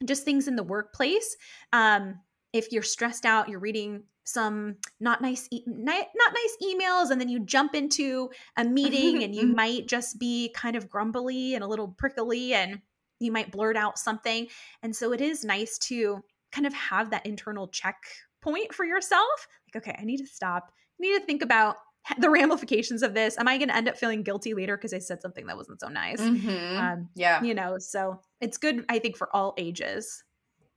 just 0.06 0.24
things 0.24 0.48
in 0.48 0.56
the 0.56 0.62
workplace. 0.62 1.36
Um, 1.72 2.20
if 2.52 2.72
you're 2.72 2.82
stressed 2.82 3.26
out, 3.26 3.48
you're 3.48 3.60
reading 3.60 4.04
some 4.24 4.76
not 5.00 5.20
nice 5.20 5.46
e- 5.50 5.64
not 5.66 6.06
nice 6.16 6.56
emails 6.62 7.10
and 7.10 7.20
then 7.20 7.28
you 7.28 7.40
jump 7.40 7.74
into 7.74 8.30
a 8.56 8.64
meeting 8.64 9.22
and 9.22 9.34
you 9.34 9.46
might 9.54 9.86
just 9.86 10.18
be 10.18 10.50
kind 10.54 10.76
of 10.76 10.88
grumbly 10.88 11.54
and 11.54 11.62
a 11.62 11.66
little 11.66 11.88
prickly 11.88 12.54
and 12.54 12.80
you 13.20 13.30
might 13.30 13.52
blurt 13.52 13.76
out 13.76 13.98
something. 13.98 14.46
And 14.82 14.94
so 14.94 15.12
it 15.12 15.20
is 15.20 15.44
nice 15.44 15.78
to 15.88 16.22
kind 16.54 16.66
of 16.66 16.74
have 16.74 17.10
that 17.10 17.26
internal 17.26 17.68
checkpoint 17.68 18.72
for 18.72 18.84
yourself. 18.84 19.48
Like, 19.74 19.82
okay, 19.82 19.96
I 20.00 20.04
need 20.04 20.18
to 20.18 20.26
stop. 20.26 20.70
I 20.70 21.00
need 21.00 21.18
to 21.18 21.26
think 21.26 21.42
about 21.42 21.76
the 22.18 22.30
ramifications 22.30 23.02
of 23.02 23.14
this. 23.14 23.36
Am 23.38 23.48
I 23.48 23.58
going 23.58 23.68
to 23.68 23.76
end 23.76 23.88
up 23.88 23.96
feeling 23.96 24.22
guilty 24.22 24.54
later 24.54 24.76
because 24.76 24.92
I 24.92 24.98
said 24.98 25.20
something 25.20 25.46
that 25.46 25.56
wasn't 25.56 25.80
so 25.80 25.88
nice? 25.88 26.20
Mm-hmm. 26.20 26.78
Um, 26.78 27.08
yeah. 27.14 27.42
You 27.42 27.54
know, 27.54 27.78
so 27.78 28.20
it's 28.40 28.58
good, 28.58 28.84
I 28.88 28.98
think, 28.98 29.16
for 29.16 29.34
all 29.34 29.54
ages. 29.56 30.22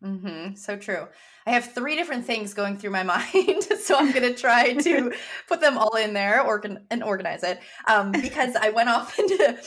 Mm-hmm. 0.04 0.54
So 0.56 0.78
true. 0.78 1.08
I 1.48 1.52
have 1.52 1.74
three 1.74 1.96
different 1.96 2.26
things 2.26 2.54
going 2.54 2.78
through 2.78 2.92
my 2.92 3.04
mind, 3.34 3.64
so 3.82 3.98
I'm 3.98 4.12
going 4.12 4.32
to 4.32 4.40
try 4.40 4.74
to 4.84 5.14
put 5.48 5.60
them 5.60 5.78
all 5.78 5.96
in 5.96 6.14
there 6.14 6.42
or 6.42 6.62
and 6.92 7.04
organize 7.04 7.42
it. 7.44 7.60
Um, 7.88 8.12
because 8.12 8.56
I 8.56 8.70
went 8.70 8.90
off 8.90 9.18
into 9.20 9.58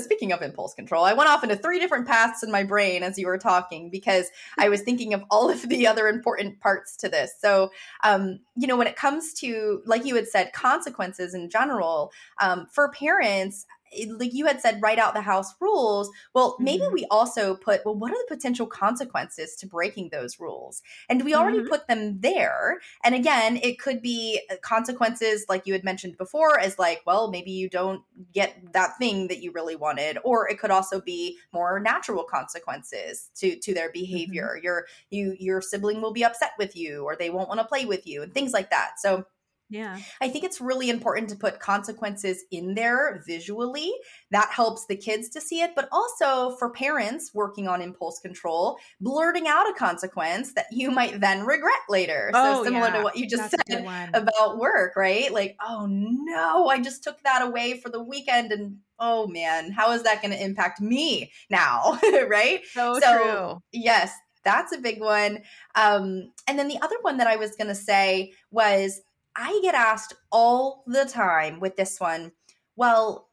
speaking 0.00 0.32
of 0.32 0.40
impulse 0.40 0.72
control, 0.72 1.04
I 1.04 1.12
went 1.12 1.28
off 1.28 1.42
into 1.42 1.56
three 1.56 1.78
different 1.78 2.06
paths 2.06 2.42
in 2.42 2.50
my 2.50 2.62
brain 2.62 3.02
as 3.02 3.18
you 3.18 3.26
were 3.26 3.38
talking 3.38 3.90
because 3.90 4.30
I 4.56 4.70
was 4.70 4.80
thinking 4.80 5.12
of 5.12 5.24
all 5.30 5.50
of 5.50 5.68
the 5.68 5.86
other 5.86 6.08
important 6.08 6.60
parts 6.60 6.96
to 6.98 7.08
this. 7.08 7.32
So, 7.38 7.70
um, 8.02 8.38
you 8.56 8.66
know, 8.66 8.76
when 8.76 8.86
it 8.86 8.96
comes 8.96 9.34
to 9.34 9.82
like 9.84 10.06
you 10.06 10.14
had 10.14 10.28
said, 10.28 10.52
consequences 10.54 11.34
in 11.34 11.50
general 11.50 12.12
um, 12.40 12.66
for 12.72 12.90
parents, 12.92 13.66
like 14.08 14.34
you 14.34 14.46
had 14.46 14.60
said 14.60 14.80
write 14.82 14.98
out 14.98 15.14
the 15.14 15.20
house 15.20 15.54
rules 15.60 16.10
well 16.34 16.56
maybe 16.58 16.82
mm-hmm. 16.82 16.94
we 16.94 17.06
also 17.10 17.54
put 17.54 17.84
well 17.84 17.94
what 17.94 18.10
are 18.10 18.18
the 18.28 18.34
potential 18.34 18.66
consequences 18.66 19.54
to 19.56 19.66
breaking 19.66 20.08
those 20.10 20.38
rules 20.40 20.82
and 21.08 21.24
we 21.24 21.34
already 21.34 21.58
mm-hmm. 21.58 21.68
put 21.68 21.86
them 21.86 22.20
there 22.20 22.78
and 23.04 23.14
again 23.14 23.56
it 23.62 23.78
could 23.78 24.02
be 24.02 24.40
uh, 24.50 24.56
consequences 24.62 25.44
like 25.48 25.66
you 25.66 25.72
had 25.72 25.84
mentioned 25.84 26.16
before 26.16 26.58
as 26.58 26.78
like 26.78 27.00
well 27.06 27.30
maybe 27.30 27.50
you 27.50 27.68
don't 27.68 28.02
get 28.32 28.56
that 28.72 28.96
thing 28.98 29.28
that 29.28 29.42
you 29.42 29.52
really 29.52 29.76
wanted 29.76 30.18
or 30.24 30.48
it 30.48 30.58
could 30.58 30.70
also 30.70 31.00
be 31.00 31.36
more 31.52 31.78
natural 31.80 32.24
consequences 32.24 33.30
to 33.34 33.56
to 33.56 33.72
their 33.72 33.88
mm-hmm. 33.88 34.00
behavior 34.00 34.52
mm-hmm. 34.56 34.64
your 34.64 34.86
you 35.10 35.36
your 35.38 35.60
sibling 35.60 36.00
will 36.00 36.12
be 36.12 36.24
upset 36.24 36.52
with 36.58 36.76
you 36.76 37.04
or 37.04 37.16
they 37.16 37.30
won't 37.30 37.48
want 37.48 37.60
to 37.60 37.66
play 37.66 37.84
with 37.84 38.06
you 38.06 38.22
and 38.22 38.34
things 38.34 38.52
like 38.52 38.70
that 38.70 38.92
so 38.98 39.24
yeah. 39.68 39.98
I 40.20 40.28
think 40.28 40.44
it's 40.44 40.60
really 40.60 40.90
important 40.90 41.28
to 41.30 41.36
put 41.36 41.58
consequences 41.60 42.44
in 42.50 42.74
there 42.74 43.22
visually. 43.26 43.92
That 44.30 44.50
helps 44.50 44.86
the 44.86 44.96
kids 44.96 45.28
to 45.30 45.40
see 45.40 45.60
it, 45.60 45.72
but 45.74 45.88
also 45.90 46.56
for 46.56 46.70
parents 46.70 47.32
working 47.34 47.66
on 47.66 47.82
impulse 47.82 48.20
control, 48.20 48.78
blurting 49.00 49.48
out 49.48 49.68
a 49.68 49.74
consequence 49.74 50.54
that 50.54 50.66
you 50.70 50.90
might 50.90 51.20
then 51.20 51.44
regret 51.44 51.80
later. 51.88 52.30
Oh, 52.34 52.58
so 52.58 52.64
similar 52.64 52.88
yeah. 52.88 52.96
to 52.98 53.02
what 53.02 53.16
you 53.16 53.28
just 53.28 53.50
That's 53.50 53.68
said 53.68 54.10
about 54.14 54.58
work, 54.58 54.94
right? 54.96 55.32
Like, 55.32 55.56
oh 55.60 55.86
no, 55.88 56.68
I 56.68 56.80
just 56.80 57.02
took 57.02 57.20
that 57.22 57.42
away 57.42 57.80
for 57.80 57.88
the 57.88 58.02
weekend 58.02 58.52
and 58.52 58.78
oh 58.98 59.26
man, 59.26 59.72
how 59.72 59.92
is 59.92 60.04
that 60.04 60.22
going 60.22 60.32
to 60.32 60.42
impact 60.42 60.80
me 60.80 61.32
now? 61.50 61.98
right? 62.28 62.60
So, 62.72 62.98
so 63.00 63.18
true. 63.18 63.62
Yes, 63.72 64.12
that's 64.46 64.72
a 64.72 64.78
big 64.78 65.00
one. 65.00 65.40
Um, 65.74 66.30
and 66.46 66.58
then 66.58 66.68
the 66.68 66.78
other 66.80 66.96
one 67.02 67.16
that 67.18 67.26
I 67.26 67.36
was 67.36 67.56
going 67.56 67.68
to 67.68 67.74
say 67.74 68.32
was 68.50 69.00
I 69.36 69.58
get 69.62 69.74
asked 69.74 70.14
all 70.32 70.84
the 70.86 71.04
time 71.04 71.60
with 71.60 71.76
this 71.76 72.00
one, 72.00 72.32
well, 72.74 73.28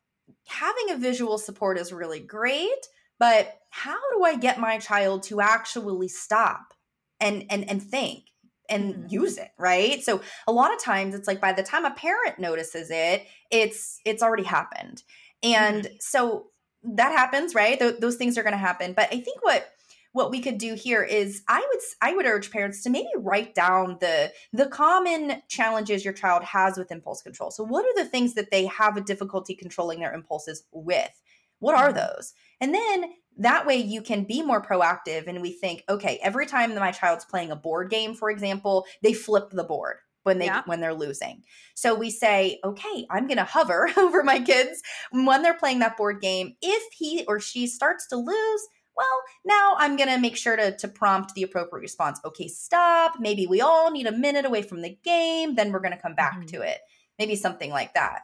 having 0.47 0.91
a 0.91 0.97
visual 0.97 1.37
support 1.37 1.77
is 1.77 1.93
really 1.93 2.19
great, 2.19 2.87
but 3.19 3.59
how 3.69 3.99
do 4.15 4.23
I 4.23 4.35
get 4.35 4.59
my 4.59 4.77
child 4.77 5.23
to 5.23 5.41
actually 5.41 6.07
stop 6.07 6.73
and 7.19 7.45
and 7.49 7.69
and 7.69 7.81
think 7.81 8.25
and 8.69 8.93
mm-hmm. 8.93 9.07
use 9.09 9.37
it, 9.37 9.51
right? 9.57 10.03
So 10.03 10.21
a 10.47 10.51
lot 10.51 10.73
of 10.73 10.81
times 10.81 11.15
it's 11.15 11.27
like 11.27 11.41
by 11.41 11.53
the 11.53 11.63
time 11.63 11.85
a 11.85 11.91
parent 11.91 12.39
notices 12.39 12.89
it, 12.91 13.25
it's 13.51 13.99
it's 14.05 14.23
already 14.23 14.43
happened. 14.43 15.03
And 15.41 15.83
mm-hmm. 15.85 15.95
so 15.99 16.47
that 16.83 17.11
happens, 17.11 17.55
right? 17.55 17.79
Th- 17.79 17.99
those 17.99 18.15
things 18.15 18.37
are 18.37 18.43
going 18.43 18.53
to 18.53 18.57
happen. 18.57 18.93
But 18.93 19.07
I 19.11 19.19
think 19.19 19.43
what 19.43 19.69
what 20.13 20.31
we 20.31 20.39
could 20.39 20.57
do 20.57 20.75
here 20.75 21.03
is 21.03 21.43
I 21.47 21.59
would 21.59 21.79
I 22.01 22.15
would 22.15 22.25
urge 22.25 22.51
parents 22.51 22.81
to 22.83 22.89
maybe 22.89 23.09
write 23.17 23.53
down 23.53 23.97
the 23.99 24.31
the 24.53 24.67
common 24.67 25.41
challenges 25.49 26.05
your 26.05 26.13
child 26.13 26.43
has 26.43 26.77
with 26.77 26.91
impulse 26.91 27.21
control. 27.21 27.51
So 27.51 27.63
what 27.63 27.85
are 27.85 28.03
the 28.03 28.09
things 28.09 28.35
that 28.35 28.51
they 28.51 28.65
have 28.67 28.95
a 28.95 29.01
difficulty 29.01 29.55
controlling 29.55 29.99
their 29.99 30.13
impulses 30.13 30.63
with? 30.71 31.21
What 31.59 31.75
are 31.75 31.89
mm-hmm. 31.89 31.97
those? 31.97 32.33
And 32.61 32.73
then 32.73 33.05
that 33.37 33.65
way 33.65 33.77
you 33.77 34.01
can 34.01 34.23
be 34.23 34.43
more 34.43 34.61
proactive 34.61 35.27
and 35.27 35.41
we 35.41 35.51
think, 35.51 35.83
okay, 35.89 36.19
every 36.21 36.45
time 36.45 36.73
that 36.73 36.79
my 36.79 36.91
child's 36.91 37.25
playing 37.25 37.51
a 37.51 37.55
board 37.55 37.89
game, 37.89 38.13
for 38.13 38.29
example, 38.29 38.85
they 39.01 39.13
flip 39.13 39.49
the 39.49 39.63
board 39.63 39.97
when 40.21 40.37
they 40.37 40.45
yeah. 40.45 40.61
when 40.65 40.79
they're 40.79 40.93
losing. 40.93 41.43
So 41.73 41.95
we 41.95 42.09
say, 42.09 42.59
okay, 42.63 43.07
I'm 43.09 43.27
going 43.27 43.37
to 43.37 43.43
hover 43.43 43.89
over 43.97 44.23
my 44.23 44.39
kids 44.39 44.81
when 45.11 45.41
they're 45.41 45.53
playing 45.57 45.79
that 45.79 45.97
board 45.97 46.21
game. 46.21 46.55
If 46.61 46.93
he 46.93 47.25
or 47.27 47.39
she 47.39 47.65
starts 47.65 48.07
to 48.07 48.17
lose, 48.17 48.67
well, 48.95 49.21
now 49.45 49.75
I'm 49.77 49.95
going 49.95 50.09
to 50.09 50.19
make 50.19 50.37
sure 50.37 50.55
to, 50.55 50.75
to 50.77 50.87
prompt 50.87 51.33
the 51.33 51.43
appropriate 51.43 51.81
response. 51.81 52.19
Okay, 52.23 52.47
stop. 52.47 53.19
Maybe 53.19 53.47
we 53.47 53.61
all 53.61 53.91
need 53.91 54.07
a 54.07 54.11
minute 54.11 54.45
away 54.45 54.61
from 54.61 54.81
the 54.81 54.97
game. 55.03 55.55
Then 55.55 55.71
we're 55.71 55.79
going 55.79 55.95
to 55.95 56.01
come 56.01 56.15
back 56.15 56.33
mm-hmm. 56.37 56.57
to 56.57 56.61
it. 56.61 56.79
Maybe 57.19 57.35
something 57.35 57.69
like 57.69 57.93
that. 57.93 58.21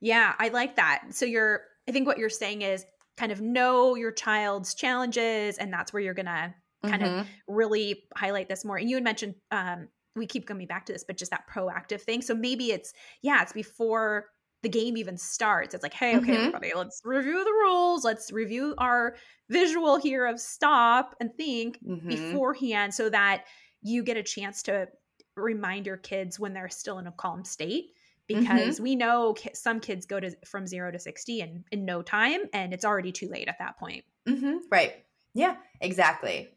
Yeah, 0.00 0.34
I 0.38 0.48
like 0.48 0.76
that. 0.76 1.04
So 1.10 1.26
you're, 1.26 1.62
I 1.88 1.92
think 1.92 2.06
what 2.06 2.18
you're 2.18 2.28
saying 2.28 2.62
is 2.62 2.84
kind 3.16 3.32
of 3.32 3.40
know 3.40 3.94
your 3.94 4.12
child's 4.12 4.74
challenges, 4.74 5.58
and 5.58 5.72
that's 5.72 5.92
where 5.92 6.02
you're 6.02 6.14
going 6.14 6.26
to 6.26 6.54
kind 6.84 7.02
mm-hmm. 7.02 7.20
of 7.20 7.26
really 7.48 8.04
highlight 8.16 8.48
this 8.48 8.64
more. 8.64 8.76
And 8.76 8.90
you 8.90 8.96
had 8.96 9.04
mentioned, 9.04 9.36
um, 9.50 9.88
we 10.16 10.26
keep 10.26 10.46
coming 10.46 10.66
back 10.66 10.86
to 10.86 10.92
this, 10.92 11.04
but 11.04 11.16
just 11.16 11.30
that 11.30 11.48
proactive 11.48 12.02
thing. 12.02 12.22
So 12.22 12.34
maybe 12.34 12.70
it's, 12.70 12.92
yeah, 13.22 13.42
it's 13.42 13.52
before 13.52 14.26
the 14.64 14.68
game 14.68 14.96
even 14.96 15.16
starts. 15.16 15.74
It's 15.74 15.82
like, 15.82 15.94
hey, 15.94 16.16
okay, 16.16 16.32
mm-hmm. 16.32 16.46
everybody, 16.46 16.72
let's 16.74 17.00
review 17.04 17.44
the 17.44 17.52
rules. 17.52 18.04
Let's 18.04 18.32
review 18.32 18.74
our 18.78 19.14
visual 19.48 19.98
here 19.98 20.26
of 20.26 20.40
stop 20.40 21.14
and 21.20 21.32
think 21.36 21.78
mm-hmm. 21.86 22.08
beforehand 22.08 22.92
so 22.92 23.08
that 23.10 23.44
you 23.82 24.02
get 24.02 24.16
a 24.16 24.22
chance 24.22 24.64
to 24.64 24.88
remind 25.36 25.86
your 25.86 25.98
kids 25.98 26.40
when 26.40 26.52
they're 26.52 26.68
still 26.68 26.98
in 26.98 27.06
a 27.06 27.12
calm 27.12 27.44
state 27.44 27.90
mm-hmm. 28.30 28.40
because 28.40 28.76
mm-hmm. 28.76 28.82
we 28.82 28.96
know 28.96 29.34
some 29.52 29.80
kids 29.80 30.06
go 30.06 30.18
to 30.18 30.34
from 30.46 30.66
0 30.66 30.92
to 30.92 30.98
60 30.98 31.40
in 31.40 31.64
in 31.70 31.84
no 31.84 32.02
time 32.02 32.40
and 32.52 32.72
it's 32.72 32.84
already 32.84 33.12
too 33.12 33.28
late 33.28 33.48
at 33.48 33.58
that 33.58 33.78
point. 33.78 34.04
Mm-hmm. 34.28 34.56
Right. 34.70 35.04
Yeah, 35.34 35.56
exactly. 35.80 36.48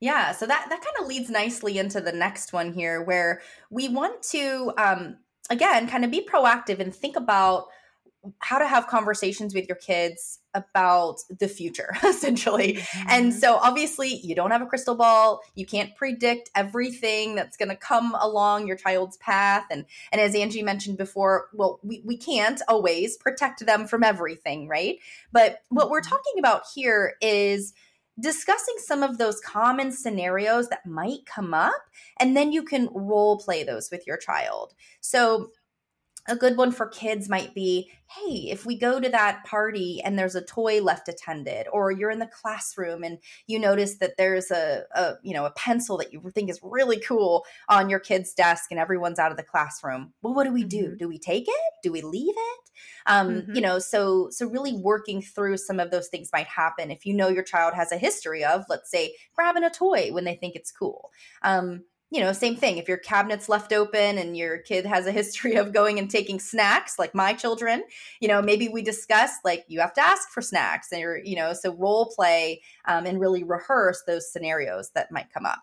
Yeah, 0.00 0.32
so 0.32 0.46
that 0.46 0.66
that 0.70 0.80
kind 0.82 0.96
of 1.00 1.06
leads 1.06 1.28
nicely 1.28 1.78
into 1.78 2.00
the 2.00 2.12
next 2.12 2.52
one 2.52 2.72
here 2.72 3.02
where 3.02 3.42
we 3.70 3.88
want 3.88 4.22
to 4.30 4.72
um 4.78 5.16
again, 5.50 5.88
kind 5.88 6.04
of 6.04 6.10
be 6.10 6.26
proactive 6.26 6.80
and 6.80 6.94
think 6.94 7.16
about 7.16 7.66
how 8.38 8.58
to 8.58 8.66
have 8.66 8.86
conversations 8.86 9.54
with 9.54 9.66
your 9.66 9.76
kids 9.76 10.40
about 10.52 11.20
the 11.38 11.48
future 11.48 11.94
essentially 12.04 12.74
mm-hmm. 12.74 13.06
and 13.08 13.32
so 13.32 13.54
obviously 13.56 14.16
you 14.16 14.34
don't 14.34 14.50
have 14.50 14.60
a 14.60 14.66
crystal 14.66 14.94
ball 14.94 15.40
you 15.54 15.64
can't 15.64 15.94
predict 15.96 16.50
everything 16.54 17.34
that's 17.34 17.56
going 17.56 17.68
to 17.68 17.76
come 17.76 18.14
along 18.20 18.66
your 18.66 18.76
child's 18.76 19.16
path 19.18 19.64
and 19.70 19.86
and 20.12 20.20
as 20.20 20.34
angie 20.34 20.62
mentioned 20.62 20.98
before 20.98 21.46
well 21.54 21.78
we, 21.82 22.02
we 22.04 22.16
can't 22.16 22.60
always 22.68 23.16
protect 23.16 23.64
them 23.64 23.86
from 23.86 24.02
everything 24.02 24.68
right 24.68 24.98
but 25.32 25.62
what 25.68 25.88
we're 25.88 26.00
mm-hmm. 26.00 26.10
talking 26.10 26.38
about 26.38 26.64
here 26.74 27.14
is 27.22 27.72
discussing 28.18 28.74
some 28.78 29.02
of 29.02 29.18
those 29.18 29.40
common 29.40 29.92
scenarios 29.92 30.68
that 30.68 30.86
might 30.86 31.24
come 31.26 31.54
up, 31.54 31.80
and 32.18 32.36
then 32.36 32.52
you 32.52 32.62
can 32.62 32.88
role 32.92 33.38
play 33.38 33.62
those 33.62 33.90
with 33.90 34.06
your 34.06 34.16
child. 34.16 34.74
So, 35.00 35.50
a 36.28 36.36
good 36.36 36.56
one 36.56 36.72
for 36.72 36.86
kids 36.86 37.28
might 37.28 37.54
be 37.54 37.90
hey 38.06 38.48
if 38.50 38.66
we 38.66 38.76
go 38.76 38.98
to 38.98 39.08
that 39.08 39.44
party 39.44 40.00
and 40.04 40.18
there's 40.18 40.34
a 40.34 40.44
toy 40.44 40.82
left 40.82 41.08
attended 41.08 41.66
or 41.72 41.92
you're 41.92 42.10
in 42.10 42.18
the 42.18 42.26
classroom 42.26 43.04
and 43.04 43.18
you 43.46 43.58
notice 43.58 43.96
that 43.98 44.16
there's 44.16 44.50
a, 44.50 44.82
a 44.94 45.14
you 45.22 45.32
know 45.32 45.44
a 45.44 45.52
pencil 45.52 45.96
that 45.96 46.12
you 46.12 46.20
think 46.34 46.50
is 46.50 46.58
really 46.62 46.98
cool 47.00 47.44
on 47.68 47.88
your 47.88 48.00
kid's 48.00 48.32
desk 48.32 48.66
and 48.70 48.80
everyone's 48.80 49.18
out 49.18 49.30
of 49.30 49.36
the 49.36 49.42
classroom 49.42 50.12
well 50.22 50.34
what 50.34 50.44
do 50.44 50.52
we 50.52 50.64
do 50.64 50.88
mm-hmm. 50.88 50.96
do 50.96 51.08
we 51.08 51.18
take 51.18 51.46
it 51.46 51.72
do 51.82 51.92
we 51.92 52.02
leave 52.02 52.34
it 52.36 52.70
um, 53.06 53.28
mm-hmm. 53.28 53.54
you 53.54 53.60
know 53.60 53.78
so 53.78 54.28
so 54.30 54.46
really 54.46 54.72
working 54.72 55.22
through 55.22 55.56
some 55.56 55.78
of 55.78 55.90
those 55.90 56.08
things 56.08 56.30
might 56.32 56.46
happen 56.46 56.90
if 56.90 57.06
you 57.06 57.14
know 57.14 57.28
your 57.28 57.42
child 57.42 57.74
has 57.74 57.92
a 57.92 57.98
history 57.98 58.44
of 58.44 58.64
let's 58.68 58.90
say 58.90 59.14
grabbing 59.34 59.64
a 59.64 59.70
toy 59.70 60.10
when 60.12 60.24
they 60.24 60.34
think 60.34 60.56
it's 60.56 60.72
cool 60.72 61.10
um, 61.42 61.84
you 62.10 62.20
know, 62.20 62.32
same 62.32 62.56
thing. 62.56 62.76
If 62.76 62.88
your 62.88 62.98
cabinet's 62.98 63.48
left 63.48 63.72
open 63.72 64.18
and 64.18 64.36
your 64.36 64.58
kid 64.58 64.84
has 64.84 65.06
a 65.06 65.12
history 65.20 65.54
of 65.54 65.72
going 65.72 65.98
and 65.98 66.10
taking 66.10 66.40
snacks, 66.40 66.98
like 66.98 67.14
my 67.14 67.32
children, 67.32 67.84
you 68.20 68.28
know, 68.28 68.42
maybe 68.42 68.68
we 68.68 68.82
discuss 68.82 69.30
like 69.44 69.64
you 69.68 69.80
have 69.80 69.94
to 69.94 70.02
ask 70.02 70.28
for 70.30 70.42
snacks, 70.42 70.92
and 70.92 71.26
you 71.26 71.36
know, 71.36 71.52
so 71.52 71.74
role 71.74 72.12
play 72.14 72.62
um, 72.86 73.06
and 73.06 73.20
really 73.20 73.44
rehearse 73.44 74.02
those 74.06 74.30
scenarios 74.30 74.90
that 74.94 75.12
might 75.12 75.32
come 75.32 75.46
up. 75.46 75.62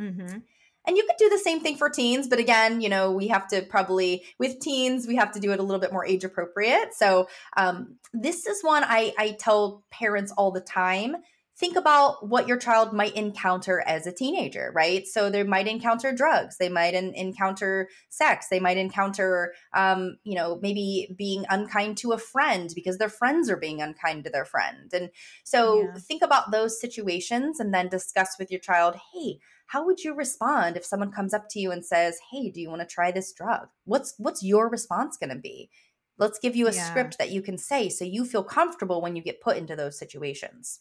Mm-hmm. 0.00 0.38
And 0.86 0.96
you 0.96 1.04
could 1.06 1.18
do 1.18 1.28
the 1.28 1.38
same 1.38 1.60
thing 1.60 1.76
for 1.76 1.90
teens, 1.90 2.26
but 2.26 2.38
again, 2.38 2.80
you 2.80 2.88
know, 2.88 3.12
we 3.12 3.28
have 3.28 3.46
to 3.48 3.62
probably 3.62 4.24
with 4.38 4.60
teens 4.60 5.06
we 5.06 5.14
have 5.16 5.30
to 5.32 5.40
do 5.40 5.52
it 5.52 5.60
a 5.60 5.62
little 5.62 5.80
bit 5.80 5.92
more 5.92 6.06
age 6.06 6.24
appropriate. 6.24 6.94
So 6.94 7.28
um, 7.56 7.96
this 8.14 8.46
is 8.46 8.62
one 8.62 8.82
I, 8.84 9.12
I 9.18 9.36
tell 9.38 9.84
parents 9.90 10.32
all 10.32 10.50
the 10.50 10.62
time 10.62 11.16
think 11.60 11.76
about 11.76 12.26
what 12.26 12.48
your 12.48 12.56
child 12.56 12.94
might 12.94 13.14
encounter 13.14 13.84
as 13.86 14.06
a 14.06 14.12
teenager, 14.12 14.72
right? 14.74 15.06
So 15.06 15.28
they 15.28 15.42
might 15.42 15.68
encounter 15.68 16.10
drugs, 16.10 16.56
they 16.56 16.70
might 16.70 16.94
in, 16.94 17.14
encounter 17.14 17.90
sex, 18.08 18.46
they 18.50 18.58
might 18.58 18.78
encounter, 18.78 19.52
um, 19.74 20.16
you 20.24 20.34
know, 20.34 20.58
maybe 20.62 21.14
being 21.16 21.44
unkind 21.50 21.98
to 21.98 22.12
a 22.12 22.18
friend 22.18 22.70
because 22.74 22.96
their 22.96 23.10
friends 23.10 23.50
are 23.50 23.58
being 23.58 23.82
unkind 23.82 24.24
to 24.24 24.30
their 24.30 24.46
friend. 24.46 24.90
And 24.94 25.10
so 25.44 25.82
yeah. 25.82 25.94
think 26.00 26.22
about 26.22 26.50
those 26.50 26.80
situations 26.80 27.60
and 27.60 27.74
then 27.74 27.90
discuss 27.90 28.36
with 28.38 28.50
your 28.50 28.60
child, 28.60 28.96
hey, 29.12 29.38
how 29.66 29.84
would 29.84 30.02
you 30.02 30.14
respond 30.14 30.78
if 30.78 30.84
someone 30.86 31.12
comes 31.12 31.34
up 31.34 31.48
to 31.50 31.60
you 31.60 31.70
and 31.70 31.84
says, 31.84 32.18
"Hey, 32.32 32.50
do 32.50 32.60
you 32.60 32.68
want 32.68 32.80
to 32.80 32.86
try 32.86 33.12
this 33.12 33.32
drug?" 33.32 33.68
What's 33.84 34.14
what's 34.18 34.42
your 34.42 34.68
response 34.68 35.16
going 35.16 35.30
to 35.30 35.36
be? 35.36 35.70
Let's 36.18 36.40
give 36.40 36.56
you 36.56 36.66
a 36.66 36.72
yeah. 36.72 36.90
script 36.90 37.18
that 37.18 37.30
you 37.30 37.40
can 37.40 37.56
say 37.56 37.88
so 37.88 38.04
you 38.04 38.24
feel 38.24 38.42
comfortable 38.42 39.00
when 39.00 39.14
you 39.14 39.22
get 39.22 39.40
put 39.40 39.56
into 39.56 39.76
those 39.76 39.96
situations. 39.96 40.80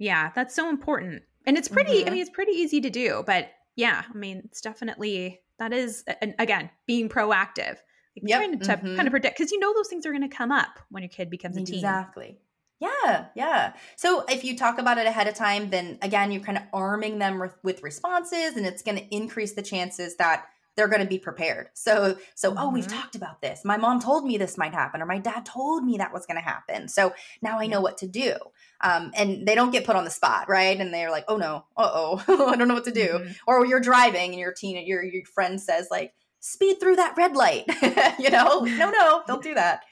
Yeah, 0.00 0.32
that's 0.34 0.54
so 0.56 0.68
important. 0.68 1.22
And 1.46 1.56
it's 1.56 1.68
pretty, 1.68 2.00
mm-hmm. 2.00 2.08
I 2.08 2.10
mean, 2.10 2.20
it's 2.20 2.30
pretty 2.30 2.52
easy 2.52 2.80
to 2.80 2.90
do, 2.90 3.22
but 3.24 3.50
yeah, 3.76 4.02
I 4.12 4.16
mean, 4.16 4.42
it's 4.46 4.60
definitely, 4.60 5.40
that 5.58 5.72
is, 5.72 6.02
and 6.20 6.34
again, 6.38 6.70
being 6.86 7.08
proactive. 7.08 7.76
Like 8.16 8.24
yep. 8.24 8.40
trying 8.40 8.58
to 8.58 8.64
mm-hmm. 8.64 8.96
kind 8.96 9.06
of 9.06 9.12
predict, 9.12 9.38
because 9.38 9.52
you 9.52 9.60
know 9.60 9.72
those 9.72 9.88
things 9.88 10.04
are 10.06 10.10
going 10.10 10.28
to 10.28 10.34
come 10.34 10.50
up 10.50 10.80
when 10.90 11.02
your 11.02 11.10
kid 11.10 11.30
becomes 11.30 11.56
a 11.56 11.62
teen. 11.62 11.76
Exactly. 11.76 12.38
Yeah, 12.80 13.26
yeah. 13.36 13.74
So 13.96 14.24
if 14.28 14.42
you 14.42 14.56
talk 14.56 14.78
about 14.78 14.96
it 14.96 15.06
ahead 15.06 15.28
of 15.28 15.34
time, 15.34 15.68
then 15.68 15.98
again, 16.00 16.32
you're 16.32 16.42
kind 16.42 16.58
of 16.58 16.64
arming 16.72 17.18
them 17.18 17.38
with, 17.38 17.54
with 17.62 17.82
responses 17.82 18.56
and 18.56 18.64
it's 18.64 18.82
going 18.82 18.96
to 18.96 19.14
increase 19.14 19.52
the 19.52 19.62
chances 19.62 20.16
that 20.16 20.46
they're 20.80 20.88
going 20.88 21.02
to 21.02 21.06
be 21.06 21.18
prepared. 21.18 21.68
So, 21.74 22.16
so, 22.34 22.48
mm-hmm. 22.48 22.58
oh, 22.58 22.70
we've 22.70 22.86
mm-hmm. 22.86 22.98
talked 22.98 23.16
about 23.16 23.42
this. 23.42 23.66
My 23.66 23.76
mom 23.76 24.00
told 24.00 24.24
me 24.24 24.38
this 24.38 24.56
might 24.56 24.72
happen, 24.72 25.02
or 25.02 25.06
my 25.06 25.18
dad 25.18 25.44
told 25.44 25.84
me 25.84 25.98
that 25.98 26.10
was 26.10 26.24
going 26.24 26.38
to 26.38 26.42
happen. 26.42 26.88
So 26.88 27.12
now 27.42 27.60
I 27.60 27.66
know 27.66 27.82
what 27.82 27.98
to 27.98 28.08
do. 28.08 28.34
Um, 28.80 29.10
and 29.14 29.46
they 29.46 29.54
don't 29.54 29.72
get 29.72 29.84
put 29.84 29.96
on 29.96 30.06
the 30.06 30.10
spot, 30.10 30.48
right? 30.48 30.80
And 30.80 30.94
they're 30.94 31.10
like, 31.10 31.26
oh 31.28 31.36
no, 31.36 31.66
uh 31.76 31.90
oh, 31.92 32.24
I 32.48 32.56
don't 32.56 32.66
know 32.66 32.72
what 32.72 32.86
to 32.86 32.92
do. 32.92 33.08
Mm-hmm. 33.08 33.32
Or 33.46 33.66
you're 33.66 33.78
driving 33.78 34.30
and 34.30 34.40
your 34.40 34.52
teen, 34.52 34.82
your 34.86 35.02
your 35.02 35.26
friend 35.26 35.60
says 35.60 35.88
like, 35.90 36.14
speed 36.40 36.80
through 36.80 36.96
that 36.96 37.14
red 37.18 37.36
light. 37.36 37.64
you 38.18 38.30
know, 38.30 38.60
no, 38.64 38.90
no, 38.90 39.22
don't 39.26 39.42
do 39.42 39.52
that. 39.52 39.82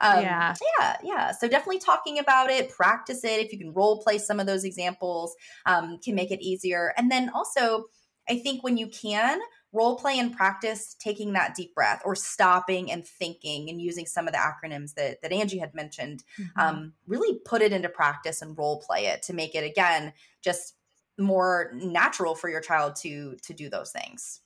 Um, 0.00 0.22
yeah. 0.22 0.54
Yeah. 0.78 0.96
Yeah. 1.02 1.32
So 1.32 1.48
definitely 1.48 1.80
talking 1.80 2.18
about 2.18 2.50
it, 2.50 2.70
practice 2.70 3.24
it. 3.24 3.40
If 3.40 3.52
you 3.52 3.58
can 3.58 3.72
role 3.72 4.00
play 4.00 4.18
some 4.18 4.38
of 4.38 4.46
those 4.46 4.62
examples, 4.64 5.34
um, 5.64 5.98
can 6.04 6.14
make 6.14 6.30
it 6.30 6.40
easier. 6.40 6.92
And 6.96 7.10
then 7.10 7.30
also, 7.30 7.86
I 8.28 8.38
think 8.38 8.62
when 8.62 8.76
you 8.76 8.88
can, 8.88 9.40
role 9.76 9.96
play 9.96 10.18
and 10.18 10.34
practice 10.34 10.96
taking 10.98 11.34
that 11.34 11.54
deep 11.54 11.74
breath 11.74 12.02
or 12.04 12.14
stopping 12.14 12.90
and 12.90 13.06
thinking 13.06 13.68
and 13.68 13.80
using 13.80 14.06
some 14.06 14.26
of 14.26 14.32
the 14.32 14.38
acronyms 14.38 14.94
that, 14.94 15.20
that 15.22 15.32
Angie 15.32 15.58
had 15.58 15.74
mentioned. 15.74 16.24
Mm-hmm. 16.40 16.60
Um, 16.60 16.92
really 17.06 17.38
put 17.44 17.62
it 17.62 17.72
into 17.72 17.88
practice 17.88 18.42
and 18.42 18.56
role 18.56 18.80
play 18.80 19.06
it 19.06 19.22
to 19.24 19.34
make 19.34 19.54
it 19.54 19.64
again 19.64 20.12
just 20.42 20.74
more 21.18 21.72
natural 21.74 22.34
for 22.34 22.48
your 22.48 22.60
child 22.60 22.96
to 22.96 23.36
to 23.42 23.54
do 23.54 23.68
those 23.68 23.90
things. 23.90 24.40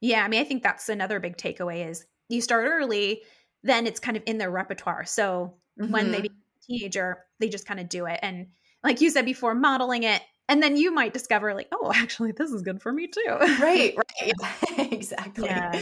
Yeah, 0.00 0.24
I 0.24 0.28
mean, 0.28 0.40
I 0.40 0.44
think 0.44 0.62
that's 0.62 0.88
another 0.88 1.20
big 1.20 1.36
takeaway 1.36 1.88
is 1.88 2.06
you 2.28 2.40
start 2.40 2.66
early, 2.66 3.22
then 3.62 3.86
it's 3.86 4.00
kind 4.00 4.16
of 4.16 4.22
in 4.26 4.38
their 4.38 4.50
repertoire. 4.50 5.04
So 5.04 5.56
mm-hmm. 5.80 5.92
when 5.92 6.10
they 6.10 6.18
mm-hmm. 6.18 6.22
become 6.22 6.36
a 6.38 6.66
teenager, 6.66 7.24
they 7.38 7.48
just 7.48 7.66
kind 7.66 7.80
of 7.80 7.88
do 7.88 8.06
it. 8.06 8.18
And 8.22 8.48
like 8.82 9.00
you 9.00 9.10
said 9.10 9.24
before, 9.26 9.54
modeling 9.54 10.04
it 10.04 10.22
and 10.50 10.60
then 10.60 10.76
you 10.76 10.92
might 10.92 11.14
discover 11.14 11.54
like 11.54 11.68
oh 11.72 11.92
actually 11.96 12.32
this 12.32 12.50
is 12.50 12.60
good 12.60 12.82
for 12.82 12.92
me 12.92 13.06
too. 13.06 13.36
Right 13.60 13.96
right. 14.20 14.32
Exactly. 14.92 15.46
Yeah. 15.46 15.80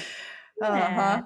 uh-huh. 0.62 1.22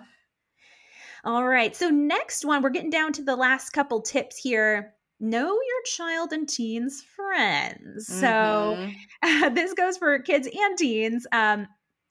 All 1.25 1.47
right. 1.47 1.77
So 1.77 1.91
next 1.91 2.45
one 2.45 2.63
we're 2.63 2.71
getting 2.71 2.91
down 2.91 3.13
to 3.15 3.23
the 3.23 3.37
last 3.37 3.71
couple 3.71 4.01
tips 4.01 4.37
here. 4.39 4.95
Know 5.21 5.47
your 5.47 5.83
child 5.85 6.33
and 6.33 6.49
teens 6.49 7.05
friends. 7.15 8.09
Mm-hmm. 8.09 8.21
so 8.21 8.91
uh, 9.23 9.49
this 9.51 9.75
goes 9.75 9.97
for 9.97 10.19
kids 10.21 10.49
and 10.53 10.79
teens. 10.79 11.27
Um, 11.33 11.69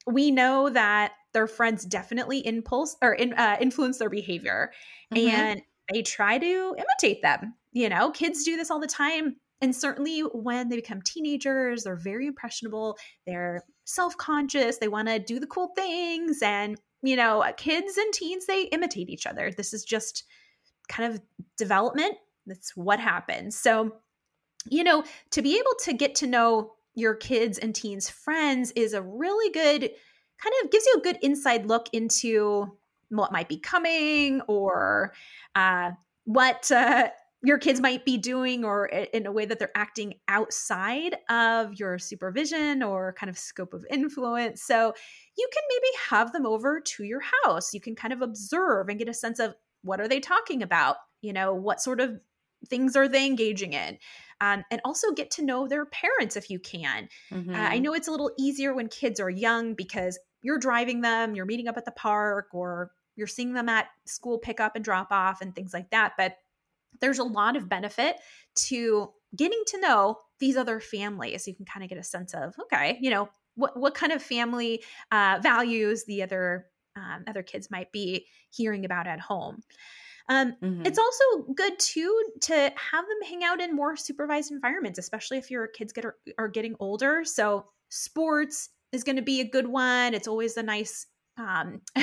we 0.07 0.31
know 0.31 0.69
that 0.69 1.13
their 1.33 1.47
friends 1.47 1.85
definitely 1.85 2.45
impulse 2.45 2.95
or 3.01 3.13
in, 3.13 3.33
uh, 3.33 3.57
influence 3.59 3.99
their 3.99 4.09
behavior 4.09 4.71
mm-hmm. 5.13 5.29
and 5.29 5.61
they 5.91 6.01
try 6.01 6.37
to 6.37 6.75
imitate 6.77 7.21
them. 7.21 7.55
You 7.73 7.89
know 7.89 8.11
kids 8.11 8.43
do 8.43 8.57
this 8.57 8.71
all 8.71 8.79
the 8.79 8.87
time 8.87 9.35
and 9.61 9.75
certainly 9.75 10.21
when 10.21 10.69
they 10.69 10.75
become 10.75 11.01
teenagers, 11.01 11.83
they're 11.83 11.95
very 11.95 12.27
impressionable. 12.27 12.97
They're 13.27 13.61
self 13.85 14.17
conscious. 14.17 14.77
They 14.77 14.87
want 14.87 15.07
to 15.07 15.19
do 15.19 15.39
the 15.39 15.47
cool 15.47 15.71
things. 15.75 16.41
And, 16.41 16.79
you 17.03 17.15
know, 17.15 17.43
kids 17.57 17.97
and 17.97 18.13
teens, 18.13 18.45
they 18.47 18.63
imitate 18.63 19.09
each 19.09 19.27
other. 19.27 19.51
This 19.51 19.73
is 19.73 19.83
just 19.83 20.23
kind 20.89 21.13
of 21.13 21.21
development. 21.57 22.15
That's 22.47 22.75
what 22.75 22.99
happens. 22.99 23.55
So, 23.55 23.97
you 24.69 24.83
know, 24.83 25.03
to 25.31 25.41
be 25.41 25.55
able 25.55 25.75
to 25.83 25.93
get 25.93 26.15
to 26.15 26.27
know 26.27 26.73
your 26.95 27.15
kids 27.15 27.57
and 27.57 27.73
teens' 27.73 28.09
friends 28.09 28.71
is 28.71 28.93
a 28.93 29.01
really 29.01 29.51
good 29.51 29.81
kind 29.81 30.55
of 30.63 30.71
gives 30.71 30.85
you 30.87 30.95
a 30.97 31.01
good 31.01 31.19
inside 31.21 31.67
look 31.67 31.87
into 31.93 32.75
what 33.09 33.31
might 33.31 33.47
be 33.47 33.57
coming 33.57 34.41
or 34.47 35.13
uh, 35.55 35.91
what 36.25 36.71
uh, 36.71 37.09
your 37.43 37.57
kids 37.57 37.79
might 37.79 38.05
be 38.05 38.17
doing 38.17 38.63
or 38.63 38.85
in 38.85 39.25
a 39.25 39.31
way 39.31 39.45
that 39.45 39.57
they're 39.57 39.75
acting 39.75 40.13
outside 40.27 41.15
of 41.29 41.73
your 41.79 41.97
supervision 41.97 42.83
or 42.83 43.13
kind 43.13 43.29
of 43.29 43.37
scope 43.37 43.73
of 43.73 43.83
influence. 43.89 44.61
So 44.61 44.93
you 45.37 45.49
can 45.51 45.63
maybe 45.69 45.87
have 46.09 46.33
them 46.33 46.45
over 46.45 46.79
to 46.79 47.03
your 47.03 47.21
house. 47.43 47.73
You 47.73 47.81
can 47.81 47.95
kind 47.95 48.13
of 48.13 48.21
observe 48.21 48.89
and 48.89 48.99
get 48.99 49.09
a 49.09 49.13
sense 49.13 49.39
of 49.39 49.55
what 49.81 49.99
are 49.99 50.07
they 50.07 50.19
talking 50.19 50.61
about? 50.61 50.97
You 51.21 51.33
know, 51.33 51.53
what 51.53 51.81
sort 51.81 51.99
of 51.99 52.19
things 52.69 52.95
are 52.95 53.07
they 53.07 53.25
engaging 53.25 53.73
in? 53.73 53.97
Um, 54.39 54.63
and 54.69 54.81
also 54.85 55.11
get 55.11 55.31
to 55.31 55.43
know 55.43 55.67
their 55.67 55.85
parents 55.85 56.35
if 56.35 56.49
you 56.49 56.59
can. 56.59 57.09
Mm-hmm. 57.31 57.53
Uh, 57.53 57.57
I 57.57 57.75
mm-hmm. 57.75 57.83
know 57.83 57.93
it's 57.93 58.07
a 58.07 58.11
little 58.11 58.31
easier 58.37 58.73
when 58.73 58.87
kids 58.87 59.19
are 59.19 59.29
young 59.29 59.73
because 59.73 60.19
you're 60.43 60.59
driving 60.59 61.01
them, 61.01 61.35
you're 61.35 61.45
meeting 61.45 61.67
up 61.67 61.77
at 61.77 61.85
the 61.85 61.91
park, 61.91 62.47
or 62.53 62.91
you're 63.15 63.27
seeing 63.27 63.53
them 63.53 63.69
at 63.69 63.87
school 64.05 64.37
pickup 64.37 64.75
and 64.75 64.85
drop 64.85 65.11
off 65.11 65.41
and 65.41 65.55
things 65.55 65.73
like 65.73 65.89
that. 65.91 66.13
But 66.17 66.35
there's 67.01 67.19
a 67.19 67.23
lot 67.23 67.55
of 67.55 67.67
benefit 67.67 68.17
to 68.55 69.11
getting 69.35 69.61
to 69.67 69.79
know 69.79 70.17
these 70.39 70.57
other 70.57 70.79
families. 70.79 71.47
You 71.47 71.55
can 71.55 71.65
kind 71.65 71.83
of 71.83 71.89
get 71.89 71.97
a 71.97 72.03
sense 72.03 72.33
of, 72.33 72.53
okay, 72.63 72.97
you 73.01 73.09
know, 73.09 73.29
what, 73.55 73.77
what 73.77 73.95
kind 73.95 74.11
of 74.11 74.21
family 74.21 74.83
uh, 75.11 75.39
values 75.41 76.05
the 76.05 76.23
other 76.23 76.67
um, 76.95 77.23
other 77.25 77.43
kids 77.43 77.71
might 77.71 77.91
be 77.93 78.27
hearing 78.49 78.83
about 78.83 79.07
at 79.07 79.19
home. 79.19 79.61
Um, 80.27 80.55
mm-hmm. 80.61 80.85
It's 80.85 80.99
also 80.99 81.53
good 81.55 81.79
too 81.79 82.23
to 82.41 82.53
have 82.53 83.05
them 83.05 83.29
hang 83.29 83.43
out 83.43 83.61
in 83.61 83.75
more 83.75 83.95
supervised 83.95 84.51
environments, 84.51 84.99
especially 84.99 85.37
if 85.37 85.49
your 85.49 85.67
kids 85.67 85.93
get 85.93 86.05
are, 86.05 86.15
are 86.37 86.47
getting 86.47 86.75
older. 86.79 87.23
So 87.23 87.65
sports 87.89 88.69
is 88.91 89.03
going 89.03 89.15
to 89.15 89.21
be 89.21 89.41
a 89.41 89.49
good 89.49 89.67
one. 89.67 90.13
It's 90.13 90.27
always 90.27 90.57
a 90.57 90.63
nice 90.63 91.07
um, 91.37 91.81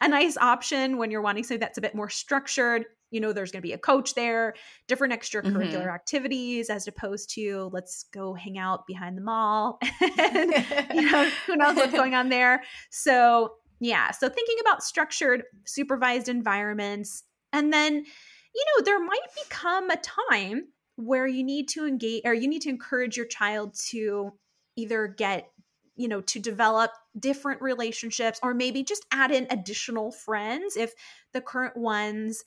a 0.00 0.08
nice 0.08 0.36
option 0.36 0.98
when 0.98 1.10
you're 1.10 1.22
wanting 1.22 1.44
something 1.44 1.60
that's 1.60 1.78
a 1.78 1.82
bit 1.82 1.94
more 1.94 2.10
structured. 2.10 2.84
You 3.16 3.22
know, 3.22 3.32
there's 3.32 3.50
going 3.50 3.62
to 3.62 3.66
be 3.66 3.72
a 3.72 3.78
coach 3.78 4.14
there, 4.14 4.54
different 4.88 5.14
extracurricular 5.14 5.72
mm-hmm. 5.72 5.88
activities 5.88 6.68
as 6.68 6.86
opposed 6.86 7.30
to 7.30 7.70
let's 7.72 8.04
go 8.12 8.34
hang 8.34 8.58
out 8.58 8.86
behind 8.86 9.16
the 9.16 9.22
mall. 9.22 9.78
and, 10.18 10.52
you 10.94 11.10
know, 11.10 11.30
who 11.46 11.56
knows 11.56 11.76
what's 11.76 11.94
going 11.94 12.14
on 12.14 12.28
there. 12.28 12.62
So, 12.90 13.54
yeah. 13.80 14.10
So, 14.10 14.28
thinking 14.28 14.56
about 14.60 14.82
structured, 14.82 15.44
supervised 15.64 16.28
environments. 16.28 17.22
And 17.54 17.72
then, 17.72 17.94
you 17.94 18.64
know, 18.76 18.84
there 18.84 19.02
might 19.02 19.18
become 19.48 19.88
a 19.88 19.96
time 19.96 20.66
where 20.96 21.26
you 21.26 21.42
need 21.42 21.68
to 21.68 21.86
engage 21.86 22.20
or 22.26 22.34
you 22.34 22.48
need 22.48 22.62
to 22.62 22.68
encourage 22.68 23.16
your 23.16 23.26
child 23.26 23.74
to 23.88 24.32
either 24.76 25.06
get 25.06 25.48
you 25.96 26.08
know 26.08 26.20
to 26.20 26.38
develop 26.38 26.90
different 27.18 27.60
relationships 27.62 28.38
or 28.42 28.54
maybe 28.54 28.82
just 28.82 29.04
add 29.10 29.30
in 29.30 29.46
additional 29.50 30.12
friends 30.12 30.76
if 30.76 30.92
the 31.32 31.40
current 31.40 31.76
ones 31.76 32.44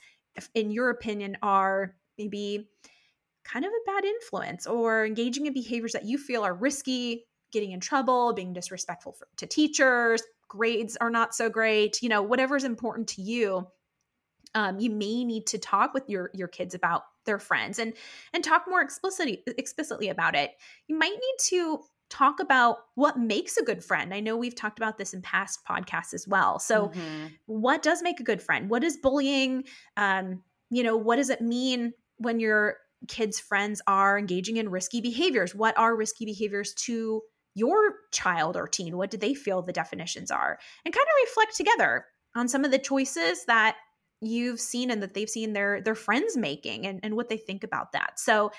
in 0.54 0.70
your 0.70 0.90
opinion 0.90 1.36
are 1.42 1.94
maybe 2.18 2.68
kind 3.44 3.64
of 3.64 3.70
a 3.70 3.90
bad 3.90 4.04
influence 4.04 4.66
or 4.66 5.04
engaging 5.04 5.46
in 5.46 5.52
behaviors 5.52 5.92
that 5.92 6.04
you 6.04 6.18
feel 6.18 6.42
are 6.42 6.54
risky 6.54 7.24
getting 7.52 7.72
in 7.72 7.80
trouble 7.80 8.32
being 8.32 8.52
disrespectful 8.52 9.12
for, 9.12 9.26
to 9.36 9.46
teachers 9.46 10.22
grades 10.48 10.96
are 11.00 11.10
not 11.10 11.34
so 11.34 11.48
great 11.48 12.00
you 12.02 12.08
know 12.08 12.22
whatever 12.22 12.56
is 12.56 12.64
important 12.64 13.08
to 13.08 13.22
you 13.22 13.66
um, 14.54 14.78
you 14.80 14.90
may 14.90 15.24
need 15.24 15.46
to 15.46 15.58
talk 15.58 15.94
with 15.94 16.08
your 16.08 16.30
your 16.34 16.48
kids 16.48 16.74
about 16.74 17.02
their 17.24 17.38
friends 17.38 17.78
and 17.78 17.94
and 18.32 18.42
talk 18.42 18.64
more 18.68 18.80
explicitly 18.80 19.42
explicitly 19.46 20.08
about 20.08 20.34
it. 20.34 20.52
You 20.88 20.98
might 20.98 21.12
need 21.12 21.36
to 21.50 21.80
talk 22.10 22.40
about 22.40 22.78
what 22.96 23.18
makes 23.18 23.56
a 23.56 23.62
good 23.62 23.82
friend. 23.82 24.12
I 24.12 24.20
know 24.20 24.36
we've 24.36 24.54
talked 24.54 24.78
about 24.78 24.98
this 24.98 25.14
in 25.14 25.22
past 25.22 25.60
podcasts 25.64 26.12
as 26.12 26.26
well. 26.28 26.58
So, 26.58 26.88
mm-hmm. 26.88 27.26
what 27.46 27.82
does 27.82 28.02
make 28.02 28.20
a 28.20 28.24
good 28.24 28.42
friend? 28.42 28.68
What 28.68 28.84
is 28.84 28.96
bullying? 28.96 29.64
Um, 29.96 30.42
you 30.70 30.82
know, 30.82 30.96
what 30.96 31.16
does 31.16 31.30
it 31.30 31.40
mean 31.40 31.92
when 32.18 32.40
your 32.40 32.76
kids' 33.08 33.40
friends 33.40 33.80
are 33.86 34.18
engaging 34.18 34.56
in 34.58 34.68
risky 34.68 35.00
behaviors? 35.00 35.54
What 35.54 35.78
are 35.78 35.96
risky 35.96 36.24
behaviors 36.24 36.74
to 36.74 37.22
your 37.54 37.94
child 38.12 38.56
or 38.56 38.66
teen? 38.66 38.96
What 38.96 39.10
do 39.10 39.16
they 39.16 39.34
feel 39.34 39.62
the 39.62 39.72
definitions 39.72 40.30
are? 40.30 40.58
And 40.84 40.94
kind 40.94 41.06
of 41.06 41.28
reflect 41.28 41.56
together 41.56 42.04
on 42.36 42.48
some 42.48 42.64
of 42.64 42.70
the 42.70 42.78
choices 42.78 43.44
that 43.46 43.76
you've 44.20 44.60
seen 44.60 44.90
and 44.90 45.02
that 45.02 45.14
they've 45.14 45.30
seen 45.30 45.52
their 45.54 45.80
their 45.80 45.94
friends 45.94 46.36
making 46.36 46.86
and, 46.86 47.00
and 47.02 47.16
what 47.16 47.28
they 47.28 47.38
think 47.38 47.64
about 47.64 47.92
that. 47.92 48.20
So 48.20 48.50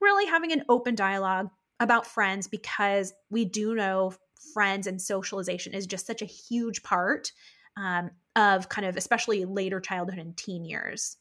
really 0.00 0.26
having 0.26 0.52
an 0.52 0.64
open 0.68 0.94
dialogue 0.94 1.48
about 1.80 2.06
friends 2.06 2.46
because 2.46 3.12
we 3.30 3.44
do 3.44 3.74
know 3.74 4.12
friends 4.54 4.86
and 4.86 5.00
socialization 5.00 5.74
is 5.74 5.86
just 5.86 6.06
such 6.06 6.22
a 6.22 6.26
huge 6.26 6.82
part 6.82 7.32
um, 7.76 8.10
of 8.36 8.68
kind 8.68 8.86
of 8.86 8.96
especially 8.96 9.44
later 9.44 9.80
childhood 9.80 10.18
and 10.18 10.36
teen 10.36 10.64
years. 10.64 11.16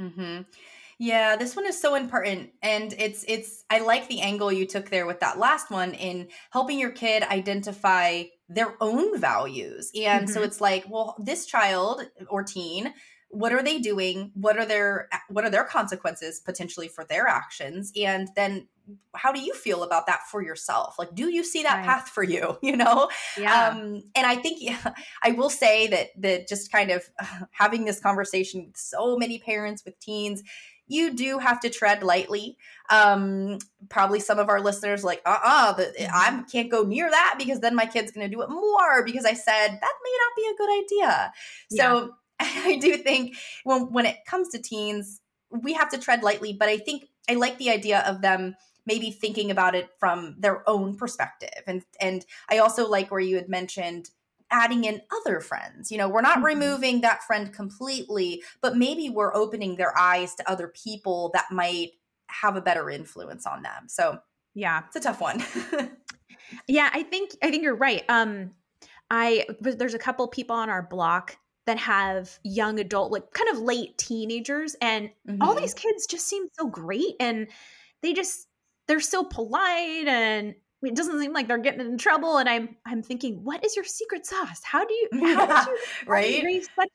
Mm-hmm. 0.00 0.42
Yeah, 0.98 1.36
this 1.36 1.54
one 1.54 1.66
is 1.66 1.80
so 1.80 1.94
important, 1.94 2.50
and 2.62 2.94
it's 2.98 3.24
it's. 3.28 3.64
I 3.68 3.80
like 3.80 4.08
the 4.08 4.22
angle 4.22 4.50
you 4.50 4.66
took 4.66 4.88
there 4.88 5.06
with 5.06 5.20
that 5.20 5.38
last 5.38 5.70
one 5.70 5.92
in 5.92 6.28
helping 6.50 6.78
your 6.78 6.90
kid 6.90 7.22
identify 7.22 8.24
their 8.48 8.74
own 8.80 9.18
values, 9.20 9.90
and 9.94 10.24
mm-hmm. 10.24 10.32
so 10.32 10.42
it's 10.42 10.58
like, 10.58 10.86
well, 10.88 11.14
this 11.18 11.44
child 11.44 12.02
or 12.28 12.42
teen 12.44 12.94
what 13.28 13.52
are 13.52 13.62
they 13.62 13.78
doing 13.78 14.30
what 14.34 14.56
are 14.56 14.66
their 14.66 15.08
what 15.28 15.44
are 15.44 15.50
their 15.50 15.64
consequences 15.64 16.40
potentially 16.40 16.88
for 16.88 17.04
their 17.04 17.26
actions 17.26 17.92
and 17.96 18.28
then 18.36 18.68
how 19.16 19.32
do 19.32 19.40
you 19.40 19.52
feel 19.52 19.82
about 19.82 20.06
that 20.06 20.20
for 20.30 20.42
yourself 20.42 20.96
like 20.98 21.12
do 21.14 21.28
you 21.28 21.42
see 21.42 21.62
that 21.62 21.78
right. 21.78 21.84
path 21.84 22.08
for 22.08 22.22
you 22.22 22.56
you 22.62 22.76
know 22.76 23.08
yeah. 23.38 23.68
um 23.68 24.02
and 24.14 24.26
i 24.26 24.36
think 24.36 24.58
yeah, 24.60 24.92
i 25.22 25.32
will 25.32 25.50
say 25.50 25.86
that 25.88 26.08
that 26.16 26.48
just 26.48 26.70
kind 26.70 26.90
of 26.90 27.04
having 27.50 27.84
this 27.84 28.00
conversation 28.00 28.66
with 28.66 28.76
so 28.76 29.16
many 29.16 29.38
parents 29.38 29.84
with 29.84 29.98
teens 29.98 30.42
you 30.88 31.14
do 31.14 31.38
have 31.38 31.60
to 31.60 31.70
tread 31.70 32.02
lightly. 32.02 32.56
Um, 32.90 33.58
probably 33.88 34.20
some 34.20 34.38
of 34.38 34.48
our 34.48 34.60
listeners 34.60 35.02
like, 35.02 35.20
uh 35.26 35.30
uh-uh, 35.44 35.74
uh 35.78 35.84
I 36.12 36.30
mm-hmm. 36.30 36.42
can't 36.42 36.70
go 36.70 36.84
near 36.84 37.10
that 37.10 37.34
because 37.38 37.60
then 37.60 37.74
my 37.74 37.86
kid's 37.86 38.12
going 38.12 38.28
to 38.28 38.34
do 38.34 38.42
it 38.42 38.50
more 38.50 39.04
because 39.04 39.24
I 39.24 39.32
said 39.32 39.68
that 39.68 39.94
may 40.04 40.16
not 40.20 40.36
be 40.36 40.46
a 40.46 40.56
good 40.56 40.84
idea. 40.84 41.32
Yeah. 41.70 41.82
So 41.82 42.14
I 42.64 42.76
do 42.76 42.96
think 42.96 43.36
when 43.64 43.92
when 43.92 44.06
it 44.06 44.18
comes 44.26 44.48
to 44.50 44.58
teens, 44.58 45.20
we 45.50 45.74
have 45.74 45.90
to 45.90 45.98
tread 45.98 46.22
lightly, 46.22 46.52
but 46.52 46.68
I 46.68 46.78
think 46.78 47.04
I 47.28 47.34
like 47.34 47.58
the 47.58 47.70
idea 47.70 48.00
of 48.00 48.22
them 48.22 48.56
maybe 48.86 49.10
thinking 49.10 49.50
about 49.50 49.74
it 49.74 49.88
from 49.98 50.36
their 50.38 50.68
own 50.68 50.96
perspective. 50.96 51.62
And 51.66 51.82
and 52.00 52.24
I 52.48 52.58
also 52.58 52.88
like 52.88 53.10
where 53.10 53.20
you 53.20 53.36
had 53.36 53.48
mentioned 53.48 54.10
adding 54.50 54.84
in 54.84 55.02
other 55.10 55.40
friends. 55.40 55.90
You 55.90 55.98
know, 55.98 56.08
we're 56.08 56.20
not 56.20 56.36
mm-hmm. 56.36 56.46
removing 56.46 57.00
that 57.00 57.24
friend 57.24 57.52
completely, 57.52 58.42
but 58.60 58.76
maybe 58.76 59.10
we're 59.10 59.34
opening 59.34 59.76
their 59.76 59.96
eyes 59.98 60.34
to 60.36 60.48
other 60.50 60.68
people 60.68 61.30
that 61.34 61.46
might 61.50 61.90
have 62.28 62.56
a 62.56 62.60
better 62.60 62.88
influence 62.90 63.46
on 63.46 63.62
them. 63.62 63.88
So, 63.88 64.18
yeah, 64.54 64.82
it's 64.86 64.96
a 64.96 65.00
tough 65.00 65.20
one. 65.20 65.44
yeah, 66.68 66.90
I 66.92 67.02
think 67.02 67.32
I 67.42 67.50
think 67.50 67.62
you're 67.62 67.74
right. 67.74 68.04
Um 68.08 68.52
I 69.10 69.46
there's 69.60 69.94
a 69.94 69.98
couple 69.98 70.26
people 70.28 70.56
on 70.56 70.70
our 70.70 70.82
block 70.82 71.36
that 71.66 71.78
have 71.78 72.38
young 72.44 72.78
adult 72.78 73.12
like 73.12 73.30
kind 73.32 73.50
of 73.50 73.58
late 73.58 73.98
teenagers 73.98 74.76
and 74.80 75.10
mm-hmm. 75.28 75.42
all 75.42 75.54
these 75.54 75.74
kids 75.74 76.06
just 76.06 76.26
seem 76.26 76.46
so 76.58 76.66
great 76.66 77.14
and 77.20 77.48
they 78.02 78.12
just 78.12 78.46
they're 78.88 79.00
so 79.00 79.24
polite 79.24 80.06
and 80.06 80.54
it 80.82 80.94
doesn't 80.94 81.20
seem 81.20 81.32
like 81.32 81.48
they're 81.48 81.58
getting 81.58 81.80
in 81.80 81.98
trouble 81.98 82.38
and 82.38 82.48
i'm 82.48 82.76
i'm 82.86 83.02
thinking 83.02 83.42
what 83.42 83.64
is 83.64 83.74
your 83.74 83.84
secret 83.84 84.24
sauce? 84.24 84.62
How 84.62 84.84
do 84.84 84.94
you 84.94 85.08
how 85.36 85.46
did 85.46 85.66
you 85.66 85.78
right? 86.06 86.44
raise 86.44 86.68
such 86.78 86.88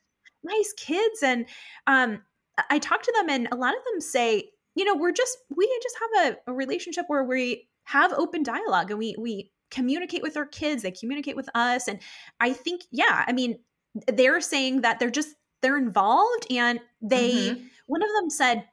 nice 0.43 0.73
kids? 0.77 1.21
And 1.23 1.45
um 1.87 2.21
i 2.69 2.79
talk 2.79 3.01
to 3.01 3.13
them 3.17 3.29
and 3.29 3.47
a 3.51 3.55
lot 3.55 3.73
of 3.75 3.83
them 3.91 4.01
say 4.01 4.49
you 4.75 4.85
know 4.85 4.95
we're 4.95 5.11
just 5.11 5.37
we 5.55 5.67
just 5.81 5.97
have 5.99 6.33
a, 6.47 6.51
a 6.51 6.53
relationship 6.53 7.05
where 7.07 7.23
we 7.23 7.67
have 7.85 8.13
open 8.13 8.43
dialogue 8.43 8.91
and 8.91 8.99
we 8.99 9.15
we 9.17 9.51
communicate 9.69 10.21
with 10.21 10.37
our 10.37 10.45
kids 10.45 10.83
they 10.83 10.91
communicate 10.91 11.35
with 11.35 11.49
us 11.55 11.87
and 11.87 11.99
i 12.39 12.51
think 12.51 12.81
yeah 12.91 13.23
i 13.25 13.31
mean 13.31 13.57
they're 14.07 14.41
saying 14.41 14.81
that 14.81 14.99
they're 14.99 15.09
just 15.09 15.35
they're 15.61 15.77
involved 15.77 16.47
and 16.49 16.79
they 17.01 17.31
mm-hmm. 17.31 17.63
one 17.87 18.01
of 18.01 18.09
them 18.19 18.29
said 18.29 18.65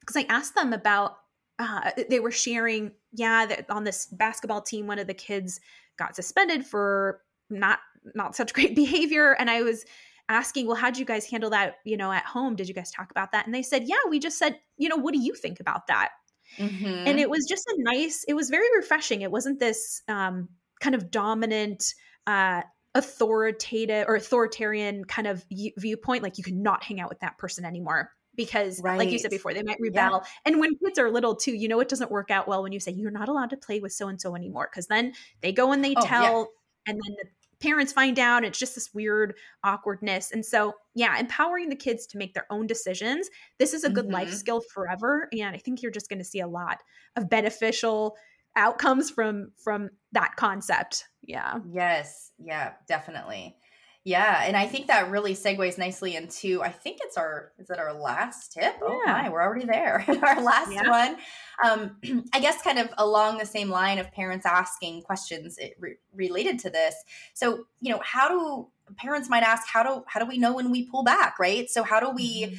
because 0.00 0.16
i 0.16 0.24
asked 0.28 0.54
them 0.54 0.72
about 0.72 1.16
uh, 1.58 1.90
they 2.08 2.18
were 2.18 2.30
sharing 2.30 2.90
yeah 3.12 3.46
that 3.46 3.68
on 3.70 3.84
this 3.84 4.06
basketball 4.06 4.60
team 4.60 4.86
one 4.86 4.98
of 4.98 5.06
the 5.06 5.14
kids 5.14 5.60
got 5.98 6.16
suspended 6.16 6.64
for 6.66 7.20
not 7.50 7.80
not 8.14 8.34
such 8.34 8.52
great 8.54 8.74
behavior 8.74 9.32
and 9.32 9.50
i 9.50 9.62
was 9.62 9.84
asking 10.28 10.66
well 10.66 10.76
how'd 10.76 10.96
you 10.96 11.04
guys 11.04 11.26
handle 11.26 11.50
that 11.50 11.76
you 11.84 11.96
know 11.96 12.10
at 12.10 12.24
home 12.24 12.56
did 12.56 12.68
you 12.68 12.74
guys 12.74 12.90
talk 12.90 13.10
about 13.10 13.32
that 13.32 13.44
and 13.44 13.54
they 13.54 13.62
said 13.62 13.84
yeah 13.86 13.96
we 14.08 14.18
just 14.18 14.38
said 14.38 14.58
you 14.78 14.88
know 14.88 14.96
what 14.96 15.12
do 15.12 15.20
you 15.20 15.34
think 15.34 15.60
about 15.60 15.86
that 15.88 16.10
Mm-hmm. 16.58 17.06
And 17.06 17.20
it 17.20 17.30
was 17.30 17.46
just 17.48 17.66
a 17.66 17.74
nice, 17.78 18.24
it 18.28 18.34
was 18.34 18.50
very 18.50 18.66
refreshing. 18.76 19.22
It 19.22 19.30
wasn't 19.30 19.58
this 19.58 20.02
um, 20.08 20.48
kind 20.80 20.94
of 20.94 21.10
dominant, 21.10 21.94
uh, 22.26 22.62
authoritative 22.94 24.06
or 24.08 24.16
authoritarian 24.16 25.04
kind 25.04 25.26
of 25.26 25.44
viewpoint. 25.50 26.22
Like 26.22 26.38
you 26.38 26.44
cannot 26.44 26.82
hang 26.84 27.00
out 27.00 27.08
with 27.08 27.20
that 27.20 27.38
person 27.38 27.64
anymore 27.64 28.10
because 28.36 28.80
right. 28.82 28.98
like 28.98 29.10
you 29.10 29.18
said 29.18 29.30
before 29.30 29.52
they 29.52 29.62
might 29.62 29.78
rebel 29.80 30.22
yeah. 30.22 30.28
and 30.46 30.58
when 30.58 30.74
kids 30.76 30.98
are 30.98 31.10
little 31.10 31.36
too 31.36 31.52
you 31.52 31.68
know 31.68 31.80
it 31.80 31.88
doesn't 31.88 32.10
work 32.10 32.30
out 32.30 32.48
well 32.48 32.62
when 32.62 32.72
you 32.72 32.80
say 32.80 32.90
you're 32.90 33.10
not 33.10 33.28
allowed 33.28 33.50
to 33.50 33.56
play 33.56 33.80
with 33.80 33.92
so 33.92 34.08
and 34.08 34.20
so 34.20 34.34
anymore 34.34 34.68
because 34.70 34.86
then 34.86 35.12
they 35.40 35.52
go 35.52 35.72
and 35.72 35.84
they 35.84 35.94
oh, 35.96 36.06
tell 36.06 36.38
yeah. 36.86 36.92
and 36.92 37.00
then 37.04 37.16
the 37.20 37.28
parents 37.60 37.92
find 37.92 38.18
out 38.18 38.42
it's 38.42 38.58
just 38.58 38.74
this 38.74 38.92
weird 38.92 39.34
awkwardness 39.62 40.32
and 40.32 40.44
so 40.44 40.72
yeah 40.94 41.18
empowering 41.18 41.68
the 41.68 41.76
kids 41.76 42.06
to 42.06 42.18
make 42.18 42.34
their 42.34 42.46
own 42.50 42.66
decisions 42.66 43.28
this 43.58 43.72
is 43.72 43.84
a 43.84 43.90
good 43.90 44.06
mm-hmm. 44.06 44.14
life 44.14 44.32
skill 44.32 44.60
forever 44.74 45.28
and 45.32 45.54
i 45.54 45.58
think 45.58 45.80
you're 45.80 45.92
just 45.92 46.08
going 46.08 46.18
to 46.18 46.24
see 46.24 46.40
a 46.40 46.46
lot 46.46 46.78
of 47.16 47.28
beneficial 47.28 48.16
outcomes 48.56 49.10
from 49.10 49.52
from 49.62 49.90
that 50.12 50.36
concept 50.36 51.04
yeah 51.22 51.58
yes 51.70 52.32
yeah 52.38 52.72
definitely 52.86 53.56
yeah, 54.04 54.42
and 54.44 54.56
I 54.56 54.66
think 54.66 54.88
that 54.88 55.10
really 55.10 55.34
segues 55.34 55.78
nicely 55.78 56.16
into 56.16 56.60
I 56.60 56.70
think 56.70 56.98
it's 57.02 57.16
our 57.16 57.52
is 57.58 57.70
it 57.70 57.78
our 57.78 57.92
last 57.92 58.52
tip? 58.52 58.74
Oh 58.82 59.00
yeah. 59.06 59.18
Oh 59.18 59.22
my, 59.22 59.28
we're 59.28 59.42
already 59.42 59.64
there. 59.64 60.04
our 60.22 60.42
last 60.42 60.72
yeah. 60.72 60.88
one. 60.88 61.16
Um, 61.64 62.24
I 62.34 62.40
guess 62.40 62.62
kind 62.62 62.80
of 62.80 62.88
along 62.98 63.38
the 63.38 63.46
same 63.46 63.70
line 63.70 63.98
of 63.98 64.10
parents 64.10 64.44
asking 64.44 65.02
questions 65.02 65.56
re- 65.78 65.94
related 66.12 66.58
to 66.60 66.70
this. 66.70 66.96
So, 67.34 67.66
you 67.80 67.92
know, 67.92 68.00
how 68.04 68.28
do 68.28 68.68
parents 68.96 69.28
might 69.28 69.44
ask 69.44 69.68
how 69.68 69.84
do 69.84 70.02
how 70.08 70.18
do 70.18 70.26
we 70.26 70.36
know 70.36 70.54
when 70.54 70.72
we 70.72 70.84
pull 70.86 71.04
back, 71.04 71.38
right? 71.38 71.70
So, 71.70 71.84
how 71.84 72.00
do 72.00 72.10
we 72.10 72.46
mm-hmm. 72.46 72.56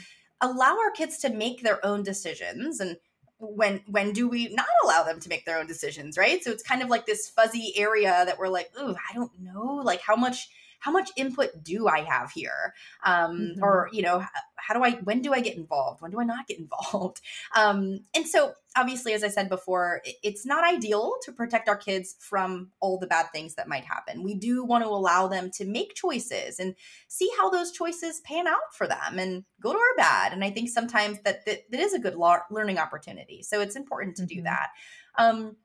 allow 0.49 0.77
our 0.77 0.91
kids 0.91 1.17
to 1.19 1.29
make 1.29 1.61
their 1.61 1.85
own 1.85 2.03
decisions 2.03 2.79
and 2.79 2.95
when 3.43 3.81
when 3.87 4.11
do 4.13 4.27
we 4.27 4.49
not 4.49 4.65
allow 4.83 5.03
them 5.03 5.19
to 5.19 5.29
make 5.29 5.45
their 5.45 5.59
own 5.59 5.67
decisions 5.67 6.17
right? 6.17 6.43
So 6.43 6.51
it's 6.51 6.63
kind 6.63 6.81
of 6.81 6.89
like 6.89 7.05
this 7.05 7.29
fuzzy 7.29 7.73
area 7.75 8.23
that 8.25 8.37
we're 8.37 8.47
like 8.47 8.71
oh 8.77 8.95
i 9.09 9.13
don't 9.13 9.31
know 9.39 9.81
like 9.83 10.01
how 10.01 10.15
much 10.15 10.49
how 10.83 10.91
much 10.91 11.11
input 11.15 11.63
do 11.63 11.87
I 11.87 12.01
have 12.01 12.31
here? 12.31 12.73
Um, 13.05 13.39
mm-hmm. 13.39 13.63
Or, 13.63 13.87
you 13.93 14.01
know, 14.01 14.25
how 14.57 14.73
do 14.73 14.83
I, 14.83 14.91
when 15.03 15.21
do 15.21 15.33
I 15.33 15.39
get 15.39 15.55
involved? 15.55 16.01
When 16.01 16.11
do 16.11 16.19
I 16.19 16.25
not 16.25 16.45
get 16.45 16.59
involved? 16.59 17.21
Um, 17.55 18.01
and 18.13 18.27
so, 18.27 18.51
obviously, 18.75 19.13
as 19.13 19.23
I 19.23 19.29
said 19.29 19.47
before, 19.47 20.01
it's 20.23 20.45
not 20.45 20.65
ideal 20.65 21.13
to 21.23 21.31
protect 21.31 21.69
our 21.69 21.77
kids 21.77 22.15
from 22.19 22.71
all 22.81 22.97
the 22.97 23.07
bad 23.07 23.27
things 23.31 23.55
that 23.55 23.69
might 23.69 23.85
happen. 23.85 24.23
We 24.23 24.35
do 24.35 24.65
want 24.65 24.83
to 24.83 24.89
allow 24.89 25.27
them 25.27 25.51
to 25.51 25.65
make 25.65 25.95
choices 25.95 26.59
and 26.59 26.75
see 27.07 27.31
how 27.37 27.49
those 27.49 27.71
choices 27.71 28.19
pan 28.21 28.45
out 28.45 28.73
for 28.73 28.85
them 28.85 29.19
and 29.19 29.45
good 29.61 29.77
or 29.77 29.95
bad. 29.95 30.33
And 30.33 30.43
I 30.43 30.49
think 30.49 30.69
sometimes 30.69 31.19
that 31.21 31.45
that, 31.45 31.59
that 31.71 31.79
is 31.79 31.93
a 31.93 31.99
good 31.99 32.17
learning 32.51 32.77
opportunity. 32.77 33.41
So 33.41 33.61
it's 33.61 33.77
important 33.77 34.17
to 34.17 34.23
mm-hmm. 34.23 34.35
do 34.35 34.41
that. 34.43 34.69
Um, 35.17 35.55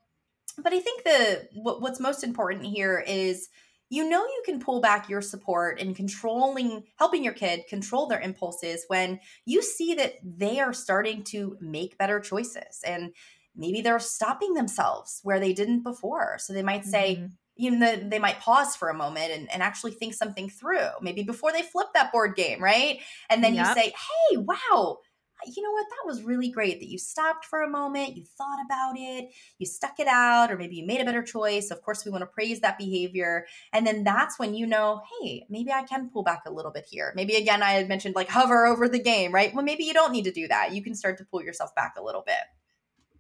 but 0.63 0.73
I 0.73 0.81
think 0.81 1.03
the 1.03 1.49
what, 1.55 1.81
what's 1.81 1.99
most 1.99 2.23
important 2.23 2.67
here 2.67 3.03
is 3.05 3.49
you 3.91 4.09
know 4.09 4.23
you 4.23 4.43
can 4.45 4.61
pull 4.61 4.81
back 4.81 5.09
your 5.09 5.23
support 5.23 5.81
and 5.81 5.97
controlling 5.97 6.85
helping 6.97 7.25
your 7.25 7.33
kid 7.33 7.63
control 7.69 8.07
their 8.07 8.21
impulses 8.21 8.85
when 8.89 9.19
you 9.45 9.63
see 9.63 9.95
that 9.95 10.15
they 10.23 10.61
are 10.61 10.73
starting 10.73 11.23
to 11.25 11.57
make 11.61 11.99
better 11.99 12.21
choices 12.21 12.81
and 12.87 13.13
maybe 13.57 13.81
they're 13.81 13.99
stopping 13.99 14.55
themselves 14.55 15.21
where 15.23 15.41
they 15.41 15.53
didn't 15.53 15.83
before 15.83 16.39
so 16.39 16.53
they 16.53 16.63
might 16.63 16.85
say 16.85 17.17
mm-hmm. 17.17 17.27
you 17.57 17.71
know 17.71 17.97
they 17.97 18.19
might 18.19 18.41
pause 18.41 18.77
for 18.77 18.89
a 18.89 18.95
moment 18.95 19.33
and, 19.33 19.51
and 19.53 19.63
actually 19.63 19.93
think 19.93 20.15
something 20.15 20.49
through 20.49 20.89
maybe 21.01 21.23
before 21.23 21.53
they 21.53 21.63
flip 21.63 21.89
that 21.95 22.13
board 22.13 22.37
game 22.37 22.63
right 22.63 23.01
and 23.31 23.43
then 23.43 23.55
yep. 23.55 23.67
you 23.67 23.83
say 23.83 23.89
hey 24.31 24.37
wow 24.37 24.99
you 25.47 25.63
know 25.63 25.71
what, 25.71 25.87
that 25.89 26.07
was 26.07 26.23
really 26.23 26.51
great 26.51 26.81
that 26.81 26.89
you 26.89 26.99
stopped 26.99 27.45
for 27.45 27.63
a 27.63 27.71
moment, 27.71 28.17
you 28.17 28.25
thought 28.25 28.59
about 28.65 28.95
it, 28.97 29.31
you 29.59 29.67
stuck 29.67 30.01
it 30.01 30.09
out, 30.09 30.51
or 30.51 30.57
maybe 30.57 30.77
you 30.77 30.87
made 30.87 31.01
a 31.01 31.05
better 31.05 31.23
choice. 31.23 31.71
Of 31.71 31.83
course, 31.83 32.05
we 32.05 32.11
want 32.11 32.23
to 32.23 32.27
praise 32.27 32.61
that 32.61 32.79
behavior. 32.79 33.47
And 33.73 33.87
then 33.87 34.05
that's 34.05 34.39
when 34.39 34.55
you 34.55 34.67
know, 34.67 35.03
hey, 35.21 35.47
maybe 35.49 35.73
I 35.73 35.83
can 35.83 36.11
pull 36.11 36.23
back 36.23 36.43
a 36.47 36.53
little 36.53 36.73
bit 36.73 36.87
here. 36.91 37.13
Maybe 37.15 37.37
again, 37.37 37.63
I 37.63 37.71
had 37.71 37.89
mentioned 37.89 38.15
like 38.15 38.29
hover 38.29 38.67
over 38.67 38.89
the 38.89 38.99
game, 38.99 39.33
right? 39.33 39.55
Well, 39.55 39.65
maybe 39.65 39.85
you 39.85 39.95
don't 39.95 40.13
need 40.13 40.25
to 40.25 40.33
do 40.33 40.49
that. 40.49 40.73
You 40.73 40.83
can 40.83 40.95
start 40.95 41.19
to 41.19 41.25
pull 41.25 41.43
yourself 41.43 41.75
back 41.75 41.95
a 41.99 42.03
little 42.03 42.23
bit. 42.23 42.35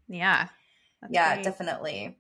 Yeah. 0.09 0.49
yeah, 1.11 1.35
great. 1.35 1.45
definitely. 1.45 2.17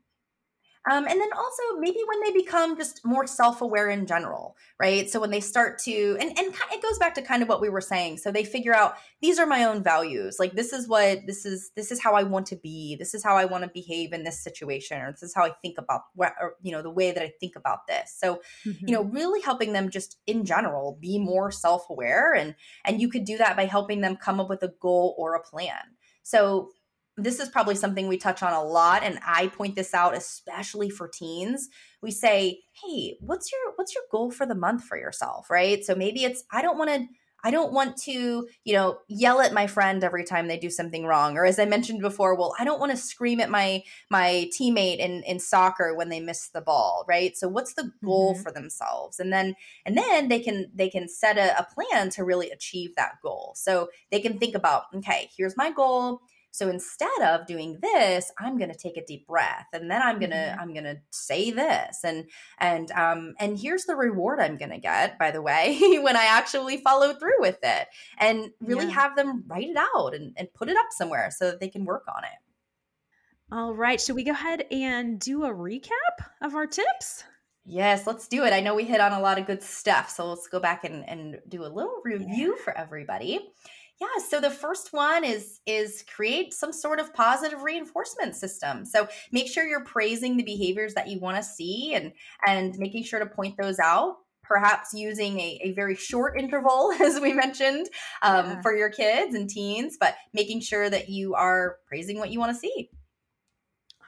Um, 0.90 1.06
and 1.06 1.20
then 1.20 1.28
also 1.36 1.62
maybe 1.78 1.98
when 2.06 2.22
they 2.22 2.38
become 2.38 2.76
just 2.76 3.04
more 3.04 3.26
self-aware 3.26 3.90
in 3.90 4.06
general, 4.06 4.56
right? 4.80 5.10
So 5.10 5.20
when 5.20 5.30
they 5.30 5.40
start 5.40 5.78
to, 5.80 6.16
and 6.20 6.38
and 6.38 6.54
it 6.72 6.82
goes 6.82 6.98
back 6.98 7.14
to 7.14 7.22
kind 7.22 7.42
of 7.42 7.48
what 7.48 7.60
we 7.60 7.68
were 7.68 7.80
saying. 7.80 8.18
So 8.18 8.30
they 8.30 8.44
figure 8.44 8.74
out 8.74 8.94
these 9.20 9.38
are 9.38 9.46
my 9.46 9.64
own 9.64 9.82
values. 9.82 10.36
Like 10.38 10.52
this 10.52 10.72
is 10.72 10.88
what 10.88 11.26
this 11.26 11.44
is. 11.44 11.70
This 11.76 11.90
is 11.90 12.02
how 12.02 12.14
I 12.14 12.22
want 12.22 12.46
to 12.46 12.56
be. 12.56 12.96
This 12.96 13.12
is 13.12 13.22
how 13.22 13.36
I 13.36 13.44
want 13.44 13.64
to 13.64 13.70
behave 13.70 14.12
in 14.12 14.24
this 14.24 14.42
situation, 14.42 15.02
or 15.02 15.10
this 15.12 15.22
is 15.22 15.34
how 15.34 15.44
I 15.44 15.50
think 15.60 15.76
about 15.78 16.02
what, 16.14 16.32
or 16.40 16.54
you 16.62 16.72
know, 16.72 16.82
the 16.82 16.90
way 16.90 17.12
that 17.12 17.22
I 17.22 17.32
think 17.38 17.56
about 17.56 17.86
this. 17.86 18.16
So 18.18 18.40
mm-hmm. 18.64 18.86
you 18.86 18.94
know, 18.94 19.04
mm-hmm. 19.04 19.14
really 19.14 19.42
helping 19.42 19.72
them 19.72 19.90
just 19.90 20.16
in 20.26 20.44
general 20.44 20.98
be 21.00 21.18
more 21.18 21.50
self-aware, 21.50 22.34
and 22.34 22.54
and 22.84 23.00
you 23.00 23.08
could 23.08 23.24
do 23.24 23.36
that 23.38 23.56
by 23.56 23.66
helping 23.66 24.00
them 24.00 24.16
come 24.16 24.40
up 24.40 24.48
with 24.48 24.62
a 24.62 24.72
goal 24.80 25.14
or 25.18 25.34
a 25.34 25.42
plan. 25.42 25.82
So 26.22 26.70
this 27.18 27.40
is 27.40 27.48
probably 27.48 27.74
something 27.74 28.06
we 28.06 28.16
touch 28.16 28.42
on 28.42 28.52
a 28.52 28.62
lot 28.62 29.02
and 29.02 29.18
i 29.26 29.48
point 29.48 29.74
this 29.74 29.92
out 29.92 30.16
especially 30.16 30.88
for 30.88 31.08
teens. 31.08 31.68
We 32.00 32.10
say 32.10 32.60
hey 32.82 33.16
what's 33.20 33.50
your 33.50 33.72
what's 33.76 33.94
your 33.94 34.04
goal 34.10 34.30
for 34.30 34.46
the 34.46 34.54
month 34.54 34.84
for 34.84 34.96
yourself? 34.96 35.50
Right? 35.50 35.84
So 35.84 35.94
maybe 35.94 36.24
it's 36.24 36.44
i 36.52 36.62
don't 36.62 36.78
want 36.78 36.90
to 36.90 37.06
i 37.44 37.50
don't 37.50 37.72
want 37.72 37.96
to 37.96 38.48
you 38.64 38.72
know 38.72 38.98
yell 39.08 39.40
at 39.40 39.52
my 39.52 39.66
friend 39.66 40.02
every 40.02 40.24
time 40.24 40.48
they 40.48 40.58
do 40.58 40.70
something 40.70 41.04
wrong. 41.04 41.36
Or 41.36 41.44
as 41.44 41.58
i 41.58 41.64
mentioned 41.64 42.00
before 42.00 42.36
well 42.36 42.54
i 42.58 42.64
don't 42.64 42.80
want 42.80 42.92
to 42.92 42.96
scream 42.96 43.40
at 43.40 43.50
my 43.50 43.82
my 44.10 44.48
teammate 44.58 44.98
in 44.98 45.22
in 45.24 45.40
soccer 45.40 45.94
when 45.94 46.08
they 46.08 46.20
miss 46.20 46.48
the 46.48 46.60
ball. 46.60 47.04
Right? 47.08 47.36
So 47.36 47.48
what's 47.48 47.74
the 47.74 47.90
goal 48.04 48.34
mm-hmm. 48.34 48.42
for 48.42 48.52
themselves? 48.52 49.18
And 49.18 49.32
then 49.32 49.56
and 49.84 49.96
then 49.96 50.28
they 50.28 50.40
can 50.40 50.70
they 50.74 50.88
can 50.88 51.08
set 51.08 51.36
a, 51.36 51.58
a 51.58 51.66
plan 51.74 52.10
to 52.10 52.24
really 52.24 52.50
achieve 52.50 52.94
that 52.94 53.14
goal. 53.22 53.54
So 53.56 53.88
they 54.12 54.20
can 54.20 54.38
think 54.38 54.54
about 54.54 54.84
okay 54.94 55.30
here's 55.36 55.56
my 55.56 55.72
goal 55.72 56.22
so 56.58 56.68
instead 56.68 57.22
of 57.22 57.46
doing 57.46 57.78
this, 57.80 58.32
I'm 58.36 58.58
going 58.58 58.72
to 58.72 58.76
take 58.76 58.96
a 58.96 59.04
deep 59.04 59.28
breath 59.28 59.68
and 59.72 59.88
then 59.88 60.02
I'm 60.02 60.18
going 60.18 60.30
to 60.30 60.36
mm-hmm. 60.36 60.60
I'm 60.60 60.72
going 60.72 60.86
to 60.86 60.96
say 61.10 61.52
this 61.52 62.00
and 62.02 62.24
and 62.58 62.90
um 62.90 63.34
and 63.38 63.56
here's 63.56 63.84
the 63.84 63.94
reward 63.94 64.40
I'm 64.40 64.56
going 64.56 64.72
to 64.72 64.78
get 64.78 65.20
by 65.20 65.30
the 65.30 65.40
way 65.40 65.78
when 66.02 66.16
I 66.16 66.24
actually 66.24 66.78
follow 66.78 67.14
through 67.14 67.38
with 67.40 67.58
it 67.62 67.86
and 68.18 68.50
really 68.60 68.86
yeah. 68.86 68.92
have 68.92 69.14
them 69.14 69.44
write 69.46 69.68
it 69.68 69.76
out 69.76 70.14
and, 70.14 70.34
and 70.36 70.52
put 70.52 70.68
it 70.68 70.76
up 70.76 70.86
somewhere 70.90 71.30
so 71.30 71.48
that 71.48 71.60
they 71.60 71.68
can 71.68 71.84
work 71.84 72.06
on 72.08 72.24
it. 72.24 73.54
All 73.54 73.72
right, 73.72 74.00
should 74.00 74.16
we 74.16 74.24
go 74.24 74.32
ahead 74.32 74.64
and 74.72 75.20
do 75.20 75.44
a 75.44 75.54
recap 75.54 76.26
of 76.42 76.56
our 76.56 76.66
tips? 76.66 77.22
Yes, 77.64 78.06
let's 78.06 78.26
do 78.26 78.44
it. 78.44 78.52
I 78.52 78.60
know 78.60 78.74
we 78.74 78.84
hit 78.84 79.00
on 79.00 79.12
a 79.12 79.20
lot 79.20 79.38
of 79.38 79.46
good 79.46 79.62
stuff, 79.62 80.10
so 80.10 80.26
let's 80.26 80.48
go 80.48 80.58
back 80.58 80.84
and, 80.84 81.08
and 81.08 81.38
do 81.48 81.64
a 81.64 81.68
little 81.68 82.00
review 82.04 82.56
yeah. 82.56 82.64
for 82.64 82.76
everybody. 82.76 83.52
Yeah, 84.00 84.22
so 84.28 84.40
the 84.40 84.50
first 84.50 84.92
one 84.92 85.24
is 85.24 85.60
is 85.66 86.04
create 86.14 86.54
some 86.54 86.72
sort 86.72 87.00
of 87.00 87.12
positive 87.12 87.62
reinforcement 87.62 88.36
system. 88.36 88.84
So 88.84 89.08
make 89.32 89.48
sure 89.48 89.66
you're 89.66 89.84
praising 89.84 90.36
the 90.36 90.44
behaviors 90.44 90.94
that 90.94 91.08
you 91.08 91.18
want 91.18 91.36
to 91.36 91.42
see 91.42 91.94
and 91.94 92.12
and 92.46 92.78
making 92.78 93.04
sure 93.04 93.18
to 93.18 93.26
point 93.26 93.56
those 93.60 93.78
out 93.80 94.18
perhaps 94.48 94.94
using 94.94 95.38
a, 95.38 95.60
a 95.62 95.72
very 95.72 95.94
short 95.94 96.38
interval, 96.40 96.90
as 97.00 97.20
we 97.20 97.32
mentioned, 97.32 97.86
um, 98.22 98.46
yeah. 98.46 98.62
for 98.62 98.74
your 98.74 98.88
kids 98.88 99.34
and 99.34 99.48
teens, 99.48 99.96
but 100.00 100.16
making 100.32 100.60
sure 100.60 100.88
that 100.88 101.10
you 101.10 101.34
are 101.34 101.76
praising 101.86 102.18
what 102.18 102.30
you 102.30 102.40
want 102.40 102.52
to 102.52 102.58
see. 102.58 102.88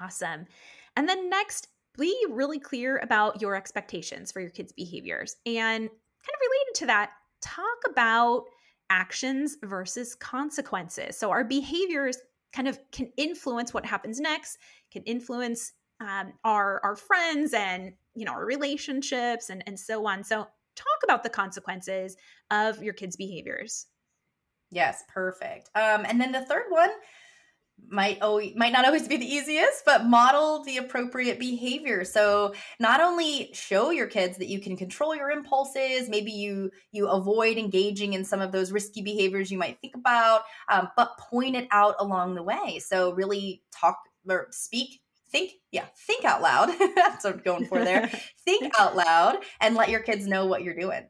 Awesome. 0.01 0.47
And 0.97 1.09
then 1.09 1.28
next, 1.28 1.68
be 1.99 2.16
really 2.30 2.59
clear 2.59 2.99
about 2.99 3.43
your 3.43 3.55
expectations 3.55 4.32
for 4.32 4.41
your 4.41 4.51
kids' 4.51 4.72
behaviors. 4.72 5.36
And 5.45 5.82
kind 5.82 5.88
of 5.88 6.41
related 6.41 6.74
to 6.76 6.86
that, 6.86 7.11
talk 7.43 7.78
about 7.88 8.45
actions 8.91 9.57
versus 9.62 10.14
consequences. 10.14 11.16
So 11.16 11.30
our 11.30 11.45
behaviors 11.45 12.18
kind 12.53 12.68
of 12.68 12.78
can 12.91 13.11
influence 13.16 13.72
what 13.72 13.86
happens 13.86 14.20
next, 14.20 14.59
can 14.91 15.03
influence 15.05 15.72
um, 16.01 16.32
our 16.45 16.80
our 16.82 16.97
friends 16.97 17.55
and 17.55 17.93
you 18.14 18.24
know 18.24 18.32
our 18.32 18.45
relationships 18.45 19.51
and 19.51 19.62
and 19.66 19.78
so 19.78 20.07
on. 20.07 20.24
So 20.24 20.47
talk 20.76 20.99
about 21.05 21.22
the 21.22 21.30
consequences 21.30 22.16
of 22.51 22.82
your 22.82 22.95
kids' 22.95 23.16
behaviors. 23.16 23.86
Yes, 24.70 25.03
perfect. 25.09 25.70
Um, 25.74 26.05
and 26.07 26.20
then 26.20 26.32
the 26.32 26.45
third 26.45 26.66
one 26.68 26.91
might 27.91 28.22
always, 28.22 28.55
might 28.57 28.72
not 28.72 28.84
always 28.84 29.09
be 29.09 29.16
the 29.16 29.26
easiest, 29.26 29.84
but 29.84 30.07
model 30.07 30.62
the 30.64 30.78
appropriate 30.78 31.38
behavior. 31.38 32.05
So 32.05 32.55
not 32.78 33.01
only 33.01 33.51
show 33.53 33.91
your 33.91 34.07
kids 34.07 34.38
that 34.38 34.49
you 34.49 34.61
can 34.61 34.76
control 34.76 35.14
your 35.14 35.30
impulses, 35.30 36.09
maybe 36.09 36.32
you 36.32 36.70
you 36.93 37.09
avoid 37.09 37.59
engaging 37.59 38.12
in 38.12 38.24
some 38.24 38.41
of 38.41 38.53
those 38.53 38.72
risky 38.72 39.03
behaviors 39.03 39.51
you 39.51 39.59
might 39.59 39.80
think 39.80 39.97
about, 39.97 40.43
um, 40.68 40.88
but 40.97 41.18
point 41.18 41.57
it 41.57 41.68
out 41.70 41.97
along 41.99 42.34
the 42.34 42.43
way. 42.43 42.78
So 42.78 43.12
really 43.12 43.62
talk 43.72 43.99
or 44.28 44.49
speak 44.51 45.01
think 45.30 45.53
yeah 45.70 45.84
think 46.07 46.24
out 46.24 46.43
loud 46.43 46.68
that's 46.97 47.24
what 47.24 47.34
i'm 47.34 47.41
going 47.41 47.64
for 47.66 47.82
there 47.84 48.11
think 48.45 48.72
out 48.78 48.97
loud 48.97 49.36
and 49.61 49.74
let 49.74 49.88
your 49.88 50.01
kids 50.01 50.26
know 50.26 50.47
what 50.47 50.62
you're 50.62 50.74
doing 50.74 51.03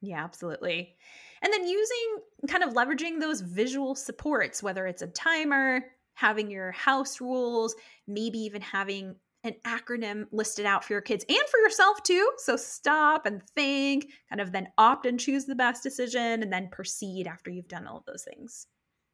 yeah 0.00 0.22
absolutely 0.22 0.96
and 1.42 1.52
then 1.52 1.66
using 1.66 2.18
kind 2.48 2.64
of 2.64 2.74
leveraging 2.74 3.20
those 3.20 3.40
visual 3.40 3.94
supports, 3.94 4.62
whether 4.62 4.86
it's 4.86 5.02
a 5.02 5.08
timer, 5.08 5.84
having 6.14 6.50
your 6.50 6.72
house 6.72 7.20
rules, 7.20 7.74
maybe 8.06 8.38
even 8.38 8.60
having 8.60 9.14
an 9.44 9.54
acronym 9.64 10.26
listed 10.32 10.66
out 10.66 10.84
for 10.84 10.92
your 10.92 11.00
kids 11.00 11.24
and 11.28 11.48
for 11.48 11.60
yourself 11.60 12.02
too. 12.02 12.28
So 12.38 12.56
stop 12.56 13.24
and 13.24 13.42
think, 13.54 14.10
kind 14.28 14.40
of 14.40 14.50
then 14.50 14.68
opt 14.78 15.06
and 15.06 15.18
choose 15.18 15.44
the 15.44 15.54
best 15.54 15.82
decision, 15.82 16.42
and 16.42 16.52
then 16.52 16.68
proceed 16.70 17.26
after 17.26 17.50
you've 17.50 17.68
done 17.68 17.86
all 17.86 17.98
of 17.98 18.04
those 18.04 18.24
things. 18.24 18.66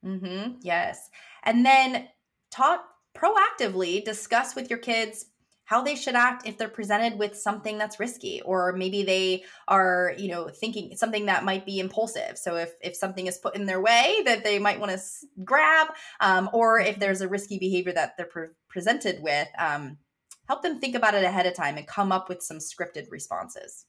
Mm-hmm. 0.05 0.55
Yes. 0.63 1.11
And 1.43 1.65
then 1.65 2.09
talk 2.51 2.87
proactively 3.17 4.05
discuss 4.05 4.55
with 4.55 4.71
your 4.71 4.79
kids 4.79 5.27
how 5.65 5.83
they 5.83 5.95
should 5.95 6.15
act 6.15 6.47
if 6.47 6.59
they're 6.59 6.69
presented 6.69 7.19
with 7.19 7.37
something 7.37 7.79
that's 7.79 7.99
risky 7.99 8.43
or 8.43 8.73
maybe 8.73 9.03
they 9.03 9.43
are 9.67 10.15
you 10.19 10.29
know 10.29 10.49
thinking 10.49 10.95
something 10.97 11.27
that 11.27 11.45
might 11.45 11.67
be 11.67 11.81
impulsive. 11.81 12.37
So 12.37 12.57
if 12.57 12.73
if 12.81 12.95
something 12.95 13.27
is 13.27 13.39
put 13.39 13.57
in 13.57 13.67
their 13.67 13.81
way 13.81 14.23
that 14.25 14.45
they 14.45 14.59
might 14.59 14.81
want 14.81 14.93
to 14.93 15.01
grab 15.45 15.89
um, 16.21 16.51
or 16.53 16.79
if 16.79 16.99
there's 16.99 17.21
a 17.21 17.29
risky 17.29 17.59
behavior 17.59 17.93
that 17.93 18.17
they're 18.17 18.27
pre- 18.27 18.49
presented 18.69 19.23
with 19.23 19.49
um, 19.59 19.99
help 20.47 20.63
them 20.63 20.79
think 20.79 20.95
about 20.95 21.15
it 21.15 21.25
ahead 21.25 21.47
of 21.47 21.55
time 21.55 21.77
and 21.77 21.87
come 21.87 22.13
up 22.13 22.29
with 22.29 22.43
some 22.43 22.59
scripted 22.59 23.11
responses. 23.11 23.87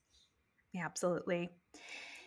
Yeah, 0.73 0.85
absolutely. 0.85 1.49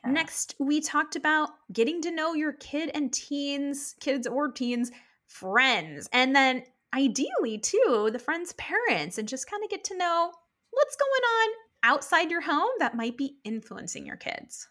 Yeah. 0.04 0.12
next 0.12 0.54
we 0.60 0.80
talked 0.80 1.16
about 1.16 1.50
getting 1.72 2.00
to 2.02 2.10
know 2.12 2.34
your 2.34 2.52
kid 2.52 2.90
and 2.94 3.12
teens 3.12 3.96
kids 3.98 4.26
or 4.26 4.52
teens 4.52 4.92
friends 5.26 6.08
and 6.12 6.36
then 6.36 6.62
ideally 6.94 7.58
too 7.58 8.10
the 8.12 8.18
friends 8.18 8.52
parents 8.54 9.18
and 9.18 9.28
just 9.28 9.50
kind 9.50 9.62
of 9.62 9.70
get 9.70 9.84
to 9.84 9.96
know 9.96 10.32
what's 10.70 10.96
going 10.96 11.10
on 11.10 11.48
outside 11.82 12.30
your 12.30 12.40
home 12.40 12.70
that 12.78 12.96
might 12.96 13.16
be 13.16 13.38
influencing 13.44 14.06
your 14.06 14.16
kids 14.16 14.68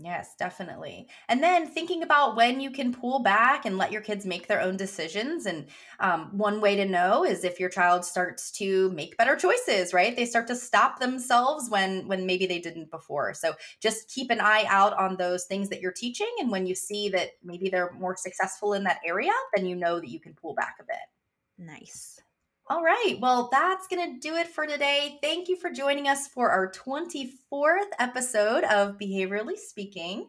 Yes, 0.00 0.36
definitely. 0.38 1.08
And 1.28 1.42
then 1.42 1.66
thinking 1.66 2.04
about 2.04 2.36
when 2.36 2.60
you 2.60 2.70
can 2.70 2.92
pull 2.92 3.20
back 3.20 3.66
and 3.66 3.76
let 3.76 3.90
your 3.90 4.00
kids 4.00 4.24
make 4.24 4.46
their 4.46 4.60
own 4.60 4.76
decisions. 4.76 5.44
And 5.44 5.66
um, 5.98 6.30
one 6.36 6.60
way 6.60 6.76
to 6.76 6.84
know 6.84 7.24
is 7.24 7.42
if 7.42 7.58
your 7.58 7.68
child 7.68 8.04
starts 8.04 8.52
to 8.52 8.90
make 8.92 9.16
better 9.16 9.34
choices, 9.34 9.92
right? 9.92 10.14
They 10.14 10.24
start 10.24 10.46
to 10.48 10.54
stop 10.54 11.00
themselves 11.00 11.68
when 11.68 12.06
when 12.06 12.26
maybe 12.26 12.46
they 12.46 12.60
didn't 12.60 12.92
before. 12.92 13.34
So 13.34 13.54
just 13.82 14.08
keep 14.08 14.30
an 14.30 14.40
eye 14.40 14.66
out 14.68 14.96
on 14.96 15.16
those 15.16 15.46
things 15.46 15.68
that 15.70 15.80
you're 15.80 15.90
teaching. 15.90 16.32
And 16.38 16.52
when 16.52 16.66
you 16.66 16.76
see 16.76 17.08
that 17.08 17.30
maybe 17.42 17.68
they're 17.68 17.92
more 17.98 18.16
successful 18.16 18.74
in 18.74 18.84
that 18.84 19.00
area, 19.04 19.32
then 19.56 19.66
you 19.66 19.74
know 19.74 19.98
that 19.98 20.10
you 20.10 20.20
can 20.20 20.34
pull 20.34 20.54
back 20.54 20.76
a 20.80 20.84
bit. 20.84 21.17
Nice. 21.58 22.20
All 22.70 22.82
right. 22.82 23.16
Well, 23.20 23.48
that's 23.50 23.88
going 23.88 24.14
to 24.14 24.20
do 24.20 24.36
it 24.36 24.46
for 24.46 24.66
today. 24.66 25.18
Thank 25.22 25.48
you 25.48 25.56
for 25.56 25.70
joining 25.70 26.06
us 26.06 26.28
for 26.28 26.50
our 26.50 26.70
24th 26.70 27.90
episode 27.98 28.64
of 28.64 28.98
Behaviorally 28.98 29.56
Speaking. 29.56 30.28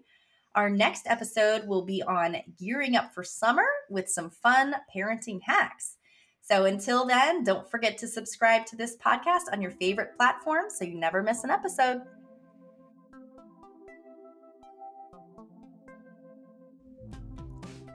Our 0.56 0.70
next 0.70 1.06
episode 1.06 1.68
will 1.68 1.84
be 1.86 2.02
on 2.02 2.38
gearing 2.58 2.96
up 2.96 3.14
for 3.14 3.24
summer 3.24 3.66
with 3.90 4.10
some 4.10 4.30
fun 4.30 4.74
parenting 4.96 5.42
hacks. 5.44 5.98
So 6.42 6.66
until 6.66 7.06
then, 7.06 7.44
don't 7.44 7.70
forget 7.70 7.98
to 8.00 8.08
subscribe 8.08 8.66
to 8.68 8.76
this 8.76 8.98
podcast 8.98 9.52
on 9.52 9.62
your 9.62 9.72
favorite 9.72 10.16
platform 10.18 10.66
so 10.70 10.86
you 10.86 10.98
never 10.98 11.22
miss 11.22 11.44
an 11.44 11.52
episode. 11.52 12.02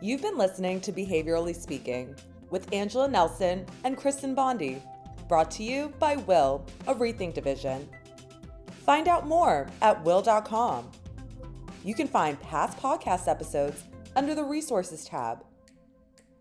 You've 0.00 0.22
been 0.22 0.36
listening 0.36 0.80
to 0.82 0.92
Behaviorally 0.92 1.56
Speaking 1.56 2.14
with 2.54 2.72
Angela 2.72 3.08
Nelson 3.08 3.66
and 3.82 3.96
Kristen 3.96 4.32
Bondi, 4.32 4.80
brought 5.26 5.50
to 5.50 5.64
you 5.64 5.92
by 5.98 6.14
Will, 6.14 6.64
a 6.86 6.94
Rethink 6.94 7.34
division. 7.34 7.88
Find 8.86 9.08
out 9.08 9.26
more 9.26 9.66
at 9.82 10.04
will.com. 10.04 10.88
You 11.82 11.96
can 11.96 12.06
find 12.06 12.40
past 12.40 12.78
podcast 12.78 13.26
episodes 13.26 13.82
under 14.14 14.36
the 14.36 14.44
Resources 14.44 15.04
tab. 15.04 15.42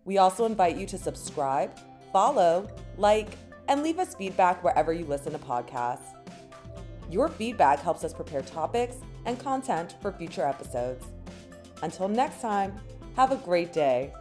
We 0.06 0.20
also 0.20 0.46
invite 0.46 0.78
you 0.78 0.86
to 0.86 1.00
subscribe, 1.00 1.72
follow, 2.12 2.70
like, 2.96 3.30
and 3.68 3.82
leave 3.82 3.98
us 3.98 4.14
feedback 4.14 4.64
wherever 4.64 4.94
you 4.94 5.06
listen 5.06 5.32
to 5.32 5.40
podcasts. 5.40 6.14
Your 7.10 7.28
feedback 7.28 7.80
helps 7.80 8.04
us 8.04 8.14
prepare 8.14 8.44
topics 8.44 8.98
and 9.26 9.40
content 9.40 9.96
for 10.00 10.12
future 10.12 10.46
episodes. 10.46 11.08
Until 11.82 12.08
next 12.08 12.40
time, 12.40 12.80
have 13.16 13.32
a 13.32 13.38
great 13.38 13.74
day. 13.74 14.14